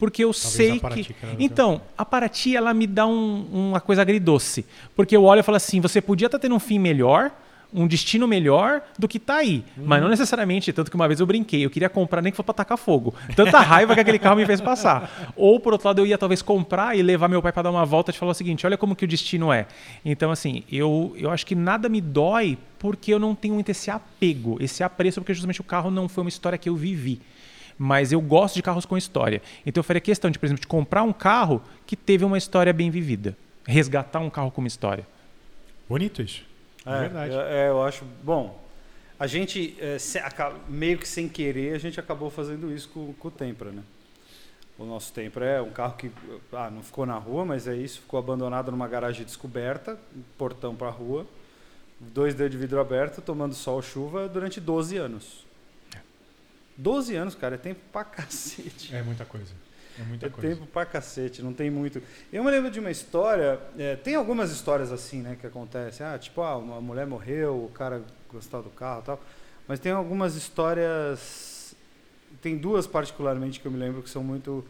[0.00, 1.14] Porque eu sei a Paraty, que.
[1.38, 4.64] Então, a Paraty, ela me dá um- uma coisa agridoce.
[4.96, 7.30] Porque eu olho e falo assim: você podia estar tendo um fim melhor,
[7.72, 9.62] um destino melhor do que tá aí.
[9.76, 12.42] Mas não necessariamente, tanto que uma vez eu brinquei, eu queria comprar nem que for
[12.42, 13.14] pra tacar fogo.
[13.36, 15.32] Tanta raiva que aquele carro me fez passar.
[15.36, 17.84] Ou, por outro lado, eu ia talvez comprar e levar meu pai para dar uma
[17.86, 19.66] volta e falar o seguinte: olha como que o destino é.
[20.04, 23.90] Então, assim, eu, eu acho que nada me dói porque eu não tenho muito esse
[23.90, 27.20] apego, esse apreço, porque justamente o carro não foi uma história que eu vivi.
[27.82, 29.40] Mas eu gosto de carros com história.
[29.64, 32.74] Então eu faria questão de, por exemplo, de comprar um carro que teve uma história
[32.74, 33.34] bem vivida.
[33.66, 35.06] Resgatar um carro com uma história.
[35.88, 36.44] Bonito isso.
[36.84, 37.32] É, verdade.
[37.32, 38.04] Eu, é, eu acho.
[38.22, 38.62] Bom,
[39.18, 40.20] a gente, é, se-
[40.68, 43.82] meio que sem querer, a gente acabou fazendo isso com, com o Tempra, né?
[44.78, 46.10] O nosso Tempra é um carro que
[46.52, 50.74] ah, não ficou na rua, mas é isso, ficou abandonado numa garagem descoberta, um portão
[50.74, 51.26] para a rua,
[51.98, 55.48] dois dedos de vidro aberto, tomando sol, chuva durante 12 anos.
[56.80, 58.94] 12 anos, cara, é tempo pra cacete.
[58.94, 59.52] É muita coisa.
[59.98, 60.48] É muita É coisa.
[60.54, 62.02] tempo pra cacete, não tem muito.
[62.32, 66.06] Eu me lembro de uma história, é, tem algumas histórias assim, né, que acontecem.
[66.06, 68.02] Ah, tipo, ah, uma mulher morreu, o cara
[68.32, 69.20] gostava do carro e tal.
[69.68, 71.74] Mas tem algumas histórias.
[72.40, 74.64] Tem duas particularmente que eu me lembro que são muito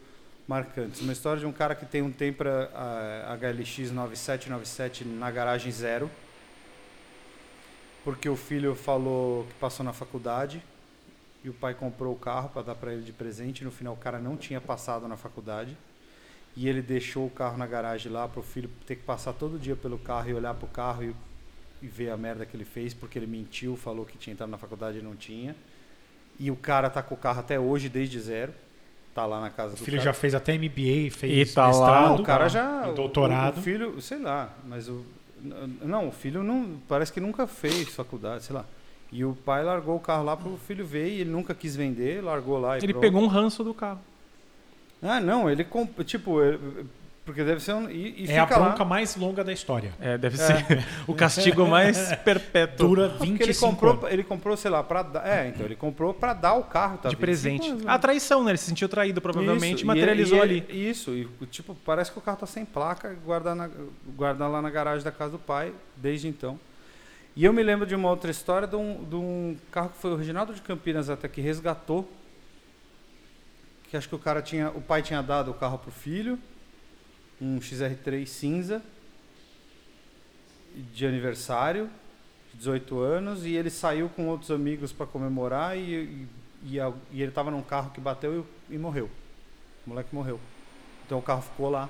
[0.48, 1.00] marcantes.
[1.00, 6.10] Uma história de um cara que tem um Tempra ah, HLX 9797 na garagem zero.
[8.02, 10.60] Porque o filho falou que passou na faculdade
[11.44, 13.64] e o pai comprou o carro para dar para ele de presente.
[13.64, 15.76] No final, o cara não tinha passado na faculdade
[16.56, 19.58] e ele deixou o carro na garagem lá para o filho ter que passar todo
[19.58, 21.14] dia pelo carro e olhar para o carro e,
[21.82, 24.58] e ver a merda que ele fez porque ele mentiu, falou que tinha entrado na
[24.58, 25.54] faculdade e não tinha.
[26.38, 28.52] E o cara tá com o carro até hoje desde zero.
[29.14, 30.04] Tá lá na casa O do filho cara.
[30.04, 32.08] já fez até MBA, fez E tá lá, mestrado.
[32.08, 32.86] Não, o cara já.
[32.86, 33.58] e o- Doutorado.
[33.58, 35.04] O, filho, sei lá, mas o.
[35.82, 36.78] Não, o filho não.
[36.86, 38.64] Parece que nunca fez faculdade, sei lá.
[39.12, 42.22] E o pai largou o carro lá pro filho ver e ele nunca quis vender,
[42.22, 43.02] largou lá e Ele pronto.
[43.02, 44.00] pegou um ranço do carro.
[45.02, 46.00] Ah, não, ele comp...
[46.04, 46.86] tipo, ele-
[47.24, 48.68] porque deve ser um e, e é a fica lá.
[48.70, 49.92] bronca mais longa da história.
[50.00, 50.64] É, deve ser
[51.06, 52.88] o castigo mais perpétuo.
[52.88, 54.12] Dura Porque 25 ele comprou, anos.
[54.12, 57.08] ele comprou, sei lá, para dar, é, então ele comprou para dar o carro, tá?
[57.08, 57.68] de 25 presente.
[57.70, 57.90] anos, né?
[57.92, 58.50] A traição, né?
[58.52, 60.66] Ele se sentiu traído, provavelmente, Isso, e materializou ele- ali.
[60.68, 63.70] e ele- Isso, e tipo, parece que o carro tá sem placa, guarda, na,
[64.16, 66.58] guarda lá na garagem da casa do pai, desde então.
[67.40, 70.10] E eu me lembro de uma outra história de um, de um carro que foi
[70.12, 72.06] o Reginaldo de Campinas até que resgatou.
[73.84, 74.68] Que acho que o cara tinha.
[74.68, 76.38] O pai tinha dado o carro pro filho,
[77.40, 78.82] um XR3 cinza
[80.92, 81.88] de aniversário,
[82.52, 86.28] de 18 anos, e ele saiu com outros amigos para comemorar e, e,
[86.74, 89.08] e a- e ele estava num carro que bateu e, e morreu.
[89.86, 90.38] O moleque morreu.
[91.06, 91.88] Então o carro ficou lá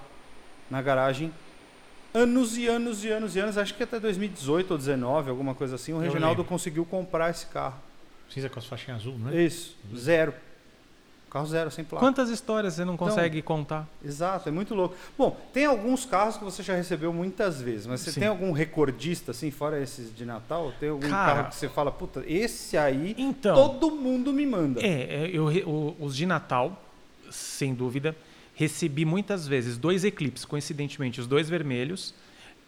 [0.70, 1.34] na garagem
[2.14, 5.74] anos e anos e anos e anos, acho que até 2018 ou 2019, alguma coisa
[5.76, 6.44] assim, o Eu Reginaldo lembro.
[6.44, 7.76] conseguiu comprar esse carro.
[8.28, 9.42] Cinza com as faixinhas azul, né?
[9.42, 10.32] Isso, zero.
[11.30, 12.04] Carro zero, sem placa.
[12.04, 13.88] Quantas histórias você não Então, consegue contar?
[14.04, 14.96] Exato, é muito louco.
[15.16, 18.20] Bom, tem alguns carros que você já recebeu muitas vezes, mas você Sim.
[18.20, 20.72] tem algum recordista, assim, fora esses de Natal?
[20.80, 24.80] Tem algum Cara- carro que você fala, puta, esse aí Então, todo mundo me manda.
[24.84, 26.82] é, é, eu, o- os de Natal,
[27.30, 28.16] sem dúvida,
[28.60, 32.14] recebi muitas vezes dois Eclipse, coincidentemente, os dois vermelhos.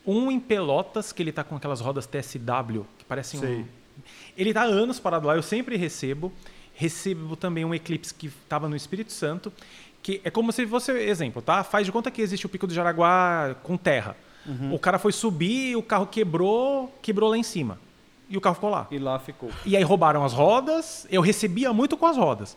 [0.06, 3.56] Um em Pelotas, que ele tá com aquelas rodas TSW, que parecem Sei.
[3.56, 3.64] um...
[4.34, 6.32] Ele tá há anos parado lá, eu sempre recebo.
[6.74, 9.52] Recebo também um Eclipse que estava no Espírito Santo,
[10.02, 11.62] que é como se você, exemplo, tá?
[11.62, 14.16] Faz de conta que existe o Pico do Jaraguá com terra.
[14.46, 14.74] Uhum.
[14.74, 17.78] O cara foi subir, o carro quebrou, quebrou lá em cima.
[18.30, 18.88] E o carro ficou lá.
[18.90, 19.50] E lá ficou.
[19.66, 22.56] E aí roubaram as rodas, eu recebia muito com as rodas.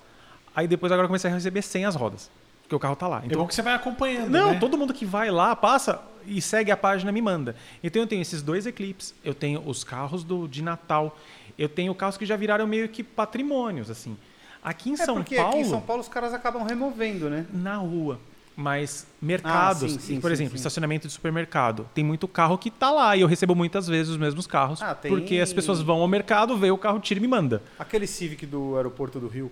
[0.56, 2.32] Aí depois agora comecei a receber sem as rodas.
[2.66, 3.22] Porque o carro tá lá.
[3.22, 4.30] É Então, bom que você vai acompanhando.
[4.30, 4.60] não, né?
[4.60, 7.56] todo mundo que vai lá, passa e segue a página me manda.
[7.84, 11.16] Então eu tenho esses dois Eclipse, eu tenho os carros do, de Natal,
[11.58, 14.18] eu tenho carros que já viraram meio que patrimônios, assim.
[14.64, 17.46] Aqui em É São porque Paulo, aqui em São Paulo os caras acabam removendo, né?
[17.54, 18.20] na rua.
[18.58, 20.56] Mas mercados, Ah, sim, sim, por sim, exemplo, sim.
[20.56, 24.18] estacionamento de supermercado, tem muito carro que tá lá e eu recebo muitas vezes os
[24.18, 27.22] mesmos carros, Ah, tem- porque as pessoas vão ao mercado, vê o carro, tira e
[27.22, 27.62] me manda.
[27.78, 29.52] Aquele Civic do aeroporto do Rio.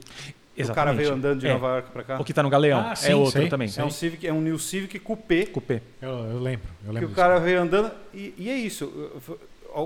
[0.54, 0.98] O cara Exatamente.
[0.98, 1.54] veio andando de É.
[1.54, 2.20] Nova York pra cá.
[2.22, 3.68] O que tá no Galeão Ah, é sim, outro sei, também.
[3.68, 3.84] sei.
[3.84, 5.46] É um Civic, é um New Civic Coupé.
[5.48, 5.82] Coupé.
[6.02, 6.68] Eu, eu lembro.
[6.84, 7.16] Eu Que lembro o disso.
[7.16, 7.92] cara veio andando.
[8.14, 8.92] E, e é isso.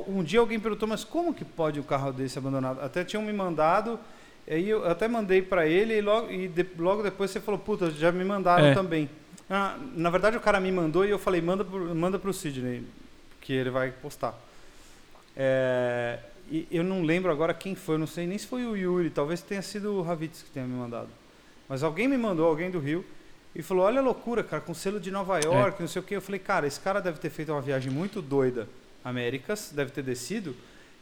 [0.07, 2.81] Um dia alguém perguntou, mas como que pode um carro desse abandonado?
[2.81, 3.97] Até tinham me mandado.
[4.49, 7.89] Aí eu até mandei pra ele e logo, e de- logo depois você falou, puta,
[7.91, 8.73] já me mandaram É.
[8.73, 9.09] também.
[9.49, 12.83] Ah, na verdade o cara me mandou e eu falei, manda pro, manda pro Sidney,
[13.39, 14.37] que ele vai postar.
[15.35, 16.19] É,
[16.49, 19.09] e eu não lembro agora quem foi, eu não sei nem se foi o Yuri,
[19.09, 21.09] talvez tenha sido o Ravitz que tenha me mandado.
[21.67, 23.03] Mas alguém me mandou, alguém do Rio,
[23.55, 26.15] e falou: Olha a loucura, cara, com selo de Nova York, não sei o quê.
[26.15, 28.67] Eu falei: Cara, esse cara deve ter feito uma viagem muito doida,
[29.03, 30.55] Américas, deve ter descido.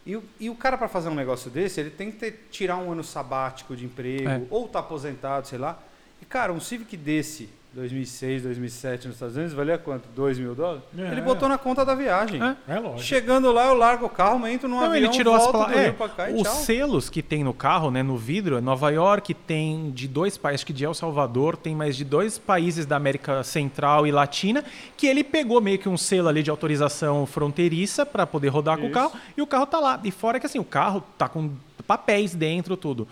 [0.05, 2.77] E o, e o cara, para fazer um negócio desse, ele tem que ter, tirar
[2.77, 4.41] um ano sabático de emprego, É.
[4.51, 5.81] ou tá aposentado, sei lá.
[6.21, 10.07] E, cara, um Civic desse, 2006, 2007 nos Estados Unidos, valia quanto?
[10.15, 10.81] 2 mil dólares?
[10.97, 11.11] É.
[11.11, 12.41] Ele botou na conta da viagem.
[12.41, 12.75] É.
[12.75, 13.03] É lógico.
[13.03, 15.67] Chegando lá, eu largo o carro, entro num Não, avião, ele tirou as volto pla...
[15.67, 16.53] do é, Rio pra cá e Os tchau.
[16.53, 20.61] selos que tem no carro, né, no vidro, é Nova York tem de dois países,
[20.61, 24.63] acho que de El Salvador, tem mais de dois países da América Central e Latina,
[24.95, 28.83] que ele pegou meio que um selo ali de autorização fronteiriça para poder rodar com
[28.83, 28.93] o Isso.
[28.93, 29.99] carro, e o carro tá lá.
[30.01, 31.51] E fora que assim, o carro tá com
[31.85, 33.05] papéis dentro, tudo.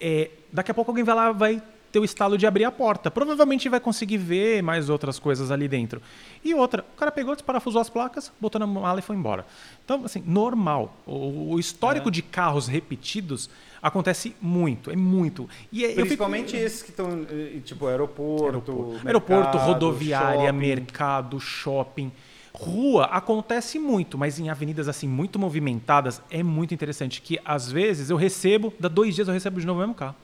[0.00, 1.60] É, daqui a pouco alguém vai lá vai
[1.94, 3.08] ter o estalo de abrir a porta.
[3.08, 6.02] Provavelmente vai conseguir ver mais outras coisas ali dentro.
[6.44, 9.46] E outra, o cara pegou, desparafusou as placas, botou na mala e foi embora.
[9.84, 10.92] Então, assim, normal.
[11.06, 13.48] O, o histórico de carros repetidos
[13.80, 15.48] acontece muito, é muito.
[15.70, 20.40] E é- eu fico- Principalmente esses que estão, eh, tipo, aeroporto, Aeroporto, Aeroporto, mercado, rodoviária,
[20.46, 20.58] shopping.
[20.58, 22.12] mercado, shopping.
[22.52, 28.10] Rua acontece muito, mas em avenidas assim muito movimentadas é muito interessante que às vezes
[28.10, 30.16] eu recebo, dá dois dias eu recebo de novo o mesmo carro.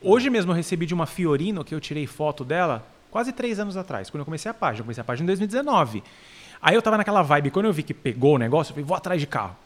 [0.00, 3.76] Hoje mesmo eu recebi de uma Fiorino que eu tirei foto dela quase três anos
[3.76, 4.80] atrás, quando eu comecei a página.
[4.80, 6.02] Eu comecei a página em 2019.
[6.60, 8.96] Aí eu tava naquela vibe, quando eu vi que pegou o negócio, eu falei, vou
[8.96, 9.56] atrás de carro.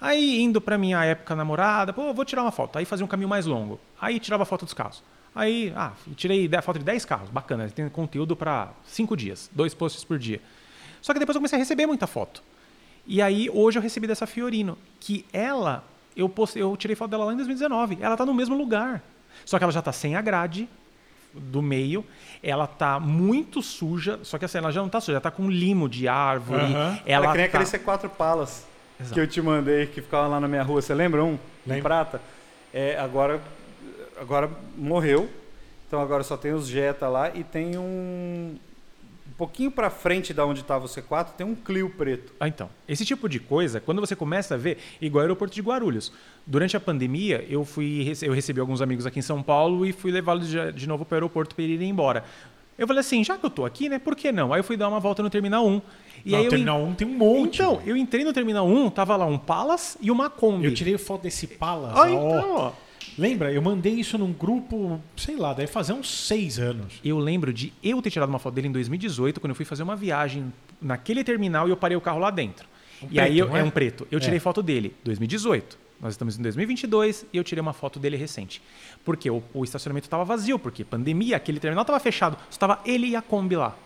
[0.00, 2.78] Aí indo pra minha época namorada, pô, vou tirar uma foto.
[2.78, 3.78] Aí fazia um caminho mais longo.
[4.00, 5.02] Aí tirava foto dos carros.
[5.34, 10.04] Aí, ah, tirei foto de 10 carros, bacana, tem conteúdo para cinco dias, dois posts
[10.04, 10.40] por dia.
[11.00, 12.42] Só que depois eu comecei a receber muita foto.
[13.06, 15.84] E aí hoje eu recebi dessa Fiorino, que ela,
[16.14, 19.02] eu, postei, eu tirei foto dela lá em 2019, ela tá no mesmo lugar.
[19.44, 20.68] Só que ela já tá sem a grade
[21.34, 22.04] do meio,
[22.42, 25.50] ela tá muito suja, só que assim, ela já não tá suja, ela tá com
[25.50, 26.98] limo de árvore, Aham.
[27.06, 27.58] Ela ela que nem tá...
[27.58, 28.66] aquele C4 Palas
[29.00, 29.14] Exato.
[29.14, 30.80] que eu te mandei, que ficava lá na minha rua.
[30.80, 31.34] Você lembra um?
[31.34, 31.82] Em Lembro.
[31.84, 32.20] prata.
[32.72, 33.40] É, agora,
[34.20, 35.28] agora morreu.
[35.86, 38.56] Então agora só tem os Jetta lá e tem um...
[39.32, 42.34] Um pouquinho pra frente da onde estava o C4, tem um Clio preto.
[42.38, 42.68] Ah, então.
[42.86, 46.12] Esse tipo de coisa, quando você começa a ver, igual o aeroporto de Guarulhos.
[46.46, 50.10] Durante a pandemia, eu fui eu recebi alguns amigos aqui em São Paulo e fui
[50.12, 52.24] levá-los de, de novo para o aeroporto para irem embora.
[52.76, 53.98] Eu falei assim, já que eu tô aqui, né?
[53.98, 54.52] Por que não?
[54.52, 55.82] Aí eu fui dar uma volta no Terminal 1.
[56.26, 57.54] E Não, aí eu Terminal 1 tem um monte.
[57.54, 57.90] Então, velho.
[57.90, 60.66] eu entrei no Terminal 1, tava lá um Palace e uma Kombi.
[60.66, 61.96] Eu tirei foto desse Palas.
[61.96, 62.06] Ah, ó.
[62.08, 62.72] então, ó.
[63.18, 63.52] Lembra?
[63.52, 66.94] Eu mandei isso num grupo, sei lá, deve fazer uns seis anos.
[67.04, 69.82] Eu lembro de eu ter tirado uma foto dele em 2018, quando eu fui fazer
[69.82, 72.66] uma viagem naquele terminal e eu parei o carro lá dentro.
[73.02, 73.60] Um e aí preto, eu, não é?
[73.60, 74.06] é um preto.
[74.10, 74.40] Eu tirei É.
[74.40, 75.78] foto dele, 2018.
[76.00, 78.60] Nós estamos em 2022 e eu tirei uma foto dele recente.
[79.04, 82.36] Porque o, o estacionamento estava vazio, porque pandemia, aquele terminal estava fechado.
[82.50, 83.76] Só estava ele e a Kombi lá.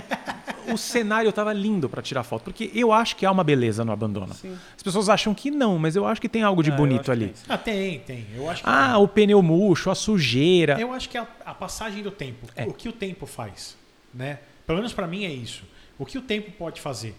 [0.72, 3.92] o cenário estava lindo para tirar foto, porque eu acho que há uma beleza no
[3.92, 4.34] abandono.
[4.34, 4.56] Sim.
[4.76, 7.26] As pessoas acham que não, mas eu acho que tem algo de Ah, bonito ali.
[7.28, 7.34] tem.
[7.48, 8.26] Ah, tem, tem.
[8.34, 10.80] Eu acho Ah, o pneu murcho, a sujeira.
[10.80, 12.64] Eu acho que a, a passagem do tempo, É.
[12.64, 13.76] o que o tempo faz,
[14.12, 14.40] né?
[14.66, 15.62] Pelo menos para mim é isso.
[15.98, 17.14] O que o tempo pode fazer?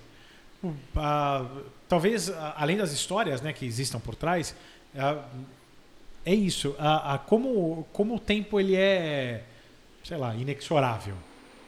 [0.95, 1.45] A-
[1.87, 4.55] talvez a- além das histórias, né, que existam por trás,
[4.97, 5.23] a-
[6.25, 6.75] é isso.
[7.27, 9.43] Como como o tempo ele é,
[10.03, 11.15] sei lá, inexorável,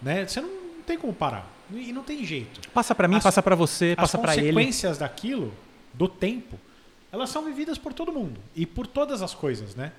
[0.02, 0.26] né?
[0.28, 0.50] Você não
[0.90, 2.68] tem como parar e não tem jeito.
[2.72, 4.48] Passa para mim, As- passa para você, As passa para ele.
[4.54, 5.54] consequências daquilo,
[5.94, 6.60] do tempo,
[7.12, 9.92] elas são vividas por todo mundo e por todas as coisas, né?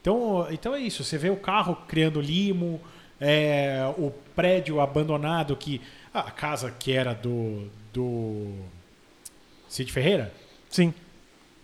[0.00, 1.02] Então, então é isso.
[1.02, 2.80] Você vê o carro criando limo,
[3.20, 5.80] é, o prédio abandonado que
[6.14, 8.52] ah, a casa que era do do
[9.68, 10.32] Cid Ferreira,
[10.70, 10.94] Sim.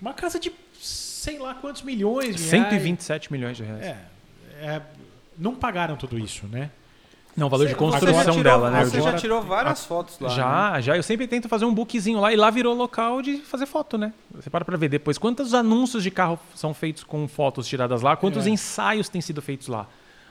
[0.01, 2.69] uma casa de sei lá quantos milhões, de reais.
[2.69, 3.83] 127 milhões de reais.
[3.85, 3.97] É,
[4.61, 4.83] é,
[5.39, 6.71] não pagaram tudo isso, né?
[7.37, 8.85] Não, o valor de construção já tirou- dela, né?
[8.85, 10.29] Você Agora- já tirou várias fotos lá.
[10.29, 10.35] né?
[10.35, 10.97] Já, já.
[10.97, 14.13] Eu sempre tento fazer um bookzinho lá e lá virou local de fazer foto, né?
[14.35, 18.17] Você para pra ver depois quantos anúncios de carro são feitos com fotos tiradas lá,
[18.17, 18.51] quantos É.
[18.51, 19.87] ensaios têm sido feitos lá.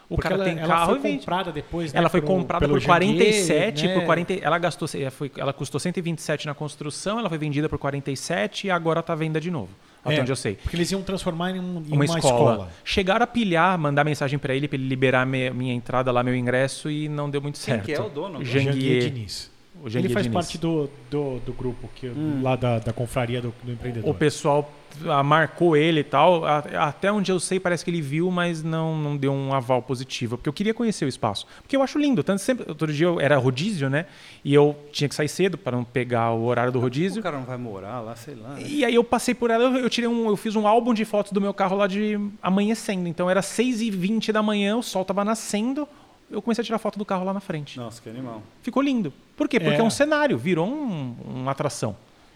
[0.08, 1.20] O Porque cara ela, tem ela carro foi e vende.
[1.20, 4.06] comprada depois, né, Ela foi pelo- comprada pelo por 47, Janguier, por né?
[4.06, 8.68] 40, ela gastou, ela, foi, ela custou 127 na construção, ela foi vendida por 47
[8.68, 9.70] e agora tá à venda de novo,
[10.04, 10.56] até É, onde eu sei.
[10.56, 12.70] Porque eles iam transformar em, um- em Uma, uma, escola.
[12.84, 16.36] Chegaram a pilhar, mandar mensagem pra ele pra ele liberar me- minha entrada lá, meu
[16.36, 17.86] ingresso e não deu muito Quem certo.
[17.86, 18.44] que é o dono?
[18.44, 19.12] Janguier Janguier.
[19.12, 19.52] Diniz.
[19.84, 20.34] O Ele faz Diniz.
[20.34, 24.10] parte do, do, do grupo, que, lá da, da confraria do, do empreendedor.
[24.10, 24.72] O pessoal
[25.08, 26.46] ah, marcou ele e tal.
[26.46, 29.82] A- Até onde eu sei, parece que ele viu, mas não, não deu um aval
[29.82, 30.38] positivo.
[30.38, 31.48] Porque eu queria conhecer o espaço.
[31.64, 32.24] Porque eu acho lindo.
[32.24, 32.66] Tanto sempre.
[32.70, 34.06] Outro dia eu era rodízio, né?
[34.46, 37.24] E eu tinha que sair cedo para não pegar o horário do O rodízio.
[37.24, 38.50] cara não vai morar lá, sei lá.
[38.50, 38.64] né?
[38.66, 41.06] E aí eu passei por ela, eu, eu tirei um, eu fiz um álbum de
[41.06, 43.08] fotos do meu carro lá de amanhecendo.
[43.08, 45.88] Então era 6h20 da manhã, o sol tava nascendo,
[46.32, 47.78] eu comecei a tirar foto do carro lá na frente.
[47.78, 48.42] Nossa, que animal.
[48.62, 49.14] Ficou lindo.
[49.36, 49.60] Por quê?
[49.60, 49.80] Porque É.
[49.80, 51.96] é, um cenário, virou um- uma atração.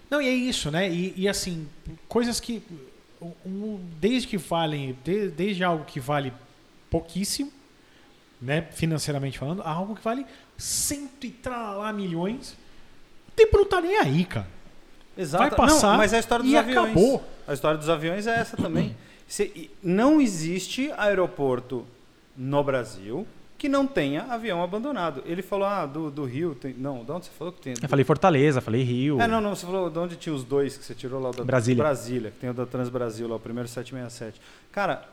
[0.10, 0.90] Não, e é isso, né?
[0.90, 1.68] E, e, assim,
[2.08, 2.62] coisas que.
[3.46, 4.96] um- desde que valem.
[5.04, 6.32] de- desde algo que vale
[6.92, 7.52] pouquíssimo,
[8.42, 8.62] né?
[8.74, 10.26] Financeiramente falando, a algo que vale
[10.58, 12.56] cento e tralá milhões.
[13.30, 14.48] O tempo não tá nem aí, cara.
[15.18, 15.44] Exato.
[15.44, 16.86] Vai passar Não, mas a história dos e aviões.
[16.92, 17.24] acabou.
[17.48, 18.96] A história dos aviões é essa também.
[19.28, 21.86] Se- não existe aeroporto
[22.38, 23.26] no Brasil
[23.57, 25.23] que não tenha avião abandonado.
[25.26, 26.56] Ele falou, ah, do, do Rio.
[26.56, 26.73] Tem...
[26.77, 27.73] Não, de onde você falou que tem?
[27.82, 29.19] Eu falei Fortaleza, falei Rio.
[29.22, 31.44] É, não, não, você falou de onde tinha os dois que você tirou lá da
[31.44, 31.84] Brasília.
[31.84, 34.41] Brasília, que tem o da Transbrasil lá, o primeiro 767.
[34.72, 35.07] Cara,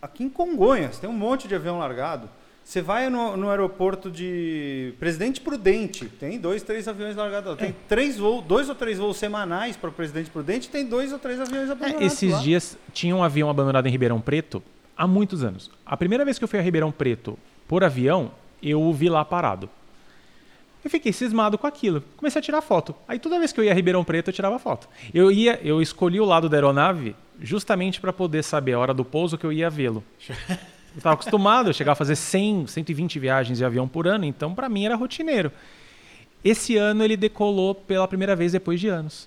[0.00, 2.28] aqui em Congonhas tem um monte de avião largado.
[2.64, 7.56] Você vai no, no aeroporto de Presidente Prudente, tem dois, três aviões largados.
[7.58, 7.74] Tem É.
[7.88, 11.40] três voos, dois ou três voos semanais para o Presidente Prudente, tem dois ou três
[11.40, 12.38] aviões É, abandonados esses lá.
[12.38, 14.62] dias tinha um avião abandonado em Ribeirão Preto
[14.96, 15.68] há muitos anos.
[15.84, 17.36] A primeira vez que eu fui a Ribeirão Preto
[17.72, 18.32] por avião,
[18.62, 19.66] eu o vi lá parado.
[20.84, 22.04] Eu fiquei cismado com aquilo.
[22.18, 22.94] Comecei a tirar foto.
[23.08, 24.86] Aí toda vez que eu ia a Ribeirão Preto, eu tirava foto.
[25.14, 29.06] Eu ia, eu escolhi o lado da aeronave justamente para poder saber a hora do
[29.06, 30.04] pouso que eu ia vê-lo.
[30.94, 34.54] Eu estava acostumado, eu chegava a fazer 100, 120 viagens de avião por ano, então
[34.54, 35.50] para mim era rotineiro.
[36.44, 39.26] Esse ano ele decolou pela primeira vez depois de anos.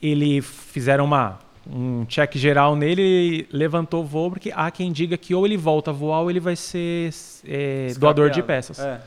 [0.00, 1.40] Ele fizeram uma
[1.70, 5.90] um check geral nele, levantou o voo, porque há quem diga que ou ele volta
[5.90, 7.10] a voar ou ele vai ser
[7.44, 8.78] é, doador de peças.
[8.78, 9.00] É.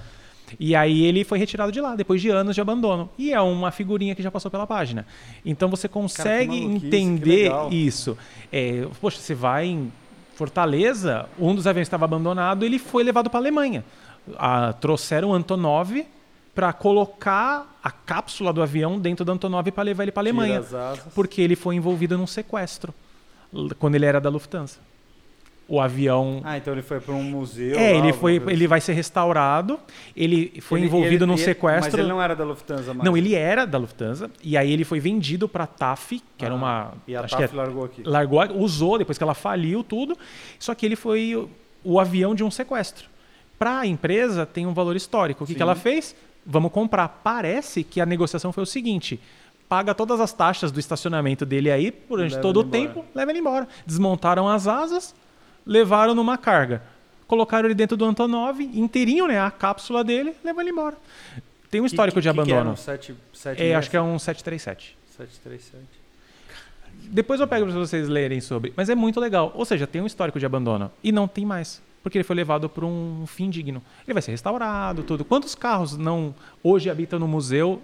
[0.60, 3.10] E aí ele foi retirado de lá, depois de anos de abandono.
[3.18, 5.06] E é uma figurinha que já passou pela página.
[5.46, 8.18] Então você consegue que entender isso.
[8.52, 9.92] É, poxa, você vai em
[10.36, 13.84] Fortaleza, um dos aviões estava abandonado, ele foi levado para a Alemanha.
[14.38, 16.06] Ah, trouxeram o Antonov
[16.54, 20.64] para colocar a cápsula do avião dentro do Antonov para levar ele para a Alemanha.
[21.16, 22.94] Porque ele foi envolvido num sequestro
[23.80, 24.80] quando ele era da Lufthansa.
[25.68, 27.80] O avião Ah, então ele foi para um museu.
[27.80, 29.80] é, lá, ele foi, ele vai ser restaurado.
[30.14, 31.92] Ele foi Ele- envolvido ele- num ele- sequestro.
[31.92, 33.06] Mas ele não era da Lufthansa mais.
[33.06, 36.58] Não, ele era da Lufthansa e aí ele foi vendido para TAF, que era Ah,
[36.58, 38.04] uma E a TAF é- largou aqui.
[38.04, 40.18] largou, usou depois que ela faliu tudo.
[40.60, 41.50] Só que ele foi o,
[41.86, 43.08] o avião de um sequestro.
[43.58, 45.46] Para a empresa tem um valor histórico.
[45.46, 45.58] O que, Sim.
[45.58, 46.14] que ela fez?
[46.46, 47.08] Vamos comprar.
[47.24, 49.20] Parece que a negociação foi o seguinte:
[49.70, 52.72] paga todas as taxas do estacionamento dele aí durante Leva todo o embora.
[52.82, 53.68] tempo, leva ele embora.
[53.86, 55.14] Desmontaram as asas,
[55.66, 56.82] levaram numa carga,
[57.28, 59.40] colocaram ele dentro do Antonov inteirinho, né?
[59.40, 60.98] A cápsula dele, levou ele embora.
[61.70, 62.60] Tem um histórico Que- de que que abandono.
[62.60, 62.70] era?
[62.72, 64.98] Um 7, 7, é, acho que é um 737.
[65.16, 65.84] 737.
[67.04, 68.74] Depois eu pego para vocês lerem sobre.
[68.76, 69.52] Mas é muito legal.
[69.56, 70.92] Ou seja, tem um histórico de abandono.
[71.04, 71.82] E não tem mais.
[72.04, 73.82] Porque ele foi levado para um fim digno.
[74.08, 75.24] Ele vai ser restaurado, tudo.
[75.24, 76.34] Quantos carros não
[76.64, 77.82] hoje habitam no museu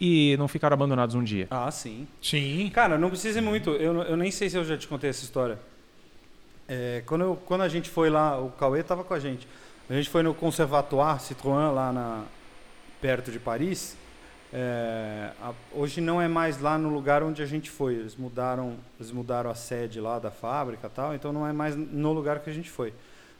[0.00, 1.46] e não ficaram abandonados um dia?
[1.50, 2.06] Ah, sim.
[2.22, 2.70] Sim.
[2.72, 3.70] Cara, não precisa ir muito.
[3.70, 5.58] Eu, eu nem sei se eu já te contei essa história.
[6.66, 9.46] É, quando, eu- quando a gente foi lá, o Cauê estava com a gente.
[9.88, 12.24] A gente foi no Conservatoire Citroën, lá na,
[13.00, 13.96] perto de Paris.
[14.52, 17.94] É, a- hoje não é mais lá no lugar onde a gente foi.
[17.94, 22.12] Eles mudaram, eles mudaram a sede lá da fábrica tal, então não é mais no
[22.12, 22.92] lugar que a gente foi.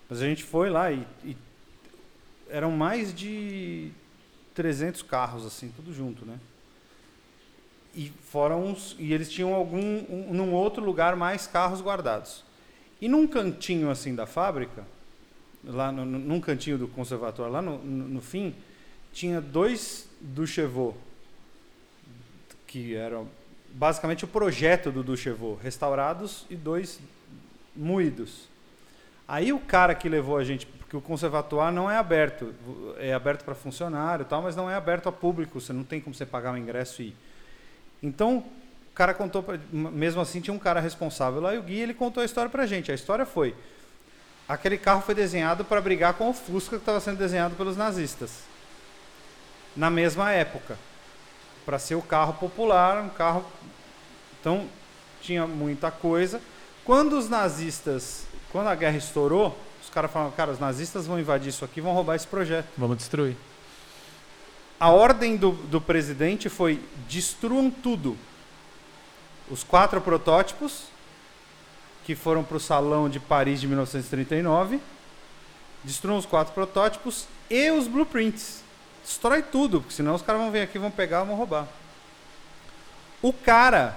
[0.09, 1.36] Mas a gente foi lá e, e
[2.48, 3.90] eram mais de
[4.55, 6.39] 300 carros, assim, tudo junto, né?
[7.94, 12.44] E fora uns, e eles tinham algum um, num outro lugar mais carros guardados.
[13.01, 14.86] E num cantinho assim da fábrica,
[15.64, 18.55] lá no- num cantinho do conservatório, lá no, no, no fim,
[19.12, 20.97] tinha dois do Chevaux,
[22.66, 23.28] que eram
[23.72, 27.01] basicamente o projeto do Duchevaux, restaurados e dois
[27.74, 28.48] moídos.
[29.28, 32.55] Aí o cara que levou a gente, porque o conservatório não é aberto,
[32.96, 36.00] é aberto para funcionário e tal, mas não é aberto a público, você não tem
[36.00, 37.16] como você pagar o ingresso e ir.
[38.02, 41.82] Então, o cara contou, pra, mesmo assim tinha um cara responsável lá e o guia
[41.82, 42.90] ele contou a história pra gente.
[42.90, 43.55] A história foi,
[44.48, 48.44] aquele carro foi desenhado para brigar com o Fusca que estava sendo desenhado pelos nazistas.
[49.76, 50.78] Na mesma época,
[51.66, 53.44] para ser o carro popular, um carro
[54.40, 54.66] então
[55.20, 56.40] tinha muita coisa.
[56.82, 61.48] Quando os nazistas, quando a guerra estourou, os caras falaram, cara, os nazistas vão invadir
[61.48, 62.66] isso aqui, vão roubar esse projeto.
[62.76, 63.36] Vamos destruir.
[64.80, 68.16] A ordem do, do presidente foi destruam tudo.
[69.50, 70.84] Os quatro protótipos,
[72.04, 74.80] que foram para o salão de Paris de 1939,
[75.82, 78.62] destruam os quatro protótipos e os blueprints.
[79.02, 81.66] Destrói tudo, porque senão os caras vão vir aqui, vão pegar e vão roubar.
[83.20, 83.96] O cara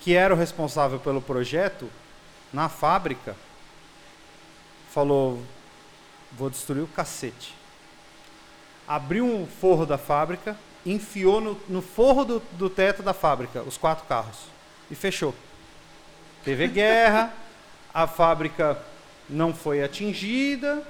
[0.00, 1.88] que era o responsável pelo projeto,
[2.52, 3.36] na fábrica,
[4.92, 5.42] falou:
[6.32, 7.54] vou destruir o cacete.
[8.86, 13.76] Abriu um forro da fábrica, enfiou no, no forro do, do teto da fábrica os
[13.76, 14.38] quatro carros
[14.90, 15.34] e fechou.
[16.44, 17.32] Teve guerra,
[17.92, 18.78] a fábrica
[19.28, 20.82] não foi atingida,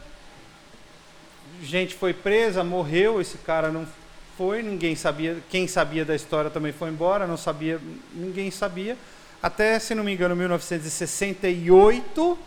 [1.63, 3.87] gente foi presa, morreu, esse cara não
[4.37, 7.79] foi, ninguém sabia, quem sabia da história também foi embora, não sabia,
[8.15, 8.97] ninguém sabia.
[9.43, 12.39] Até, se não me engano, 1968,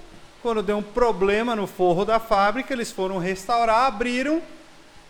[0.45, 4.39] quando deu um problema no forro da fábrica, eles foram restaurar, abriram,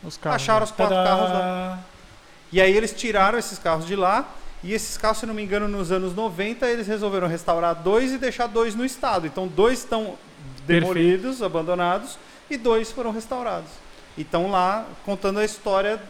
[0.01, 0.41] Os carros.
[0.41, 1.09] acharam os quatro Tadá!
[1.09, 1.79] carros lá.
[2.53, 4.29] E aí eles tiraram esses carros de lá.
[4.63, 8.17] E esses carros, se não me engano, nos anos 90, eles resolveram restaurar dois e
[8.17, 9.27] deixar dois no estado.
[9.27, 10.15] Então, dois estão
[10.65, 12.17] demolidos, abandonados,
[12.49, 13.71] e dois foram restaurados.
[14.17, 16.01] E estão lá contando a história.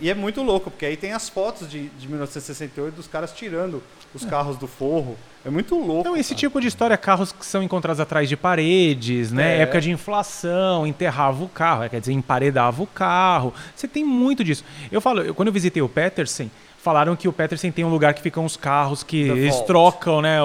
[0.00, 3.82] E é muito louco, porque aí tem as fotos de, de 1968 dos caras tirando
[4.14, 5.18] os carros do forro.
[5.44, 6.00] É muito louco.
[6.00, 6.38] Então, esse cara.
[6.40, 9.58] tipo de história, carros que são encontrados atrás de paredes, né?
[9.58, 9.60] É.
[9.62, 13.52] Época de inflação, enterrava o carro, quer dizer, emparedava o carro.
[13.74, 14.64] Você tem muito disso.
[14.92, 16.50] Eu falo, eu- quando eu visitei o Petersen,
[16.82, 19.66] falaram que o Petersen tem um lugar que ficam os carros que The eles Vault.
[19.66, 20.38] trocam, né,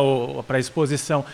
[0.48, 1.26] para exposição.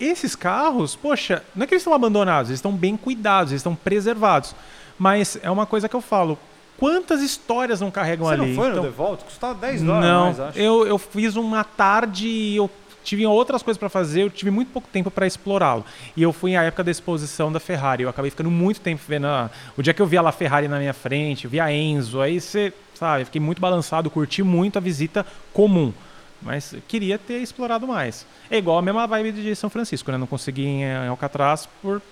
[0.00, 3.74] Esses carros, poxa, não é que eles estão abandonados, eles estão bem cuidados, eles estão
[3.74, 4.54] preservados.
[4.98, 6.38] Mas é uma coisa que eu falo,
[6.78, 8.48] quantas histórias não carregam Você ali?
[8.48, 9.24] não foi no Então- The Vault?
[9.24, 10.58] Custava 10 dólares não, mais, acho.
[10.58, 12.70] eu, eu fiz uma tarde e eu
[13.04, 15.84] tive outras coisas para fazer, eu tive muito pouco tempo para explorá-lo.
[16.16, 19.26] E eu fui à época da exposição da Ferrari, eu acabei ficando muito tempo vendo.
[19.26, 21.72] a- O dia que eu vi a La Ferrari na minha frente, eu vi a
[21.72, 25.92] Enzo, aí você, sabe, eu fiquei muito balançado, curti muito a visita comum.
[26.40, 28.26] Mas eu queria ter explorado mais.
[28.50, 30.18] É igual a mesma vibe de São Francisco, né?
[30.18, 32.02] Não consegui em em Alcatraz por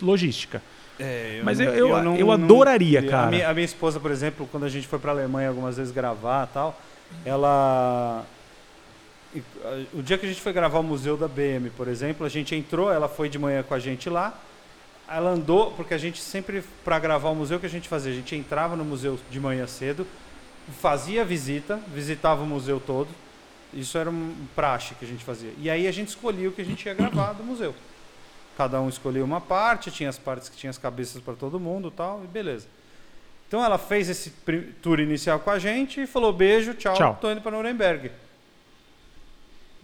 [0.00, 0.62] logística.
[0.98, 3.10] É, Mas não- eu- eu- eu adoraria, queria.
[3.10, 3.26] cara.
[3.26, 5.92] A minha, a minha esposa, por exemplo, quando a gente foi pra Alemanha algumas vezes
[5.92, 6.80] gravar e tal,
[7.24, 8.24] ela.
[9.64, 12.28] Ah, O dia que a gente foi gravar o museu da BM, por exemplo, a
[12.28, 14.34] gente entrou, ela foi de manhã com a gente lá.
[15.08, 18.12] Ela andou, porque a gente sempre, para gravar o museu, o que a gente fazia?
[18.12, 20.06] A gente entrava no museu de manhã cedo,
[20.80, 23.08] fazia visita, visitava o museu todo.
[23.74, 25.52] Isso era um praxe que a gente fazia.
[25.58, 27.74] E aí a gente escolhia o que a gente ia gravar do museu.
[28.56, 31.90] Cada um escolhia uma parte, tinha as partes que tinha as cabeças para todo mundo
[31.90, 32.66] tal, e beleza.
[33.48, 34.30] Então ela fez esse
[34.80, 37.18] tour inicial com a gente e falou: beijo, tchau, Tchau.
[37.20, 38.10] tô indo para Nuremberg.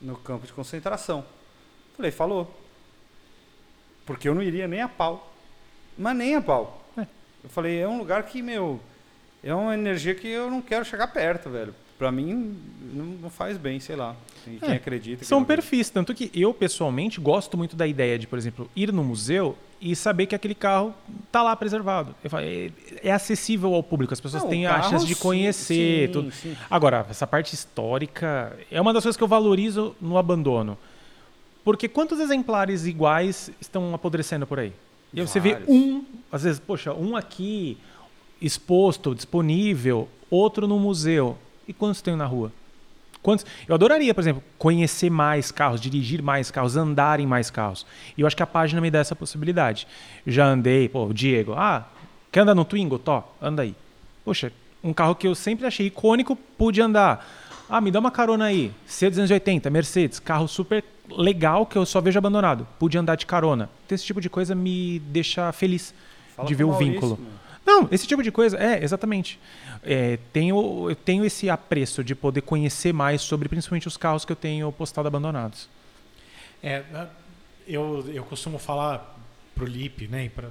[0.00, 1.24] No campo de concentração.
[1.96, 2.54] Falei: falou.
[4.06, 5.32] Porque eu não iria nem a pau.
[5.96, 6.82] Mas nem a pau.
[6.96, 7.06] É.
[7.42, 8.80] Eu falei: é um lugar que, meu,
[9.42, 11.74] é uma energia que eu não quero chegar perto, velho.
[11.98, 12.56] Pra mim,
[12.94, 14.14] não faz bem, sei lá.
[14.46, 15.24] E quem É, acredita.
[15.24, 19.02] São perfis, tanto que eu, pessoalmente, gosto muito da ideia de, por exemplo, ir no
[19.02, 20.94] museu e saber que aquele carro
[21.32, 22.14] tá lá preservado.
[22.28, 22.70] Falo, é,
[23.02, 26.06] é acessível ao público, as pessoas Não, têm a chance de sim, conhecer.
[26.06, 26.30] sim, tudo.
[26.30, 26.56] sim.
[26.70, 30.78] Agora, essa parte histórica é uma das coisas que eu valorizo no abandono.
[31.64, 34.72] Porque quantos exemplares iguais estão apodrecendo por aí?
[35.12, 37.76] E você vê um, às vezes, poxa, um aqui
[38.40, 41.36] exposto, disponível, outro no museu.
[41.68, 42.50] E quantos tem na rua?
[43.22, 43.44] Quantos?
[43.66, 47.84] Eu adoraria, por exemplo, conhecer mais carros, dirigir mais carros, andar em mais carros.
[48.16, 49.86] E eu acho que a página me dá essa possibilidade.
[50.26, 51.86] Eu já andei, pô, Diego, ah,
[52.32, 52.98] quer andar no Twingo?
[52.98, 53.74] Tó, anda aí.
[54.24, 54.50] Poxa,
[54.82, 57.28] um carro que eu sempre achei icônico, pude andar.
[57.68, 58.72] Ah, me dá uma carona aí.
[58.88, 62.66] C280, Mercedes, carro super legal que eu só vejo abandonado.
[62.78, 63.68] Pude andar de carona.
[63.84, 65.92] Então, esse tipo de coisa me deixa feliz
[66.34, 67.18] Fala de ver o Maurício, vínculo.
[67.20, 67.37] meu.
[67.68, 69.38] Não, esse tipo de coisa, é, exatamente.
[69.82, 74.32] É, tenho, eu tenho esse apreço de poder conhecer mais sobre principalmente os carros que
[74.32, 75.68] eu tenho postado abandonados.
[76.62, 77.08] É, né,
[77.66, 79.18] eu, eu costumo falar
[79.54, 80.48] pro Lipe, né, para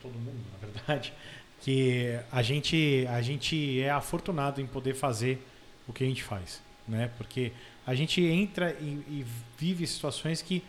[0.00, 1.12] todo mundo, na verdade,
[1.60, 5.44] que a gente, a gente é afortunado em poder fazer
[5.88, 7.10] o que a gente faz, né?
[7.18, 7.52] Porque
[7.84, 9.26] a gente entra e, e
[9.58, 10.62] vive situações que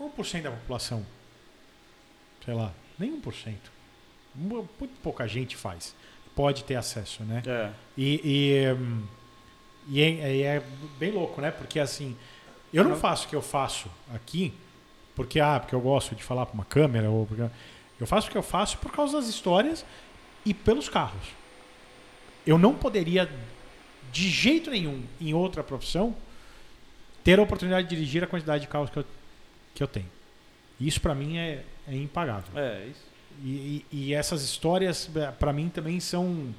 [0.00, 1.04] 1% da população,
[2.44, 3.56] sei lá, nem 1%, mu-
[4.34, 5.94] muito pouca gente faz,
[6.34, 7.42] pode ter acesso, né?
[7.46, 7.70] É.
[7.96, 8.20] E,
[9.88, 10.62] e, e é, e é
[10.98, 11.50] bem louco, né?
[11.50, 12.16] Porque assim,
[12.72, 14.52] eu não faço o que eu faço aqui
[15.14, 17.48] porque, ah, porque eu gosto de falar para uma câmera, ou porque...
[18.00, 19.84] eu faço o que eu faço por causa das histórias
[20.44, 21.28] e pelos carros.
[22.46, 23.30] Eu não poderia,
[24.12, 26.14] de jeito nenhum, em outra profissão,
[27.22, 29.04] ter a oportunidade de dirigir a quantidade de carros que eu,
[29.74, 30.10] que eu tenho.
[30.80, 32.58] Isso para mim é, é impagável.
[32.58, 33.13] É, isso.
[33.42, 36.54] E, e- e essas histórias, para mim, também são.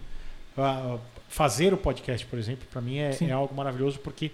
[0.58, 0.98] ah,
[1.28, 4.32] fazer o podcast, por exemplo, para mim é, é algo maravilhoso porque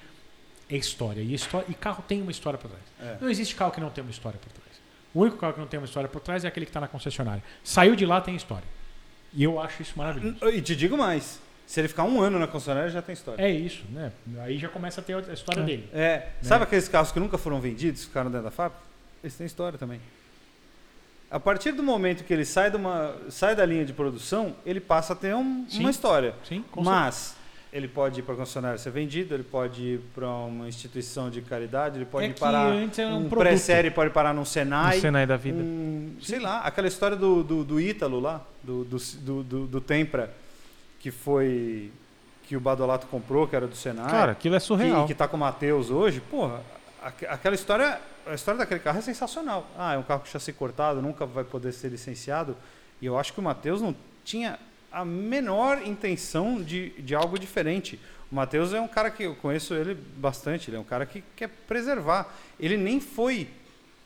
[0.70, 1.22] é história.
[1.22, 1.66] E, história.
[1.70, 2.84] e carro tem uma história por trás.
[3.00, 3.18] É.
[3.22, 4.70] Não existe carro que não tem uma história por trás.
[5.14, 6.88] O único carro que não tem uma história por trás é aquele que está na
[6.88, 7.44] concessionária.
[7.64, 8.64] Saiu de lá, tem história.
[9.34, 10.38] E eu acho isso maravilhoso.
[10.50, 11.40] E te digo mais.
[11.66, 13.42] Se ele ficar um ano na concessionária, já tem história.
[13.42, 14.12] É isso, né?
[14.40, 15.66] Aí já começa a ter a história É.
[15.66, 15.90] dele.
[15.94, 18.84] É, sabe aqueles carros que nunca foram vendidos, ficaram dentro da fábrica?
[19.24, 20.02] Eles têm história também.
[21.32, 24.82] A partir do momento que ele sai, de uma, sai da linha de produção, ele
[24.82, 25.80] passa a ter um- Sim.
[25.80, 26.36] uma história.
[26.44, 27.38] Sim, com Mas
[27.72, 31.42] ele pode ir para a concessionária ser vendido, ele pode ir para uma instituição de
[31.42, 34.96] caridade, ele pode É ir parar antes era um um pré-série, pode parar num Senai.
[34.98, 35.58] No Senai da vida.
[35.64, 38.98] um- sei lá, aquela história do, do, do Ítalo lá, do, do,
[39.44, 40.34] do, do, Tempra,
[41.00, 41.92] que foi
[42.46, 44.12] que o Badolato comprou, que era do Senai.
[44.12, 45.04] Cara, aquilo é surreal.
[45.04, 46.60] Que, que tá com o Matheus hoje, porra,
[47.02, 49.68] aque- aquela história, a história daquele carro é sensacional.
[49.78, 52.56] Ah, é um carro com chassi cortado, nunca vai poder ser licenciado.
[53.02, 54.60] E eu acho que o Matheus não tinha
[54.92, 58.00] a menor intenção de, de algo diferente.
[58.32, 61.24] O Matheus é um cara que eu conheço ele bastante, ele é um cara que
[61.36, 62.34] quer preservar.
[62.60, 63.48] Ele nem foi,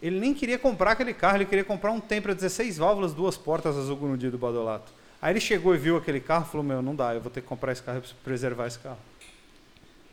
[0.01, 3.77] ele nem queria comprar aquele carro, ele queria comprar um Tempra 16 válvulas, duas portas
[3.77, 4.91] azul no dia do Badolato.
[5.21, 7.41] Aí ele chegou e viu aquele carro e falou: Meu, não dá, eu vou ter
[7.41, 8.99] que comprar esse carro, eu preciso preservar esse carro.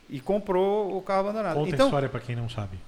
[0.09, 1.55] E comprou o carro abandonado.
[1.55, 2.79] Conta a então, história para quem não sabe.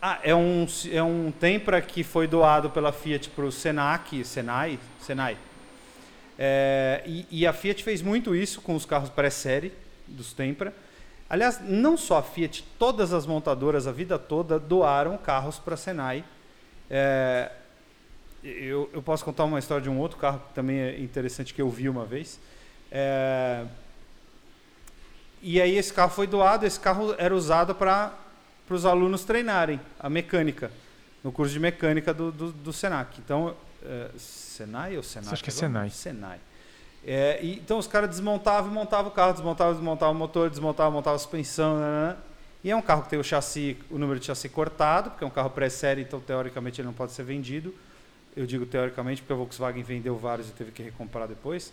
[0.00, 4.78] Ah, é um, é um Tempra que foi doado pela Fiat para o Senac, Senai,
[5.00, 5.36] Senai.
[6.38, 9.72] É, e, e a Fiat fez muito isso com os carros pré-série
[10.06, 10.72] dos Tempra.
[11.28, 15.76] Aliás, não só a Fiat, todas as montadoras a vida toda doaram carros para a
[15.76, 16.24] Senai.
[16.88, 17.50] É,
[18.42, 21.60] eu, eu posso contar uma história de um outro carro que também é interessante que
[21.60, 22.38] eu vi uma vez.
[22.92, 23.64] É,
[25.42, 28.12] e aí esse carro foi doado, esse carro era usado para
[28.68, 30.70] para os alunos treinarem a mecânica,
[31.24, 33.18] no curso de mecânica do, do, do Senac.
[33.18, 35.32] Então, é, Senai ou Senac?
[35.32, 35.52] Acho que é?
[35.52, 35.90] Senai.
[35.90, 36.38] Senai.
[37.04, 40.92] É, e, então os caras desmontavam e montavam o carro, desmontavam, desmontavam o motor, desmontavam,
[40.92, 42.16] montavam a suspensão, né, né, né.
[42.62, 45.26] E é um carro que tem o chassi, o número de chassi cortado, porque é
[45.26, 47.74] um carro pré-série, então teoricamente ele não pode ser vendido.
[48.36, 51.72] Eu digo teoricamente porque a Volkswagen vendeu vários e teve que recomprar depois.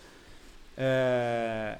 [0.78, 1.76] É,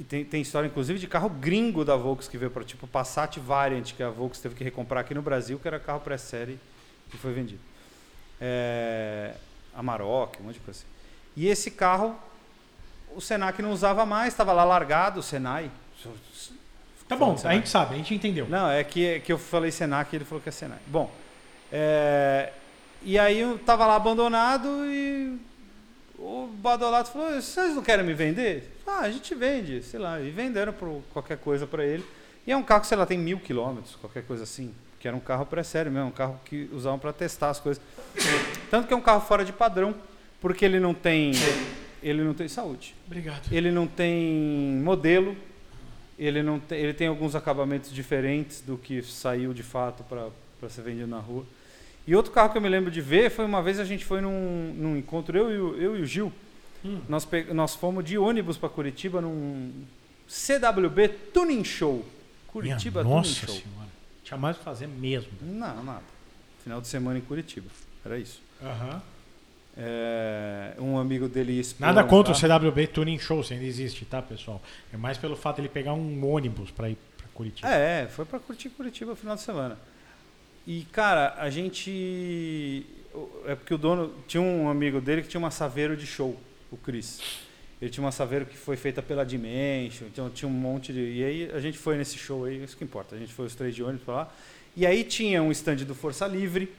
[0.00, 3.36] e tem, tem história, inclusive, de carro gringo da Volks que veio para tipo Passat
[3.38, 6.58] Variant, que a Volks teve que recomprar aqui no Brasil, que era carro pré-série
[7.10, 7.60] que foi vendido.
[8.40, 9.34] É,
[9.74, 10.88] Amarok, um monte de coisa assim.
[11.36, 12.16] E esse carro,
[13.14, 15.70] o Senac não usava mais, estava lá largado, o Senai.
[17.06, 18.48] Tá bom, a gente sabe, a gente entendeu.
[18.48, 20.78] Não, é que, é que eu falei Senac e ele falou que é Senai.
[20.86, 21.10] Bom,
[21.70, 22.54] é,
[23.02, 25.38] e aí eu tava lá abandonado e
[26.20, 28.70] o Badolato falou: vocês não querem me vender?
[28.86, 30.20] Ah, a gente vende, sei lá.
[30.20, 32.04] E venderam por qualquer coisa para ele.
[32.46, 34.74] E é um carro que, sei lá, tem mil quilômetros, qualquer coisa assim.
[34.98, 37.82] Que era um carro pré-sério mesmo, um carro que usavam para testar as coisas.
[38.70, 39.94] Tanto que é um carro fora de padrão,
[40.40, 41.32] porque ele não tem.
[42.02, 42.94] Ele não tem saúde.
[43.06, 43.52] Obrigado.
[43.52, 45.36] Ele não tem modelo,
[46.18, 50.82] ele, não tem, ele tem alguns acabamentos diferentes do que saiu de fato para ser
[50.82, 51.44] vendido na rua.
[52.10, 54.20] E outro carro que eu me lembro de ver foi uma vez a gente foi
[54.20, 56.32] num, num encontro, eu e o, eu e o Gil,
[56.84, 56.98] Hum.
[57.08, 59.70] nós, nós fomos de ônibus para Curitiba num
[60.26, 62.04] CWB Tuning Show.
[62.48, 63.54] Curitiba Minha Tuning Nossa Show.
[63.54, 63.88] senhora.
[64.24, 65.30] Tinha mais o que fazer mesmo.
[65.40, 66.02] Não, nada.
[66.64, 67.68] Final de semana em Curitiba.
[68.04, 68.42] Era isso.
[68.60, 69.00] Aham.
[69.76, 74.60] É, um amigo dele Nada contra o CWB Tuning Show, se ainda existe, tá, pessoal?
[74.92, 77.68] É mais pelo fato de ele pegar um ônibus para ir para Curitiba.
[77.68, 79.78] É, foi pra curtir Curitiba no final de semana.
[80.66, 82.84] E, cara, a gente.
[83.46, 84.14] É porque o dono.
[84.26, 86.38] Tinha um amigo dele que tinha uma Saveiro de show,
[86.70, 87.20] o Chris.
[87.80, 91.00] Ele tinha uma Saveiro que foi feita pela Dimension, então tinha um monte de.
[91.00, 93.16] E aí a gente foi nesse show aí, isso que importa.
[93.16, 94.32] A gente foi os três de ônibus pra lá.
[94.76, 96.72] E aí tinha um stand do Força Livre,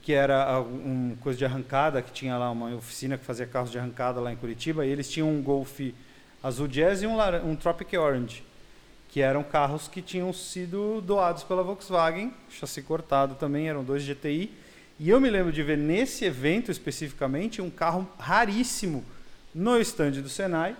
[0.00, 3.78] que era uma coisa de arrancada, que tinha lá uma oficina que fazia carros de
[3.78, 5.80] arrancada lá em Curitiba, e eles tinham um Golf
[6.42, 8.47] azul jazz e um, um Tropic Orange
[9.18, 14.48] que eram carros que tinham sido doados pela Volkswagen, chassi cortado também, eram dois GTI.
[14.96, 19.04] E eu me lembro de ver nesse evento especificamente um carro raríssimo
[19.52, 20.76] no estande do Senai,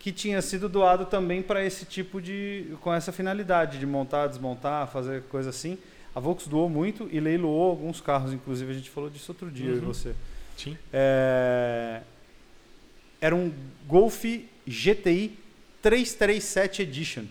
[0.00, 2.74] que tinha sido doado também para esse tipo de.
[2.80, 5.78] com essa finalidade, de montar, desmontar, fazer coisa assim.
[6.12, 9.74] A Volks doou muito e leiloou alguns carros, inclusive a gente falou disso outro dia,
[9.74, 9.80] Uhum.
[9.80, 10.12] você.
[10.56, 10.76] Sim.
[10.92, 12.00] É,
[13.20, 13.52] Era um
[13.86, 14.24] Golf
[14.66, 15.38] GTI
[15.80, 17.24] 337 Edition,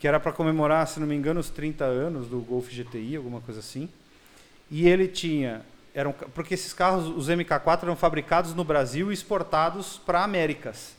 [0.00, 3.40] que era para comemorar, se não me engano, os 30 anos do Golf GTI, alguma
[3.40, 3.88] coisa assim.
[4.70, 5.62] E ele tinha,
[5.94, 10.94] eram, porque esses carros, os MK4 eram fabricados no Brasil e exportados para Américas.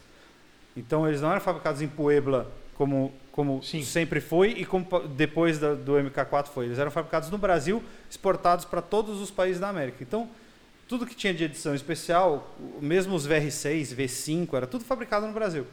[0.78, 3.82] Então eles não eram fabricados em Puebla como como Sim.
[3.82, 6.66] sempre foi e como depois da- do MK4 foi.
[6.66, 10.00] Eles eram fabricados no Brasil, exportados para todos os países da América.
[10.02, 10.28] Então,
[10.86, 15.66] tudo que tinha de edição especial, mesmo os VR6, V5, era tudo fabricado no Brasil.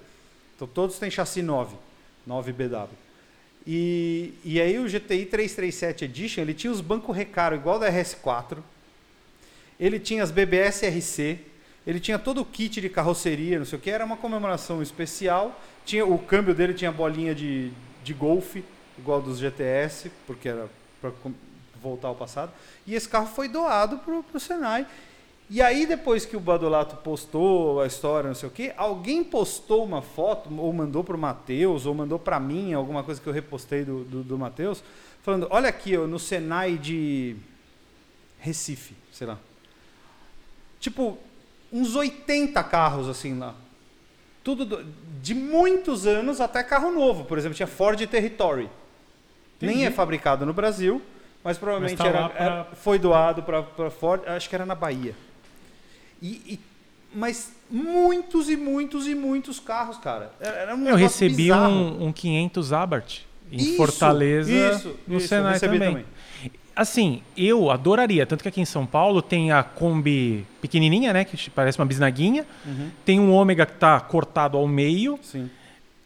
[0.55, 1.75] Então, todos têm chassi 9,
[2.29, 2.89] 9BW.
[3.71, 8.57] E, e aí o GTI 337 Edition, ele tinha os bancos recaro igual da RS4.
[9.79, 11.39] Ele tinha as BBS RC,
[11.87, 15.61] ele tinha todo o kit de carroceria, não sei o que, era uma comemoração especial.
[15.85, 17.71] Tinha o câmbio dele tinha bolinha de,
[18.03, 18.65] de golfe,
[18.97, 20.67] igual dos GTS, porque era
[20.99, 21.13] para
[21.83, 22.51] voltar ao passado.
[22.87, 24.87] E esse carro foi doado pro, pro Senai.
[25.51, 29.83] E aí depois que o Badolato postou a história, não sei o que, alguém postou
[29.83, 33.83] uma foto ou mandou pro Matheus ou mandou para mim alguma coisa que eu repostei
[33.83, 34.83] do, do, do Matheus,
[35.23, 37.35] falando: "Olha aqui, ó, no Senai de
[38.39, 39.39] Recife, sei lá.
[40.81, 41.19] Tipo,
[41.73, 43.55] uns 80 carros assim lá.
[44.45, 44.85] Tudo do-
[45.21, 47.25] de muitos anos até carro novo.
[47.25, 48.69] Por exemplo, tinha Ford Territory.
[49.61, 49.87] Nem Entendi.
[49.87, 51.03] é fabricado no Brasil,
[51.43, 55.15] mas provavelmente tá era- pra- era- foi doado para Ford, acho que era na Bahia.
[56.23, 56.61] E, e-
[57.15, 60.31] mas muitos e muitos e muitos carros, cara.
[60.41, 61.71] Era um Eu recebi bizarro.
[61.73, 63.21] um, um 500 Abarth
[63.51, 66.05] em Isso, Fortaleza, isso, no isso, Senai recebi também.
[66.77, 71.51] Assim, eu adoraria, tanto que aqui em São Paulo tem a Kombi pequenininha, né, que
[71.51, 75.51] parece uma bisnaguinha, Uhum, tem um Ômega que tá cortado ao meio, sim.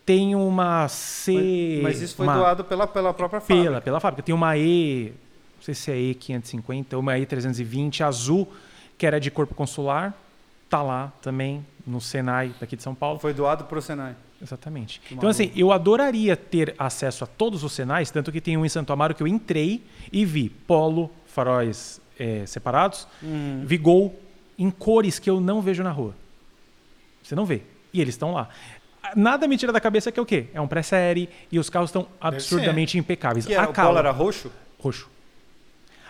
[0.07, 1.33] tem uma C...
[1.75, 3.63] Mas, mas isso foi uma- doado pela, pela própria fábrica.
[3.65, 4.23] pela, pela fábrica.
[4.23, 5.13] Tem uma E,
[5.57, 8.49] não sei se é E550, uma E320 azul,
[9.03, 10.15] que era de corpo consular,
[10.71, 13.19] tá lá também no Senai daqui de São Paulo.
[13.19, 14.15] Foi doado para o Senai.
[14.41, 15.01] Exatamente.
[15.11, 18.69] Então, assim, eu adoraria ter acesso a todos os Senais, tanto que tem um em
[18.69, 23.65] Santo Amaro que eu entrei e vi Polo, faróis eh, separados, Uhum.
[23.67, 24.17] vi Gol
[24.57, 26.15] em cores que eu não vejo na rua.
[27.25, 27.63] Você não vê.
[27.93, 28.51] E eles estão lá.
[29.17, 30.47] Nada me tira da cabeça que é o quê?
[30.55, 33.47] É um pré-série e os carros estão absurdamente impecáveis.
[33.47, 34.53] Que era, a o calo- polo era roxo?
[34.79, 35.11] roxo.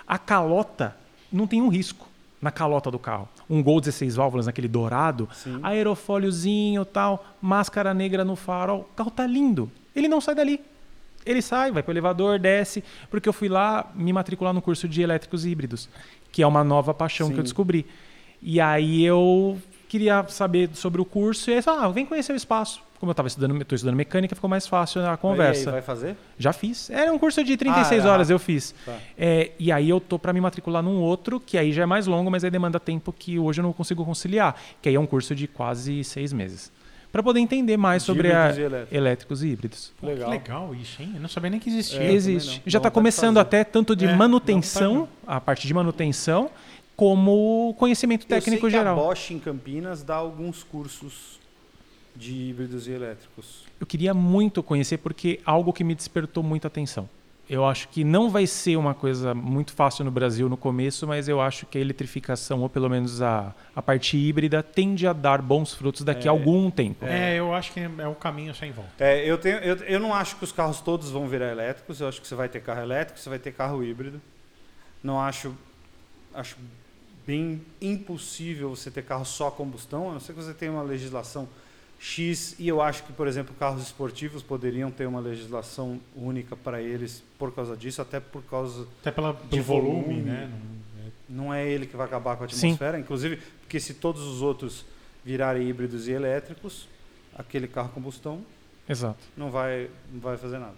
[0.06, 0.94] A calota
[1.32, 2.11] não tem um risco
[2.43, 3.28] na calota do carro.
[3.48, 5.60] Um Gol 16 válvulas naquele dourado, Sim.
[5.62, 8.81] aerofóliozinho tal, máscara negra no farol.
[8.81, 9.70] O carro tá lindo.
[9.94, 10.60] Ele não sai dali.
[11.24, 15.02] Ele sai, vai pro elevador, desce, porque eu fui lá me matricular no curso de
[15.02, 15.89] elétricos híbridos,
[16.32, 17.39] que é uma nova paixão que Sim.
[17.39, 17.86] eu descobri.
[18.43, 19.56] E aí eu
[19.89, 22.82] queria saber sobre o curso e aí, ah, vem conhecer o espaço.
[23.02, 25.64] Como eu estava estudando, tô estudando mecânica, ficou mais fácil a conversa.
[25.64, 26.16] E aí, vai fazer?
[26.38, 26.88] Já fiz.
[26.88, 28.32] Era um curso de 36 Ah, horas, ah.
[28.34, 28.72] eu fiz.
[28.86, 28.96] Tá.
[29.18, 32.06] É, e aí eu tô para me matricular num outro, que aí já é mais
[32.06, 34.54] longo, mas aí demanda tempo que hoje eu não consigo conciliar.
[34.80, 36.70] Que aí é um curso de quase seis meses.
[37.10, 38.96] Para poder entender mais De sobre a híbridos e elétricos.
[38.96, 39.92] elétricos e híbridos.
[40.00, 41.10] Pô, que legal isso, hein?
[41.16, 42.04] Eu não sabia nem que existia.
[42.04, 42.62] É, Existe.
[42.64, 46.48] Já está começando até tanto de É, manutenção, vontade a parte de manutenção,
[46.96, 48.94] como conhecimento técnico eu sei geral.
[48.94, 51.41] Que a Bosch em Campinas dá alguns cursos
[52.14, 53.64] de híbridos e elétricos.
[53.80, 57.09] Eu queria muito conhecer porque é algo que me despertou muita atenção.
[57.51, 61.28] Eu acho que não vai ser uma coisa muito fácil no Brasil no começo, mas
[61.28, 65.43] eu acho que a eletrificação, ou pelo menos a, a parte híbrida, tende a dar
[65.43, 66.34] bons frutos daqui a É.
[66.34, 67.05] algum tempo.
[67.05, 68.93] É, eu acho que é o caminho sem volta.
[68.98, 72.01] É, eu, tenho, eu, eu não acho que os carros todos vão virar elétricos.
[72.01, 74.20] Eu acho que você vai ter carro elétrico, você vai ter carro híbrido.
[75.02, 75.52] Não acho.
[76.32, 76.56] Acho
[77.26, 80.82] bem impossível você ter carro só a combustão, a não ser que você tenha uma
[80.82, 81.47] legislação
[82.02, 82.56] X.
[82.58, 87.22] E eu acho que, por exemplo, carros esportivos poderiam ter uma legislação única para eles
[87.38, 88.88] por causa disso, até por causa.
[89.00, 90.22] Até pela, De pelo volume, volume.
[90.22, 90.50] né?
[91.28, 92.66] Não é ele que vai acabar com a Sim.
[92.72, 94.84] atmosfera, inclusive, porque se todos os outros
[95.24, 96.88] virarem híbridos e elétricos,
[97.38, 98.42] aquele carro combustão
[98.88, 99.20] Exato.
[99.36, 100.74] não vai, não vai fazer nada.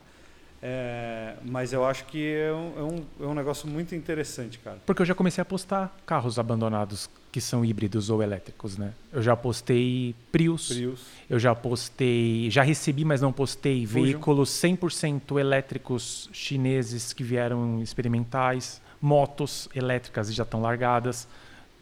[0.62, 4.78] É, mas eu acho que é um, é, um, é um negócio muito interessante, cara.
[4.84, 8.92] Porque eu já comecei a postar carros abandonados que são híbridos ou elétricos, né?
[9.12, 11.00] Eu já postei Prius, Prius.
[11.28, 14.02] eu já postei, já recebi, mas não postei Fusion.
[14.04, 21.26] veículos 100% elétricos chineses que vieram experimentais, motos elétricas e já estão largadas.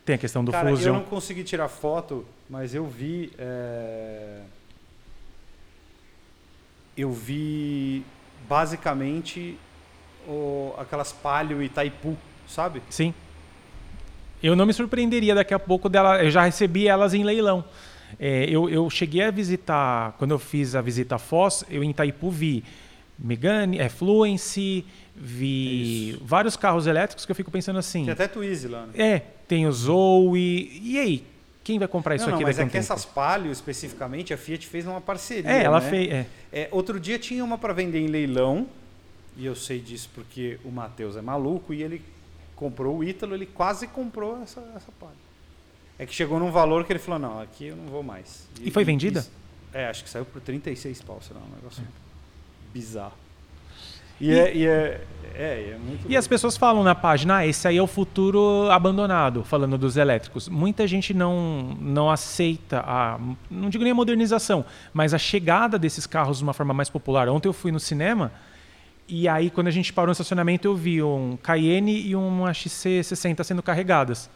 [0.06, 0.94] Tem a questão do Cara, eu Fusion.
[0.94, 3.30] não consegui tirar foto, mas eu vi.
[3.38, 4.40] é,
[6.96, 8.04] Eu vi
[8.48, 9.58] basicamente
[10.26, 12.16] o- aquelas Palio e Taipu,
[12.48, 12.82] sabe?
[12.90, 13.12] Sim.
[14.42, 16.22] Eu não me surpreenderia daqui a pouco dela.
[16.22, 17.64] Eu já recebi elas em leilão.
[18.18, 21.90] É, eu, eu cheguei a visitar, quando eu fiz a visita à Foz, eu em
[21.90, 22.64] Itaipu vi
[23.18, 28.04] Megane, é, Fluence, vi vários carros elétricos que eu fico pensando assim.
[28.04, 28.92] Tem até Twizy lá, né?
[28.96, 30.80] É, tem o Zoe.
[30.82, 31.24] E aí?
[31.64, 32.92] Quem vai comprar isso não, não, aqui mas daqui a é um que tempo?
[32.92, 35.48] essas Palio, especificamente, a Fiat fez uma parceria.
[35.48, 35.88] É, ela né?
[35.88, 36.10] fez.
[36.10, 36.26] É.
[36.52, 38.66] É, outro dia tinha uma para vender em leilão,
[39.36, 42.02] e eu sei disso porque o Matheus é maluco e ele
[42.62, 45.16] comprou o Ítalo, ele quase comprou essa, essa Palio.
[45.98, 48.48] É que chegou num valor que ele falou, não, aqui eu não vou mais.
[48.60, 49.26] E foi vendida?
[49.74, 51.82] É, acho que saiu por 36 pau, sei lá, um negócio
[52.72, 53.14] bizarro.
[54.20, 55.00] E, é, e é,
[55.34, 58.70] é, é muito E as pessoas falam na página, ah, esse aí é o futuro
[58.70, 60.48] abandonado, falando dos elétricos.
[60.48, 63.18] Muita gente não, não aceita a,
[63.50, 64.64] não digo nem a modernização,
[64.94, 67.28] mas a chegada desses carros de uma forma mais popular.
[67.28, 68.30] Ontem eu fui no cinema
[69.14, 73.44] e aí quando a gente parou no estacionamento eu vi um Cayenne e uma XC60
[73.44, 74.30] sendo carregadas.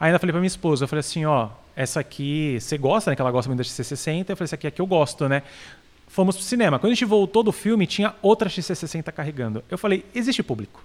[0.00, 3.14] Aí ainda falei pra minha esposa, eu falei assim, ó, essa aqui, você gosta, né?
[3.14, 4.30] Que ela gosta muito da XC60.
[4.30, 5.44] Eu falei, essa aqui é que eu gosto, né?
[6.08, 6.80] Fomos pro cinema.
[6.80, 9.62] Quando a gente voltou do filme, tinha outra XC60 carregando.
[9.70, 10.84] Eu falei, existe público.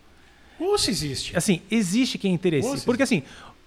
[0.60, 1.36] Ou se existe.
[1.36, 2.70] Assim, existe quem interesse.
[2.70, 2.86] Nossa.
[2.86, 3.24] Porque assim,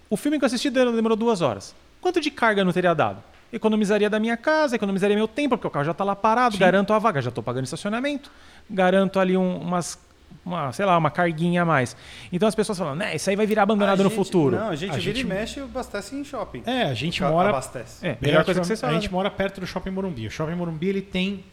[0.09, 1.75] o filme que eu assisti demorou duas horas.
[1.99, 3.21] Quanto de carga não teria dado?
[3.53, 6.93] Economizaria da minha casa, economizaria meu tempo, porque o carro já está lá parado, garanto
[6.93, 8.31] a vaga, já estou pagando estacionamento,
[8.69, 9.99] garanto ali um- umas,
[10.45, 11.95] uma, sei lá, uma carguinha a mais.
[12.31, 14.55] Então as pessoas falam, né, isso aí vai virar abandonado A no gente- futuro.
[14.55, 16.63] Não, a gente A vira gente- e mexe e abastece em shopping.
[16.65, 17.49] É, a gente mora.
[17.49, 18.05] Abastece.
[18.07, 19.01] É, melhor coisa que vocês A falaram.
[19.01, 20.27] gente mora perto do Shopping Morumbi.
[20.27, 21.43] O Shopping Morumbi ele tem.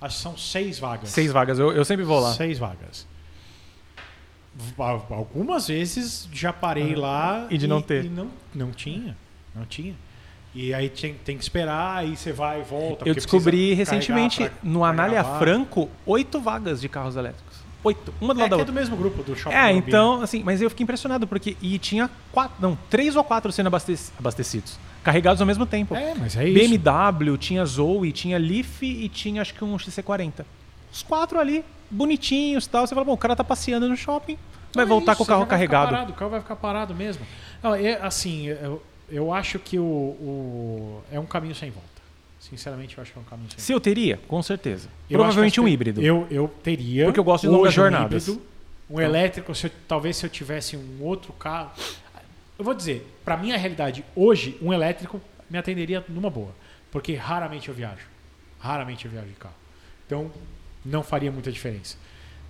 [0.00, 1.08] Acho que são seis vagas.
[1.08, 2.32] Seis vagas, eu, eu sempre vou lá.
[2.34, 3.06] Seis vagas.
[4.78, 8.04] Al- Algumas vezes já parei lá E de não ter.
[8.04, 9.16] E não, não tinha.
[9.54, 9.94] Não tinha.
[10.54, 13.08] E aí tem, tem que esperar, aí você vai e volta.
[13.08, 15.24] Eu descobri recentemente pra- no Anália.
[15.24, 17.52] Franco oito vagas de carros elétricos.
[17.84, 18.72] Oito, uma do É lado da que é outra.
[18.72, 22.08] do mesmo grupo do Shopping É, então, assim, mas eu fiquei impressionado porque e tinha
[22.30, 25.94] quatro, não, três ou quatro sendo abastec- abastecidos, carregados ao mesmo tempo.
[25.96, 26.54] É, mas é isso.
[26.78, 30.44] BMW, tinha Zoe, tinha Leaf e tinha acho que um XC40.
[30.92, 32.86] Os quatro ali, bonitinhos, tal.
[32.86, 35.24] Você fala, bom, o cara tá passeando no shopping, vai Então é voltar isso, com
[35.24, 35.90] o carro carregado.
[35.90, 37.26] parado, o carro vai ficar parado mesmo.
[37.62, 38.80] Não, é, assim, eu,
[39.12, 41.88] eu acho que o, o- é um caminho sem volta.
[42.40, 44.88] Sinceramente, eu acho que é um caminho sem Se eu teria, com certeza.
[44.88, 44.96] volta.
[45.10, 46.02] Eu Provavelmente um híbrido.
[46.02, 47.04] Eu, eu teria.
[47.04, 48.26] Porque eu gosto de longas um jornadas.
[48.28, 48.46] híbrido,
[48.90, 51.70] Um elétrico, se eu- talvez se eu tivesse um outro carro.
[52.58, 56.50] Eu vou dizer, para minha realidade, hoje, um elétrico me atenderia numa boa.
[56.90, 58.06] Porque raramente eu viajo.
[58.58, 59.54] Raramente eu viajo de carro.
[60.06, 60.30] Então,
[60.84, 61.96] não faria muita diferença.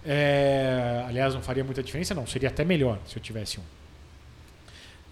[0.05, 2.27] É, aliás, não faria muita diferença, não.
[2.27, 3.63] Seria até melhor se eu tivesse um.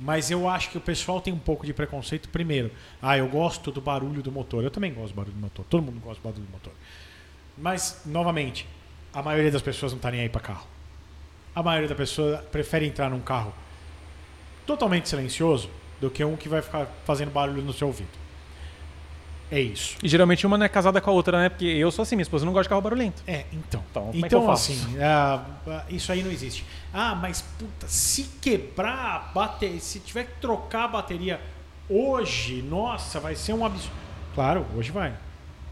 [0.02, 2.31] Mas eu acho que o pessoal tem um pouco de preconceito.
[2.31, 2.70] Primeiro,
[3.02, 4.64] ah, eu gosto do barulho do motor.
[4.64, 5.64] Eu também gosto do barulho do motor.
[5.68, 6.72] Todo mundo gosta do barulho do motor.
[7.59, 8.66] Mas, novamente,
[9.12, 10.66] a maioria das pessoas não está nem aí para carro.
[11.55, 13.52] A maioria da pessoa prefere entrar num carro
[14.64, 15.68] totalmente silencioso
[16.01, 18.19] do que um que vai ficar fazendo barulho no seu ouvido.
[19.51, 19.97] É isso.
[20.02, 21.48] E geralmente uma não é casada com a outra, né?
[21.48, 23.22] Porque eu sou assim, minha esposa não gosta de carro barulhento.
[23.27, 23.82] É, então.
[23.90, 24.72] Então, é Então, faço?
[24.72, 26.64] assim, ah, ah, isso aí não existe.
[26.93, 31.40] Ah, mas puta, se quebrar a bateria, se tiver que trocar a bateria
[31.89, 33.97] hoje, nossa, vai ser um absurdo.
[34.35, 35.12] Claro, hoje vai.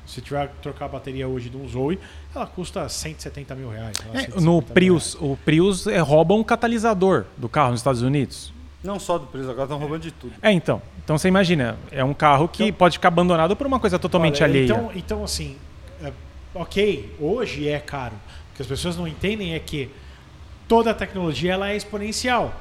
[0.04, 1.98] Se tiver que trocar a bateria hoje de um Zoe,
[2.34, 3.96] ela custa 170 mil reais.
[4.14, 8.52] É, 150 no Prius, o Prius é, rouba um catalisador do carro nos Estados Unidos.
[8.82, 10.32] Não só do preço, agora estão roubando de tudo.
[10.40, 10.80] É, então.
[11.04, 14.50] Então você imagina, é um carro que pode ficar abandonado por uma coisa totalmente Olha,
[14.50, 14.64] alheia.
[14.66, 15.56] Então, então assim,
[16.02, 16.12] é,
[16.54, 18.14] ok, hoje é caro.
[18.52, 19.90] O que as pessoas não entendem é que
[20.68, 22.54] toda a tecnologia ela é exponencial.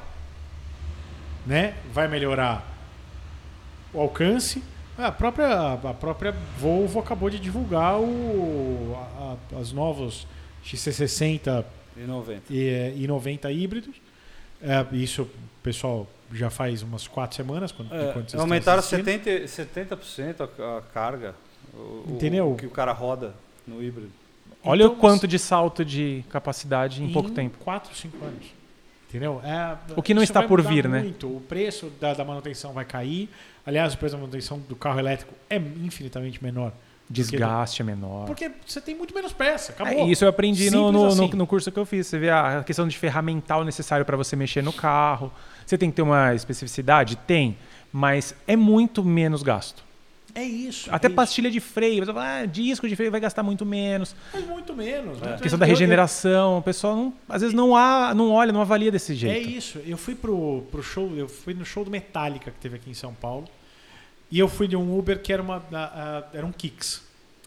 [1.46, 1.74] Né?
[1.92, 2.66] Vai melhorar
[3.92, 4.62] o alcance.
[4.96, 10.26] A própria, a própria Volvo acabou de divulgar o, a- a- as novos
[10.64, 11.64] XC60
[11.96, 12.42] E 90.
[12.50, 13.94] e, e 90 híbridos.
[14.62, 15.28] É, isso
[15.62, 17.72] pessoal já faz umas quatro semanas.
[17.72, 19.04] Quando, É, estão aumentaram assistindo.
[19.06, 21.34] 70%, 70% a, a carga.
[21.74, 22.52] O, Entendeu?
[22.52, 23.34] O que o cara roda
[23.66, 24.10] no híbrido.
[24.64, 27.58] Olha Então, o quanto de salto de capacidade em, pouco em tempo.
[27.58, 28.46] 4, 5 anos.
[29.08, 29.40] Entendeu?
[29.42, 31.00] É, O que não está por vir, né?
[31.00, 31.28] muito.
[31.28, 33.28] O preço da, da manutenção vai cair.
[33.64, 36.72] Aliás, o preço da manutenção do carro elétrico é infinitamente menor.
[37.10, 38.26] Desgaste é menor.
[38.26, 39.72] Porque você tem muito menos peça.
[39.72, 40.06] Acabou.
[40.06, 41.30] É, isso eu aprendi no, no, assim.
[41.34, 42.06] no curso que eu fiz.
[42.06, 45.32] Você vê a questão de ferramental necessário para você mexer no carro.
[45.64, 47.16] Você tem que ter uma especificidade?
[47.16, 47.56] Tem.
[47.90, 49.82] Mas é muito menos gasto.
[50.34, 50.88] É isso.
[50.92, 52.04] Até é pastilha de freio.
[52.04, 54.10] Você fala, ah, disco de freio vai gastar muito menos.
[54.10, 54.16] isso.
[54.32, 55.22] Mas muito menos.
[55.22, 56.58] A muito questão da regeneração.
[56.58, 59.48] O pessoal não- às vezes não, há, não olha, não avalia desse É jeito.
[59.50, 59.80] isso.
[59.86, 62.94] Eu fui pro, pro show, eu fui no show do Metallica que teve aqui em
[62.94, 63.48] São Paulo.
[64.30, 67.02] E eu fui de um Uber que era uma a- a- era um Kicks.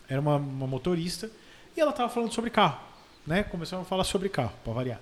[0.10, 1.30] Era uma, uma motorista
[1.76, 2.80] e ela tava falando sobre carro,
[3.26, 3.44] né?
[3.44, 4.99] Começamos a falar sobre carro, para variar.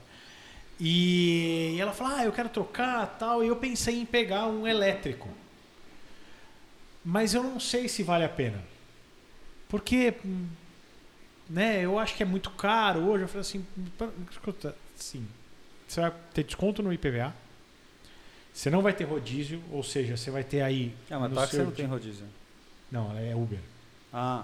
[0.79, 3.43] E, ela falou: "Ah, eu quero trocar, tal".
[3.43, 5.27] E eu pensei em pegar um elétrico.
[7.03, 8.61] Mas eu não sei se vale a pena.
[9.67, 10.13] Porque
[11.49, 13.23] né, eu acho que é muito caro hoje.
[13.23, 13.65] Eu falei assim,
[13.97, 15.25] "Pera, escuta, sim,
[15.87, 17.33] você vai ter desconto no IPVA.
[18.59, 20.93] Você não vai ter rodízio, ou seja, você vai ter aí.
[21.09, 22.25] Ah, mas táxi seu não tem rodízio.
[22.91, 23.59] Não, é Uber.
[24.11, 24.43] Ah,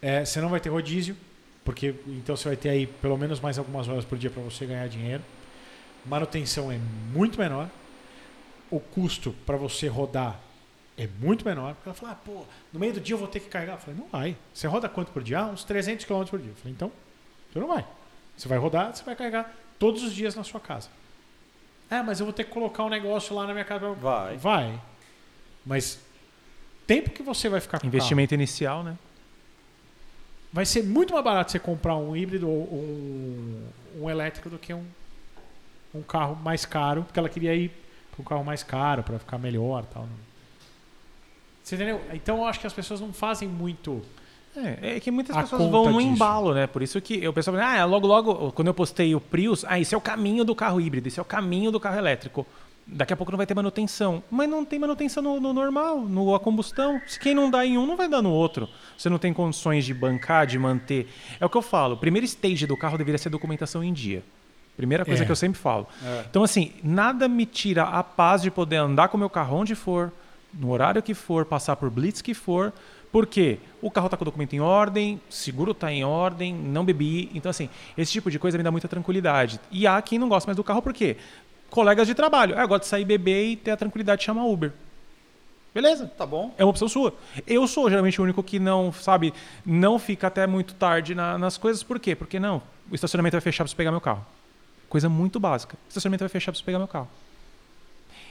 [0.00, 1.16] É, você não vai ter rodízio,
[1.64, 4.64] porque então você vai ter aí pelo menos mais algumas horas por dia para você
[4.64, 5.24] ganhar dinheiro.
[6.04, 6.78] Manutenção é
[7.12, 7.68] muito menor.
[8.70, 10.40] O custo para você rodar
[10.96, 11.74] é muito menor.
[11.74, 13.72] Porque ela fala, ah, pô, no meio do dia eu vou ter que carregar.
[13.72, 14.36] Eu falei, não vai.
[14.54, 15.40] Você roda quanto por dia?
[15.40, 16.52] Ah, uns 300 km por dia.
[16.52, 16.92] Eu falei, então,
[17.52, 17.84] Você não vai.
[18.36, 20.88] Você vai rodar, você vai carregar todos os dias na sua casa.
[21.90, 23.92] É, mas eu vou ter que colocar um negócio lá na minha casa.
[23.92, 24.36] Vai.
[24.36, 24.80] Vai.
[25.64, 26.00] Mas
[26.86, 27.96] tempo que você vai ficar com o carro?
[27.96, 28.96] Investimento inicial, né?
[30.56, 33.68] vai ser muito mais barato você comprar um híbrido ou um,
[34.00, 34.86] um elétrico do que um,
[35.94, 37.70] um carro mais caro, porque ela queria ir
[38.10, 40.08] para um carro mais caro para ficar melhor, tal.
[41.62, 42.00] Você entendeu?
[42.14, 44.02] Então eu acho que as pessoas não fazem muito.
[44.56, 46.10] É, é que muitas A pessoas vão no disso.
[46.10, 46.66] embalo, né?
[46.66, 49.78] Por isso que o pessoal fala, ah, logo, logo, quando eu postei o Prius, ah,
[49.78, 52.46] esse é o caminho do carro híbrido, esse é o caminho do carro elétrico.
[52.88, 54.22] Daqui a pouco não vai ter manutenção.
[54.30, 57.00] Mas não tem manutenção no, no normal, no a combustão.
[57.06, 58.68] Se quem não dá em um, não vai dar no outro.
[58.96, 61.08] Você não tem condições de bancar, de manter.
[61.40, 61.94] É o que eu falo.
[61.94, 64.22] O primeiro stage do carro deveria ser documentação em dia.
[64.76, 65.26] Primeira coisa É.
[65.26, 65.86] que eu sempre falo.
[66.30, 69.74] Então, assim, nada me tira a paz de poder andar com o meu carro onde
[69.74, 70.12] for,
[70.54, 72.72] no horário que for, passar por blitz que for.
[73.16, 77.30] Porque o carro está com o documento em ordem, seguro está em ordem, não bebi.
[77.34, 79.58] Então, assim, esse tipo de coisa me dá muita tranquilidade.
[79.70, 81.16] E há quem não gosta mais do carro, por quê?
[81.70, 82.54] Colegas de trabalho.
[82.58, 84.70] Ah, eu gosto de sair beber e ter a tranquilidade de chamar Uber.
[85.74, 86.12] Beleza.
[86.14, 86.52] Tá bom.
[86.58, 87.14] É uma opção sua.
[87.46, 89.32] Eu sou geralmente o único que não, sabe,
[89.64, 91.82] não fica até muito tarde na- nas coisas.
[91.82, 92.14] Por quê?
[92.14, 92.60] Porque não.
[92.90, 94.26] O estacionamento vai fechar para você pegar meu carro.
[94.90, 95.74] Coisa muito básica.
[95.86, 97.08] O estacionamento vai fechar para você pegar meu carro.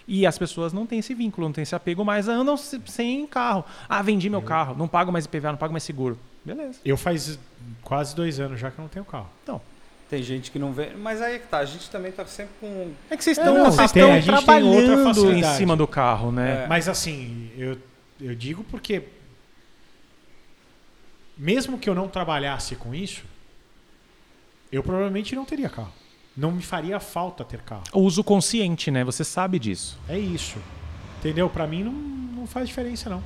[0.08, 3.26] E as pessoas não têm esse vínculo, não têm esse apego, mas andam se- sem
[3.26, 3.66] carro.
[3.90, 6.18] Ah, vendi meu carro, não pago mais IPVA, não pago mais seguro.
[6.44, 6.80] Beleza.
[6.86, 7.40] Eu faz
[7.82, 9.30] quase dois anos já que eu não tenho carro.
[9.44, 9.60] Então,
[10.08, 10.92] Tem gente que não vê.
[10.96, 11.58] Mas aí é que tá.
[11.58, 12.92] A gente também tá sempre com.
[13.10, 16.66] é que vocês É, estão não, vocês tem outra trabalhando em cima do carro, né?
[16.66, 16.68] É.
[16.68, 17.76] Mas assim, eu,
[18.22, 19.02] eu digo porque
[21.38, 23.24] mesmo que eu não trabalhasse com isso,
[24.72, 25.92] eu provavelmente não teria carro.
[26.36, 27.84] Não me faria falta ter carro.
[27.94, 29.04] O uso consciente, né?
[29.04, 29.98] Você sabe disso.
[30.10, 30.58] É isso.
[31.20, 31.50] Entendeu?
[31.50, 33.24] Pra mim não, não faz diferença não.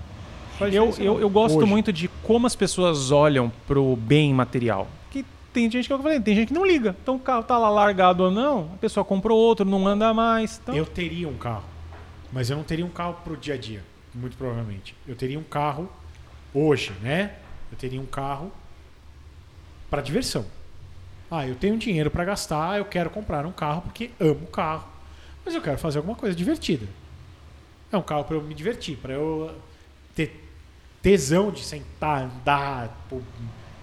[0.57, 1.21] Faz Eu, diferença, eu, não.
[1.21, 1.65] eu gosto Hoje.
[1.67, 4.87] muito de como as pessoas olham pro bem material.
[5.09, 6.95] Que tem gente que eu falei, tem gente que não liga.
[7.01, 10.59] Então o carro tá lá largado ou não, a pessoa comprou outro, não anda mais.
[10.61, 11.63] Então, Eu teria um carro,
[12.31, 13.83] mas eu não teria um carro pro dia a dia,
[14.13, 14.95] muito provavelmente.
[15.07, 15.89] Eu teria um carro
[16.53, 17.33] hoje, né?
[17.71, 18.51] Eu teria um carro
[19.89, 20.45] para diversão.
[21.31, 24.87] Ah, eu tenho dinheiro para gastar, eu quero comprar um carro porque amo carro,
[25.45, 26.87] mas eu quero fazer alguma coisa divertida.
[27.91, 29.55] É um carro para eu me divertir, para eu
[30.15, 30.47] ter
[31.01, 33.07] tesão de sentar, andar,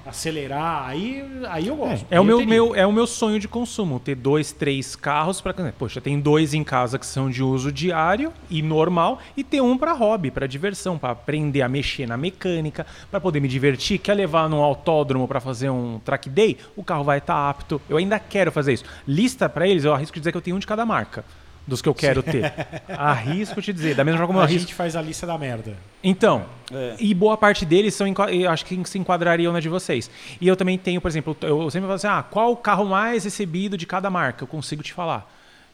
[0.07, 0.89] acelerar.
[0.89, 2.07] Aí, aí eu gosto.
[2.11, 2.55] é, o Aí eu meu, teria.
[2.55, 5.73] meu, é o meu sonho de consumo, ter dois, três carros para.
[5.73, 9.77] Poxa, tem dois em casa que são de uso diário e normal, e ter um
[9.77, 13.99] para hobby, para diversão, para aprender a mexer na mecânica, para poder me divertir.
[13.99, 16.57] Quer levar no autódromo para fazer um track day?
[16.77, 17.81] O carro vai estar apto.
[17.89, 18.85] Eu ainda quero fazer isso.
[19.07, 21.25] Lista para eles, eu arrisco dizer que eu tenho um de cada marca.
[21.67, 22.53] Dos que eu quero ter.
[22.89, 23.95] Arrisco te dizer.
[23.97, 24.61] Da mesma forma como eu A arrisco.
[24.61, 25.77] gente faz a lista da merda.
[26.03, 26.95] Então, É.
[27.01, 30.09] e boa parte deles são, eu acho que se enquadrariam na de vocês.
[30.41, 33.25] E eu também tenho, por exemplo, eu sempre falo assim, ah, qual o carro mais
[33.25, 34.45] recebido de cada marca?
[34.45, 35.29] Eu consigo te falar.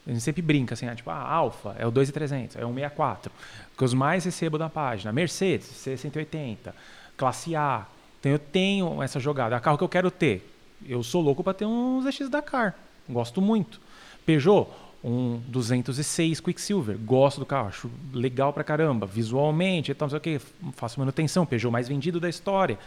[0.06, 3.30] A gente sempre brinca assim, ah, tipo, ah, Alfa é o 2300, é o 164,
[3.76, 5.12] que os mais recebo da página.
[5.12, 6.72] Mercedes, C180,
[7.16, 7.84] classe A.
[8.18, 9.54] Então eu tenho essa jogada.
[9.56, 10.48] É carro que eu quero ter.
[10.88, 12.74] Eu sou louco para ter um ZX Dakar.
[13.08, 13.80] Gosto muito.
[14.24, 14.68] Peugeot,
[15.04, 16.96] um 206 Quicksilver.
[16.98, 19.06] Gosto do carro, acho legal pra caramba.
[19.06, 20.40] Visualmente, então, não sei o que,
[20.74, 21.44] faço manutenção.
[21.44, 22.78] Peugeot mais vendido da história.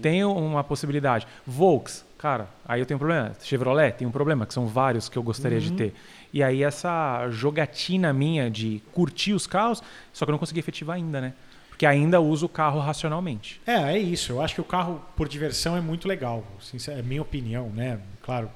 [0.00, 1.26] Tenho uma possibilidade.
[1.46, 3.32] Volks, cara, aí eu tenho um problema.
[3.42, 5.94] Chevrolet tem um problema, que são vários que eu gostaria de ter.
[6.32, 9.82] E aí essa jogatina minha de curtir os carros,
[10.12, 11.32] só que eu não consegui efetivar ainda, né?
[11.68, 13.60] Porque ainda uso o carro racionalmente.
[13.66, 14.32] É, é isso.
[14.32, 16.44] Eu acho que o carro por diversão é muito legal.
[16.88, 17.98] É minha opinião, né?
[18.22, 18.50] Claro,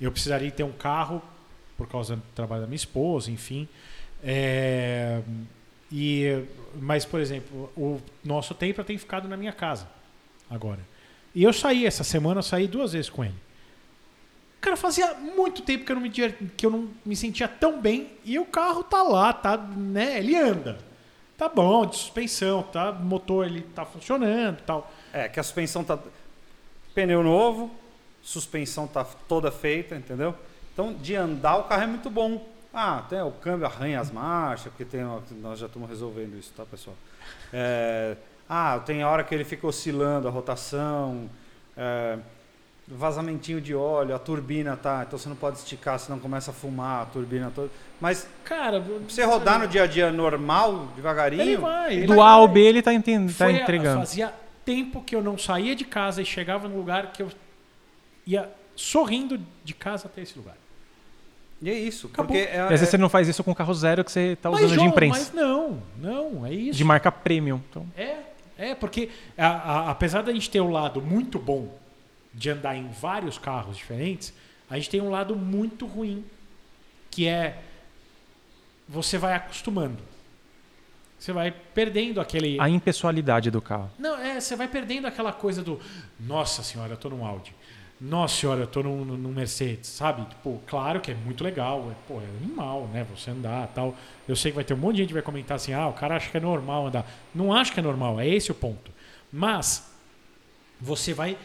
[0.00, 1.22] eu precisaria ter um carro
[1.78, 3.66] por causa do trabalho da minha esposa, enfim.
[4.22, 5.22] É,
[5.90, 6.44] e,
[6.74, 9.88] mas, por exemplo, o nosso Tempra tem ficado na minha casa
[10.50, 10.80] agora.
[11.34, 13.34] E eu saí essa semana, saí duas vezes com ele.
[14.60, 18.10] Cara, fazia muito tempo que eu não me, que eu não me sentia tão bem
[18.24, 20.18] e o carro tá lá, tá, né?
[20.18, 20.78] Ele anda.
[21.36, 22.90] Tá bom, de suspensão, tá?
[22.90, 24.92] Motor ele tá funcionando, tal.
[25.12, 25.96] É, que a suspensão tá.
[26.92, 27.70] Pneu novo,
[28.20, 30.34] suspensão tá toda feita, entendeu?
[30.78, 32.46] Então, de andar, o carro é muito bom.
[32.72, 35.00] Ah, tem o câmbio arranha as marchas, porque tem,
[35.42, 36.94] nós já estamos resolvendo isso, tá, pessoal?
[37.52, 38.16] É,
[38.48, 41.28] ah, tem hora que ele fica oscilando a rotação,
[41.76, 42.16] é,
[42.86, 47.02] vazamentinho de óleo, a turbina tá, então você não pode esticar, senão começa a fumar
[47.02, 47.70] a turbina toda.
[48.00, 51.92] Mas Cara, pra você rodar no dia a dia normal, devagarinho, ele vai.
[51.92, 52.46] Ele Do A ao.
[52.46, 53.98] B ele tá, enten- tá Foi a- entregando.
[53.98, 54.32] Fazia
[54.64, 57.32] tempo que eu não saía de casa e chegava num lugar que eu
[58.24, 60.54] ia sorrindo de casa até esse lugar.
[61.60, 62.26] E é isso, Acabou.
[62.36, 64.36] porque é, E às vezes é- você não faz isso com carro zero que você
[64.40, 65.18] tá Mas, usando de João, imprensa.
[65.18, 66.76] Mas não, não, é isso.
[66.78, 67.60] De marca premium.
[67.70, 68.16] Então, É,
[68.56, 71.76] é porque a- a- apesar da gente ter o lado muito bom
[72.32, 74.32] de andar em vários carros diferentes,
[74.70, 76.24] a gente tem um lado muito ruim,
[77.10, 77.58] que é
[78.88, 79.98] você vai acostumando.
[81.18, 82.60] Você vai perdendo aquele.
[82.60, 83.90] A impessoalidade do carro.
[83.98, 85.80] Não, é, você vai perdendo aquela coisa do.
[86.20, 87.52] Nossa senhora, eu tô num Audi.
[88.00, 90.24] Nossa senhora, eu tô num, num Mercedes, sabe?
[90.26, 91.90] Tipo, claro que é muito legal.
[91.90, 93.04] É, pô, é animal, né?
[93.14, 93.96] Você andar tal.
[94.26, 95.92] Eu sei que vai ter um monte de gente que vai comentar assim: ah, o
[95.92, 97.10] cara acha que é normal andar.
[97.34, 98.92] Não acho que é normal, é esse o ponto.
[99.32, 99.90] Mas
[100.80, 101.36] você vai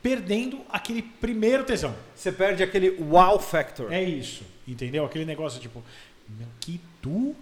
[0.00, 1.92] perdendo aquele primeiro tesão.
[2.14, 3.92] Você perde aquele wow factor.
[3.92, 5.04] É isso, entendeu?
[5.04, 5.82] Aquele negócio tipo,
[6.60, 7.34] que do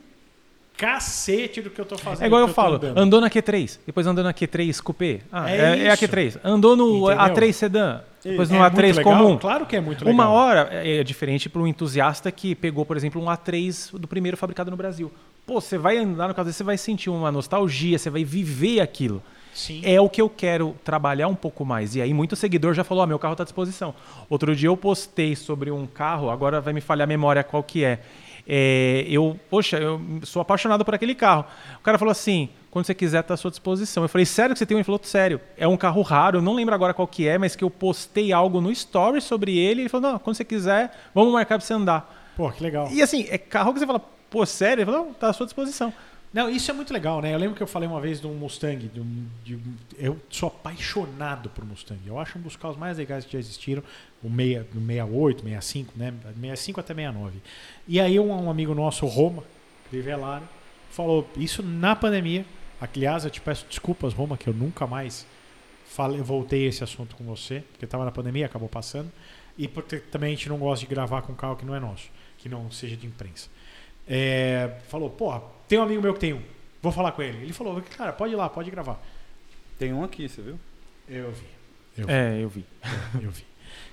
[0.76, 2.24] cacete do que eu tô fazendo.
[2.24, 5.20] É igual eu tô falo, andou na Q3, depois andou na Q3 Coupé.
[5.30, 6.04] Ah, É é, é a isso.
[6.04, 6.40] Q3.
[6.42, 7.34] Andou no Entendeu?
[7.34, 9.38] A3 Sedan, depois no É muito A3 legal, comum.
[9.38, 10.12] Claro que é muito legal.
[10.14, 14.36] Uma hora é diferente para um entusiasta que pegou, por exemplo, um A3 do primeiro
[14.36, 15.12] fabricado no Brasil.
[15.46, 19.22] Pô, você vai andar no desse, você vai sentir uma nostalgia, você vai viver aquilo.
[19.52, 19.82] Sim.
[19.84, 21.94] É o que eu quero trabalhar um pouco mais.
[21.94, 23.94] E aí, muito seguidor já falou: ah, meu carro está à disposição.
[24.28, 27.84] Outro dia eu postei sobre um carro, agora vai me falhar a memória qual que
[27.84, 28.00] é.
[28.46, 31.44] É, eu, poxa, eu sou apaixonado por aquele carro.
[31.78, 34.02] O cara falou assim: quando você quiser, está à sua disposição.
[34.02, 34.78] Eu falei: sério que você tem um?
[34.78, 35.40] Ele falou: sério.
[35.56, 38.32] É um carro raro, eu não lembro agora qual que é, mas que eu postei
[38.32, 39.82] algo no story sobre ele.
[39.82, 42.32] Ele falou: não, quando você quiser, vamos marcar para você andar.
[42.36, 42.88] Pô, que legal.
[42.90, 44.82] E assim, é carro que você fala: pô, sério?
[44.82, 45.92] Ele falou: não, tá à sua disposição.
[46.34, 47.32] Não, isso é muito legal, né?
[47.32, 48.88] Eu lembro que eu falei uma vez de um Mustang.
[48.88, 52.00] De um, de um- eu sou apaixonado por Mustang.
[52.04, 53.84] Eu acho um dos carros mais legais que já existiram.
[54.20, 56.12] O, meia, o 68, 65, né?
[56.34, 57.38] 65 até 69.
[57.86, 59.44] E aí um, um amigo nosso, Roma,
[59.88, 60.44] Crivellari,
[60.90, 62.44] falou isso na pandemia.
[62.80, 65.24] Aliás, eu te peço desculpas, Roma, que eu nunca mais
[65.86, 69.10] falei, voltei esse assunto com você, porque estava na pandemia, acabou passando.
[69.56, 72.10] E porque também a gente não gosta de gravar com carro que não é nosso,
[72.38, 73.48] que não seja de imprensa.
[74.08, 76.42] É, falou, porra, tem um amigo meu que tem um.
[76.82, 77.38] Vou falar com ele.
[77.42, 79.00] Ele falou, cara, pode ir lá, pode gravar.
[79.78, 80.58] Tem um aqui, você viu?
[81.08, 81.46] Eu vi.
[81.96, 82.12] Eu vi.
[82.12, 82.64] É, eu vi.
[83.22, 83.44] Eu vi.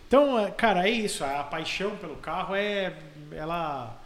[0.08, 1.24] Então, é, cara, é isso.
[1.24, 2.94] A paixão pelo carro é.
[3.32, 3.98] Ela.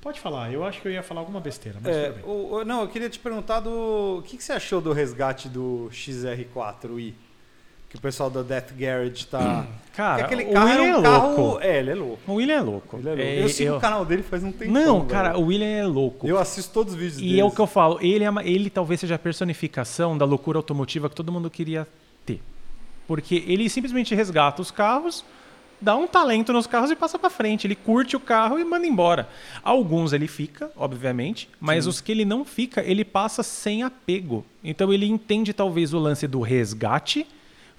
[0.00, 0.50] Pode falar.
[0.52, 2.24] Eu acho que eu ia falar alguma besteira, mas É, tudo bem.
[2.24, 4.18] o- o- não, eu queria te perguntar do.
[4.18, 7.14] O que, que você achou do resgate do XR4i?
[7.92, 9.66] Que o pessoal da Death Garage tá.
[9.94, 11.36] Cara, Porque aquele o carro William era um é carro.
[11.36, 11.60] louco.
[11.60, 12.20] É, ele é louco.
[12.26, 12.96] O William é louco.
[12.96, 13.22] Ele é louco.
[13.22, 14.72] É, eu sigo eu- o canal dele faz um tempo.
[14.72, 16.26] Não, cara, o William é louco.
[16.26, 17.40] Eu assisto todos os vídeos E dele.
[17.40, 20.58] é o que eu falo, ele, é uma- ele talvez seja a personificação da loucura
[20.58, 21.86] automotiva que todo mundo queria
[22.24, 22.40] ter.
[23.06, 25.22] Porque ele simplesmente resgata os carros,
[25.78, 27.66] dá um talento nos carros e passa pra frente.
[27.66, 29.28] Ele curte o carro e manda embora.
[29.62, 34.46] Alguns ele fica, obviamente, mas os que ele não fica, ele passa sem apego.
[34.64, 37.26] Então ele entende talvez o lance do resgate,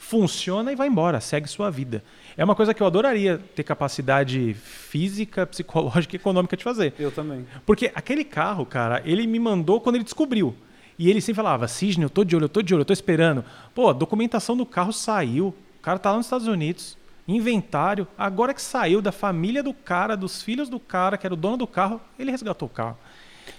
[0.04, 2.04] funciona e vai embora, segue sua vida.
[2.36, 6.94] É uma coisa que eu adoraria ter capacidade física, psicológica e econômica de fazer.
[7.00, 7.48] Eu também.
[7.66, 10.56] Porque aquele carro, cara, ele me mandou quando ele descobriu.
[11.00, 12.94] E ele sempre falava, Cisne, eu tô de olho, eu tô de olho, eu tô
[12.94, 13.44] esperando.
[13.74, 15.48] Pô, a documentação do carro saiu.
[15.48, 16.98] O cara tá lá nos Estados Unidos.
[17.28, 18.06] Inventário.
[18.18, 21.58] Agora que saiu da família do cara, dos filhos do cara, que era o dono
[21.58, 22.98] do carro, ele resgatou o carro.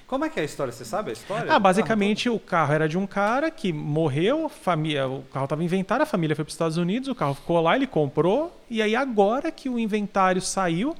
[0.06, 0.72] Como é que é a história?
[0.72, 1.52] Você sabe a história?
[1.52, 5.64] Ah, basicamente o carro era de um cara que morreu, família, o carro estava em
[5.66, 8.80] inventário, a família foi para os Estados Unidos, o carro ficou lá, ele comprou, e
[8.82, 10.94] aí agora que o inventário saiu,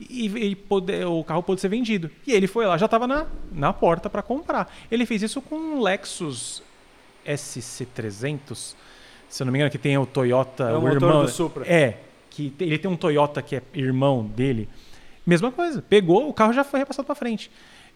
[0.00, 2.10] e, pode- o carro pôde ser vendido.
[2.26, 4.72] E ele foi lá, já estava na, na porta para comprar.
[4.90, 6.62] Ele fez isso com um Lexus
[7.26, 8.74] SC300,
[9.28, 11.24] se eu não me engano, que tem o Toyota, É o o motor irmão.
[11.24, 11.64] do Supra.
[11.70, 11.98] É,
[12.30, 14.68] que ele tem um Toyota que é irmão dele.
[15.26, 17.50] Mesma coisa, pegou, o carro já foi repassado para frente.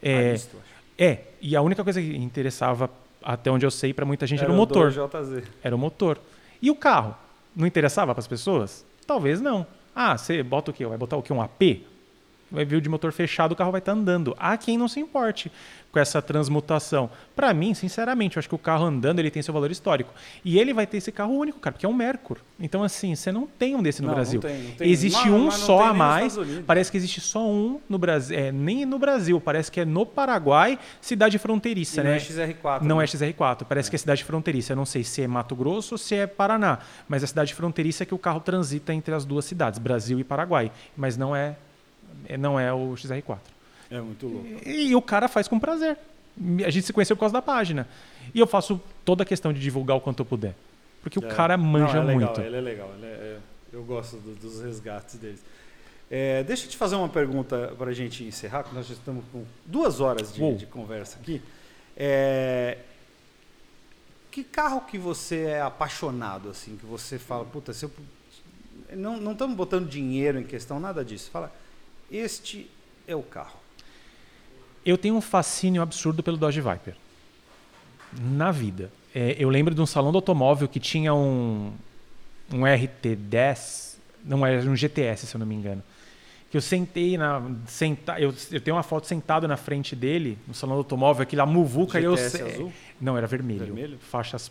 [0.04, 0.58] É, Ah,
[0.98, 2.90] é, e a única coisa que interessava,
[3.22, 4.92] até onde eu sei, para muita gente era, o o motor.
[4.92, 5.44] 2JZ.
[5.62, 6.20] Era o motor.
[6.60, 7.16] E o carro?
[7.56, 8.84] Não interessava para as pessoas?
[9.06, 9.66] Talvez não.
[9.94, 10.84] Ah, você bota o quê?
[10.86, 11.32] Vai botar o quê?
[11.32, 11.86] Um AP?
[12.50, 14.34] Vai vir o de motor fechado, o carro vai estar andando.
[14.38, 15.50] Há quem não se importe
[15.90, 17.08] com essa transmutação.
[17.36, 20.12] Para mim, sinceramente, eu acho que o carro andando ele tem seu valor histórico.
[20.44, 22.40] E ele vai ter esse carro único, cara, porque é um Mercury.
[22.60, 24.40] Então, assim, você não tem um desse no Não, não Brasil.
[24.40, 24.90] tem, não tem.
[24.90, 26.36] Existe um não só a mais.
[26.66, 28.36] Parece que existe só um no Brasil.
[28.38, 32.16] É, nem no Brasil, parece que é no Paraguai, cidade fronteiriça, E não né?
[32.16, 32.80] é XR4.
[32.82, 33.04] Não né?
[33.04, 34.72] é XR4, parece que é cidade fronteiriça.
[34.72, 38.04] Eu não sei se é Mato Grosso ou se é Paraná, mas é cidade fronteiriça
[38.04, 40.70] que o carro transita entre as duas cidades, Brasil e Paraguai.
[40.96, 41.56] Mas não é, é-
[42.38, 43.38] não é o XR4.
[43.90, 44.46] É muito louco.
[44.68, 45.96] E, e o cara faz com prazer.
[46.66, 47.86] A gente se conheceu por causa da página.
[48.34, 50.54] E eu faço toda a questão de divulgar o quanto eu puder.
[51.02, 51.28] Porque o É.
[51.34, 52.40] cara manja Não, é legal, muito.
[52.40, 52.90] Ele é legal.
[52.96, 53.38] ele é- é-
[53.72, 55.40] eu gosto do- dos resgates deles.
[56.10, 59.24] É, deixa eu te fazer uma pergunta para a gente encerrar, porque nós já estamos
[59.32, 61.40] com duas horas de, de conversa aqui.
[61.96, 62.78] É,
[64.30, 67.90] que carro que você é apaixonado, assim, que você fala, puta, se eu...
[68.96, 71.30] Não, não estamos botando dinheiro em questão, nada disso.
[71.30, 71.52] Fala,
[72.10, 72.70] este
[73.06, 73.58] é o carro.
[74.84, 76.94] Eu tenho um fascínio absurdo pelo Dodge Viper.
[78.20, 78.90] Na vida.
[79.14, 81.72] É, eu lembro de um salão do automóvel que tinha um,
[82.52, 85.82] um RT10, não era um GTS, se eu não me engano.
[86.50, 87.42] Que eu sentei na.
[87.66, 91.46] Senta, eu, eu tenho uma foto sentado na frente dele, no salão do automóvel, aquela
[91.46, 92.16] muvuca e eu.
[92.16, 92.72] GTS se- azul?
[93.00, 93.64] Não, era vermelho.
[93.66, 93.98] Vermelho?
[93.98, 94.50] Faixas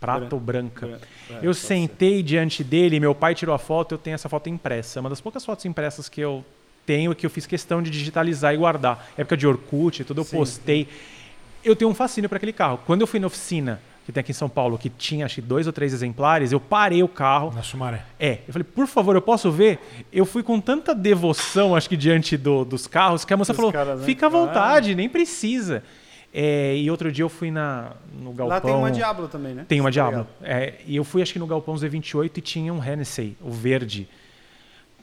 [0.00, 0.86] prata ou branca.
[0.86, 0.98] Bran-
[1.30, 1.66] é, eu pode ser.
[1.66, 4.98] sentei diante dele, meu pai tirou a foto, eu tenho essa foto impressa.
[4.98, 6.44] É uma das poucas fotos impressas que eu
[6.86, 9.08] tenho que eu fiz questão de digitalizar e guardar.
[9.18, 10.88] Época de Orkut, tudo eu Sim, postei.
[11.64, 12.78] Eu tenho um fascínio para aquele carro.
[12.86, 15.40] Quando eu fui na oficina, que tem aqui em São Paulo, que tinha acho que
[15.42, 17.52] dois ou três exemplares, eu parei o carro.
[17.52, 18.04] Na Sumaré.
[18.20, 19.80] É, eu falei, por favor, eu posso ver?
[20.12, 23.56] Eu fui com tanta devoção, acho que diante do- dos carros, que a moça Dos
[23.56, 24.06] falou, caras, né?
[24.06, 25.82] fica à vontade, nem precisa.
[26.32, 28.46] É, e outro dia eu fui na, no galpão...
[28.48, 29.64] Lá tem uma Diablo também, né?
[29.66, 30.26] Tem uma Diablo.
[30.42, 34.06] É, e eu fui, acho que no Galpão Z28 e tinha um Hennessy, o verde.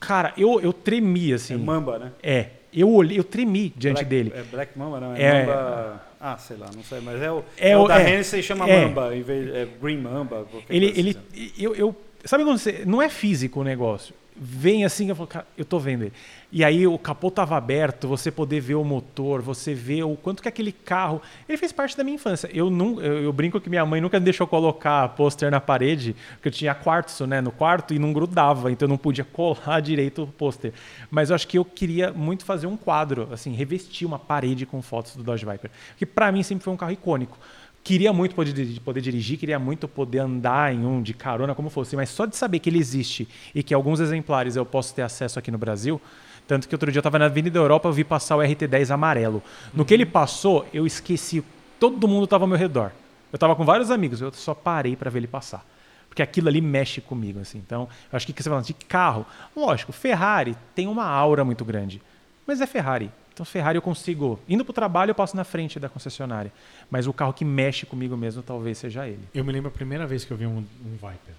[0.00, 1.54] Cara, eu, eu tremi, assim.
[1.54, 2.12] É Mamba, né?
[2.22, 4.32] É, eu olhei, eu tremi diante Black- dele.
[4.34, 5.14] É Black Mamba, não?
[5.14, 5.40] É, É.
[5.46, 6.02] Mamba...
[6.20, 7.00] Ah, sei lá, não sei.
[7.00, 8.08] Mas é o, É é o- da é.
[8.10, 8.84] Hennessy chama É.
[8.86, 10.46] Mamba, em vez, é Green Mamba.
[10.70, 11.52] Ele, ele, assim.
[11.58, 14.14] eu, eu, sabe quando você, não é físico o negócio.
[14.36, 16.12] Vem assim, eu falo, cara, eu tô vendo ele.
[16.50, 20.42] E aí o capô tava aberto, você poder ver o motor, você vê o quanto
[20.42, 22.50] que aquele carro, ele fez parte da minha infância.
[22.52, 26.16] Eu não, eu, eu brinco que minha mãe nunca me deixou colocar pôster na parede,
[26.34, 29.78] porque eu tinha quartzo, né, no quarto e não grudava, então eu não podia colar
[29.82, 30.72] direito o pôster.
[31.10, 34.82] Mas eu acho que eu queria muito fazer um quadro, assim, revestir uma parede com
[34.82, 37.38] fotos do Dodge Viper, que para mim sempre foi um carro icônico.
[37.84, 41.94] Queria muito poder, poder dirigir, queria muito poder andar em um de carona, como fosse,
[41.94, 45.38] mas só de saber que ele existe e que alguns exemplares eu posso ter acesso
[45.38, 46.00] aqui no Brasil.
[46.48, 49.42] Tanto que outro dia eu estava na Avenida Europa, eu vi passar o RT10 amarelo.
[49.74, 51.44] No que ele passou, eu esqueci,
[51.78, 52.90] todo mundo estava ao meu redor.
[53.30, 55.62] Eu estava com vários amigos, eu só parei para ver ele passar.
[56.08, 57.58] Porque aquilo ali mexe comigo, assim.
[57.58, 62.00] Então, eu acho que você falando de carro, lógico, Ferrari tem uma aura muito grande,
[62.46, 63.10] mas é Ferrari.
[63.34, 66.52] Então, Ferrari eu consigo, indo para o trabalho, eu passo na frente da concessionária.
[66.88, 69.24] Mas o carro que mexe comigo mesmo talvez seja ele.
[69.34, 71.34] Eu me lembro a primeira vez que eu vi um, um Viper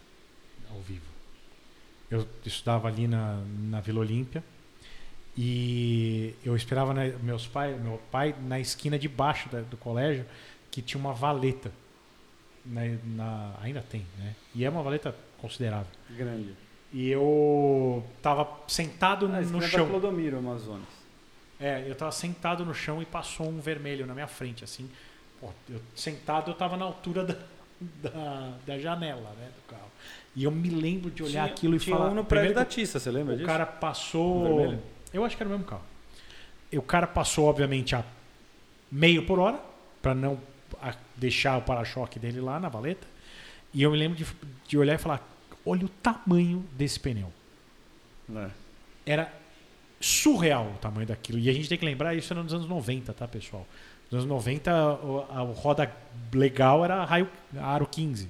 [0.70, 1.06] ao vivo.
[2.12, 4.44] Eu estudava ali na, na Vila Olímpia
[5.38, 10.26] e eu esperava né, meus pai, meu pai na esquina de baixo da- do colégio
[10.72, 11.72] que tinha uma valeta.
[12.66, 14.36] Na, na- ainda tem, né?
[14.54, 15.88] E é uma valeta considerável.
[16.10, 16.56] Grande.
[16.92, 19.88] E eu tava sentado Ah, no esquina da chão.
[19.88, 21.05] Clodomiro, Amazonas.
[21.60, 24.90] É, eu tava sentado no chão e passou um vermelho na minha frente, assim.
[25.40, 27.36] Pô, eu, sentado, eu tava na altura da,
[28.10, 29.90] da, da janela, né, do carro.
[30.36, 32.10] E eu me lembro de olhar Tinha- aquilo e tinha falar...
[32.10, 33.48] um no primeiro prédio da Tissa, você lembra o disso?
[33.48, 34.78] cara passou...
[35.14, 35.84] Eu acho que era o mesmo carro.
[36.72, 38.04] E o cara passou, obviamente, a
[38.92, 39.60] meio por hora,
[40.02, 40.38] para não
[41.16, 43.08] deixar o para-choque dele lá na valeta.
[43.74, 44.26] E eu me lembro de,
[44.68, 45.26] de olhar e falar,
[45.66, 47.32] olha o tamanho desse pneu
[48.36, 48.50] É.
[49.06, 49.34] era
[50.06, 51.40] surreal o tamanho daquilo.
[51.40, 53.66] E a gente tem que lembrar, isso era nos anos 90, tá, pessoal?
[54.12, 54.72] Nos anos 90,
[55.04, 55.92] o- a, roda
[56.34, 57.28] legal era raio,
[57.60, 58.30] aro 15.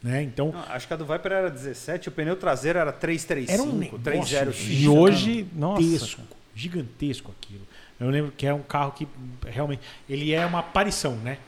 [0.00, 0.22] Né?
[0.22, 3.62] Então, Não, acho que a do Viper era 17, o pneu traseiro era 335, era
[3.62, 4.80] um negócio 305.
[4.80, 6.22] E hoje, nossa, gigantesco,
[6.54, 7.66] gigantesco aquilo.
[7.98, 9.08] Eu lembro que é um carro que
[9.44, 11.38] realmente ele é uma aparição, né?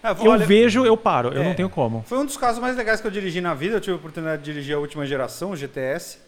[0.00, 1.44] Ah, eu olha, vejo, eu paro, eu É.
[1.44, 2.04] não tenho como.
[2.06, 3.76] Foi um dos carros mais legais que eu dirigi na vida.
[3.76, 6.18] Eu tive a oportunidade de dirigir a última geração, o GTS,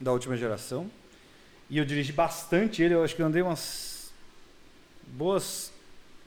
[0.00, 0.90] da última geração.
[1.70, 4.12] E eu dirigi bastante ele, eu acho que eu andei umas
[5.06, 5.72] boas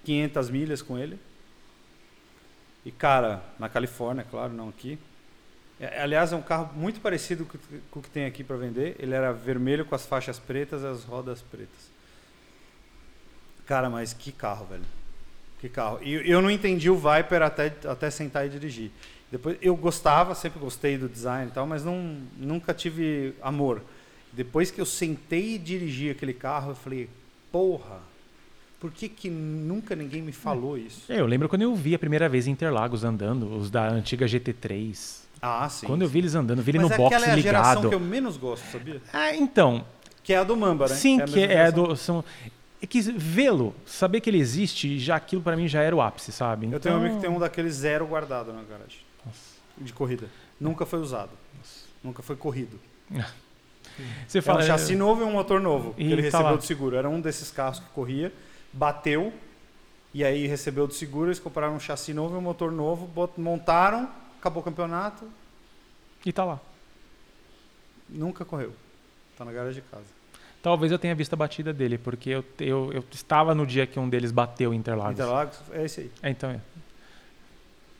[0.03, 1.19] 500 milhas com ele.
[2.85, 4.97] E, cara, na Califórnia, claro, não aqui.
[5.79, 7.57] É, aliás, é um carro muito parecido com,
[7.91, 8.95] com o que tem aqui para vender.
[8.97, 11.91] Ele era vermelho com as faixas pretas e as rodas pretas.
[13.65, 14.85] Cara, mas que carro, velho.
[15.59, 15.99] Que carro.
[16.01, 18.91] E eu não entendi o Viper até, até sentar e dirigir.
[19.31, 23.81] Depois eu gostava, sempre gostei do design e tal, mas não, nunca tive amor.
[24.37, 27.09] Depois que eu sentei e dirigi aquele carro, eu falei,
[27.51, 27.99] porra,
[28.79, 31.11] por que, que nunca ninguém me falou isso?
[31.11, 34.27] É, Eu lembro quando eu vi a primeira vez em Interlagos andando, os da antiga
[34.27, 35.21] GT3.
[35.41, 35.87] Ah, sim.
[35.87, 37.89] quando eu vi eles andando, vi ele mas no box aquela é a geração ligado.
[37.89, 39.01] que eu menos gosto, sabia?
[39.11, 39.83] Ah, então,
[40.23, 40.95] Que é a do Mamba, né?
[40.95, 41.83] sim, a que é geração.
[41.87, 41.95] do.
[41.95, 42.23] São,
[42.79, 46.31] é que vê-lo, saber que ele existe, já aquilo pra mim já era o ápice,
[46.31, 46.67] sabe?
[46.71, 48.99] Eu tenho um Então- amigo que tem um daqueles zero guardado na garagem.
[49.79, 50.27] De corrida.
[50.59, 51.31] Nunca foi usado.
[52.03, 52.79] Nunca foi corrido.
[54.27, 55.93] Você É fala, um chassi novo e um motor novo.
[55.93, 56.55] Que ele tá recebeu lá.
[56.55, 56.95] do seguro.
[56.95, 58.31] Era um desses carros que corria,
[58.73, 59.33] bateu,
[60.13, 64.09] e aí recebeu do seguro, eles compraram um chassi novo e um motor novo, montaram,
[64.39, 65.25] acabou o campeonato,
[66.25, 66.59] E tá lá.
[68.09, 68.73] nunca correu.
[69.37, 70.03] Tá na garagem de casa.
[70.63, 73.99] Talvez eu tenha visto a batida dele, porque eu, eu, eu estava no dia que
[73.99, 75.13] um deles bateu em Interlagos.
[75.13, 76.11] Interlagos, é esse aí.
[76.23, 76.59] É, então é.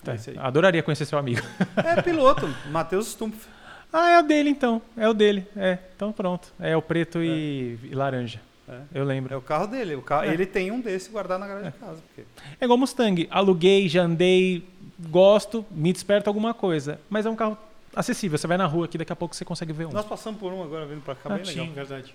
[0.03, 0.38] Tá, É esse aí.
[0.40, 1.41] Adoraria conhecer seu amigo.
[1.78, 3.48] É piloto, Matheus Stumpf.
[3.91, 4.81] Ah, é o dele então.
[4.95, 5.47] É o dele.
[5.55, 6.51] É, então pronto.
[6.59, 8.41] É o preto e, e laranja.
[8.68, 8.81] É.
[8.93, 9.34] Eu lembro.
[9.34, 9.95] É o carro dele.
[9.95, 10.34] O carro, É.
[10.34, 12.01] Ele tem um desse guardado na garagem de casa.
[12.07, 12.23] Porque...
[12.59, 13.27] É igual Mustang.
[13.31, 14.68] Aluguei, já andei,
[15.09, 16.99] gosto, me desperta alguma coisa.
[17.09, 17.57] Mas é um carro
[17.95, 18.38] acessível.
[18.38, 19.91] Você vai na rua aqui, daqui a pouco você consegue ver um.
[19.91, 21.65] Nós passamos por um agora vindo pra cá, Ah, bem legal.
[21.65, 22.14] Sim, verdade.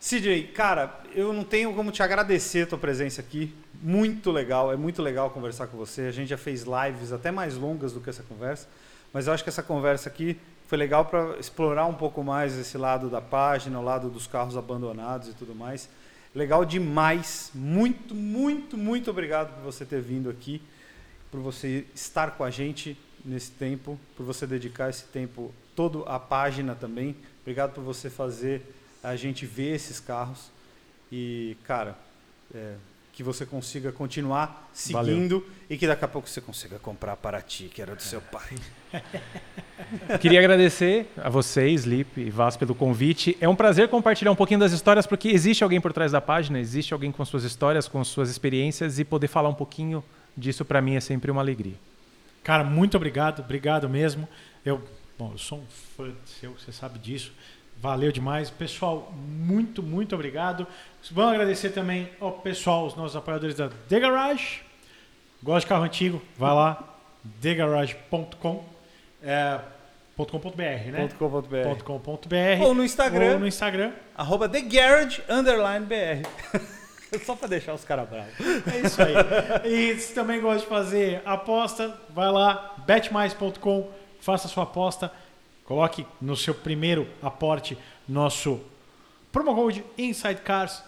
[0.00, 3.52] CJ, cara, eu não tenho como te agradecer a tua presença aqui.
[3.82, 6.02] Muito legal, é muito legal conversar com você.
[6.02, 8.68] A gente já fez lives até mais longas do que essa conversa,
[9.12, 10.36] mas eu acho que essa conversa aqui
[10.68, 14.54] foi legal para explorar um pouco mais esse lado da página, o lado dos carros
[14.54, 15.88] abandonados e tudo mais.
[16.34, 17.50] Legal demais.
[17.54, 20.60] Muito, muito, muito obrigado por você ter vindo aqui,
[21.30, 26.20] por você estar com a gente nesse tempo, por você dedicar esse tempo todo à
[26.20, 27.16] página também.
[27.40, 28.60] Obrigado por você fazer
[29.02, 30.50] a gente ver esses carros
[31.10, 31.96] e, cara,
[32.54, 32.74] é,
[33.10, 37.70] que você consiga continuar seguindo e que daqui a pouco você consiga comprar para ti,
[37.72, 38.54] que era do seu pai.
[40.20, 43.36] Queria agradecer a vocês, Lipe e Vaz, pelo convite.
[43.40, 46.58] É um prazer compartilhar um pouquinho das histórias, porque existe alguém por trás da página,
[46.58, 50.04] existe alguém com suas histórias, com suas experiências, e poder falar um pouquinho
[50.36, 51.74] disso para mim é sempre uma alegria.
[52.42, 54.28] Cara, muito obrigado, obrigado mesmo.
[54.64, 54.82] Eu,
[55.18, 55.66] bom, eu sou um
[55.96, 57.32] fã seu, você sabe disso.
[57.80, 58.50] Valeu demais.
[58.50, 60.66] Pessoal, muito, muito obrigado.
[61.12, 64.62] Vamos agradecer também ao pessoal, os nossos apoiadores da The Garage.
[65.42, 66.20] Gosta de carro antigo?
[66.36, 66.98] Vai lá,
[67.40, 68.77] thegarage.com.
[69.22, 69.58] É,
[70.16, 71.08] .com.br, né?
[71.18, 71.82] .com.br.
[71.84, 72.62] .com.br.
[72.62, 73.32] Ou no Instagram.
[73.34, 73.92] Ou no Instagram.
[74.16, 76.26] Arroba The Garage Underline BR.
[77.24, 78.34] Só para deixar os caras bravos.
[78.72, 79.14] É isso aí.
[79.64, 83.88] e se também gosta de fazer aposta, vai lá, betmais.com,
[84.20, 85.10] faça sua aposta,
[85.64, 88.60] coloque no seu primeiro aporte nosso
[89.32, 90.82] promo code Inside Cars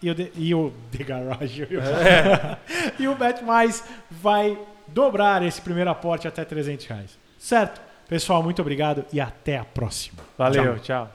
[0.00, 1.66] e o, The- e o The Garage.
[1.66, 2.60] falar.
[2.98, 7.18] e o BetMais vai dobrar esse primeiro aporte até 300 reais.
[7.46, 7.80] Certo?
[8.08, 10.18] Pessoal, muito obrigado e até a próxima.
[10.36, 11.08] Valeu, tchau.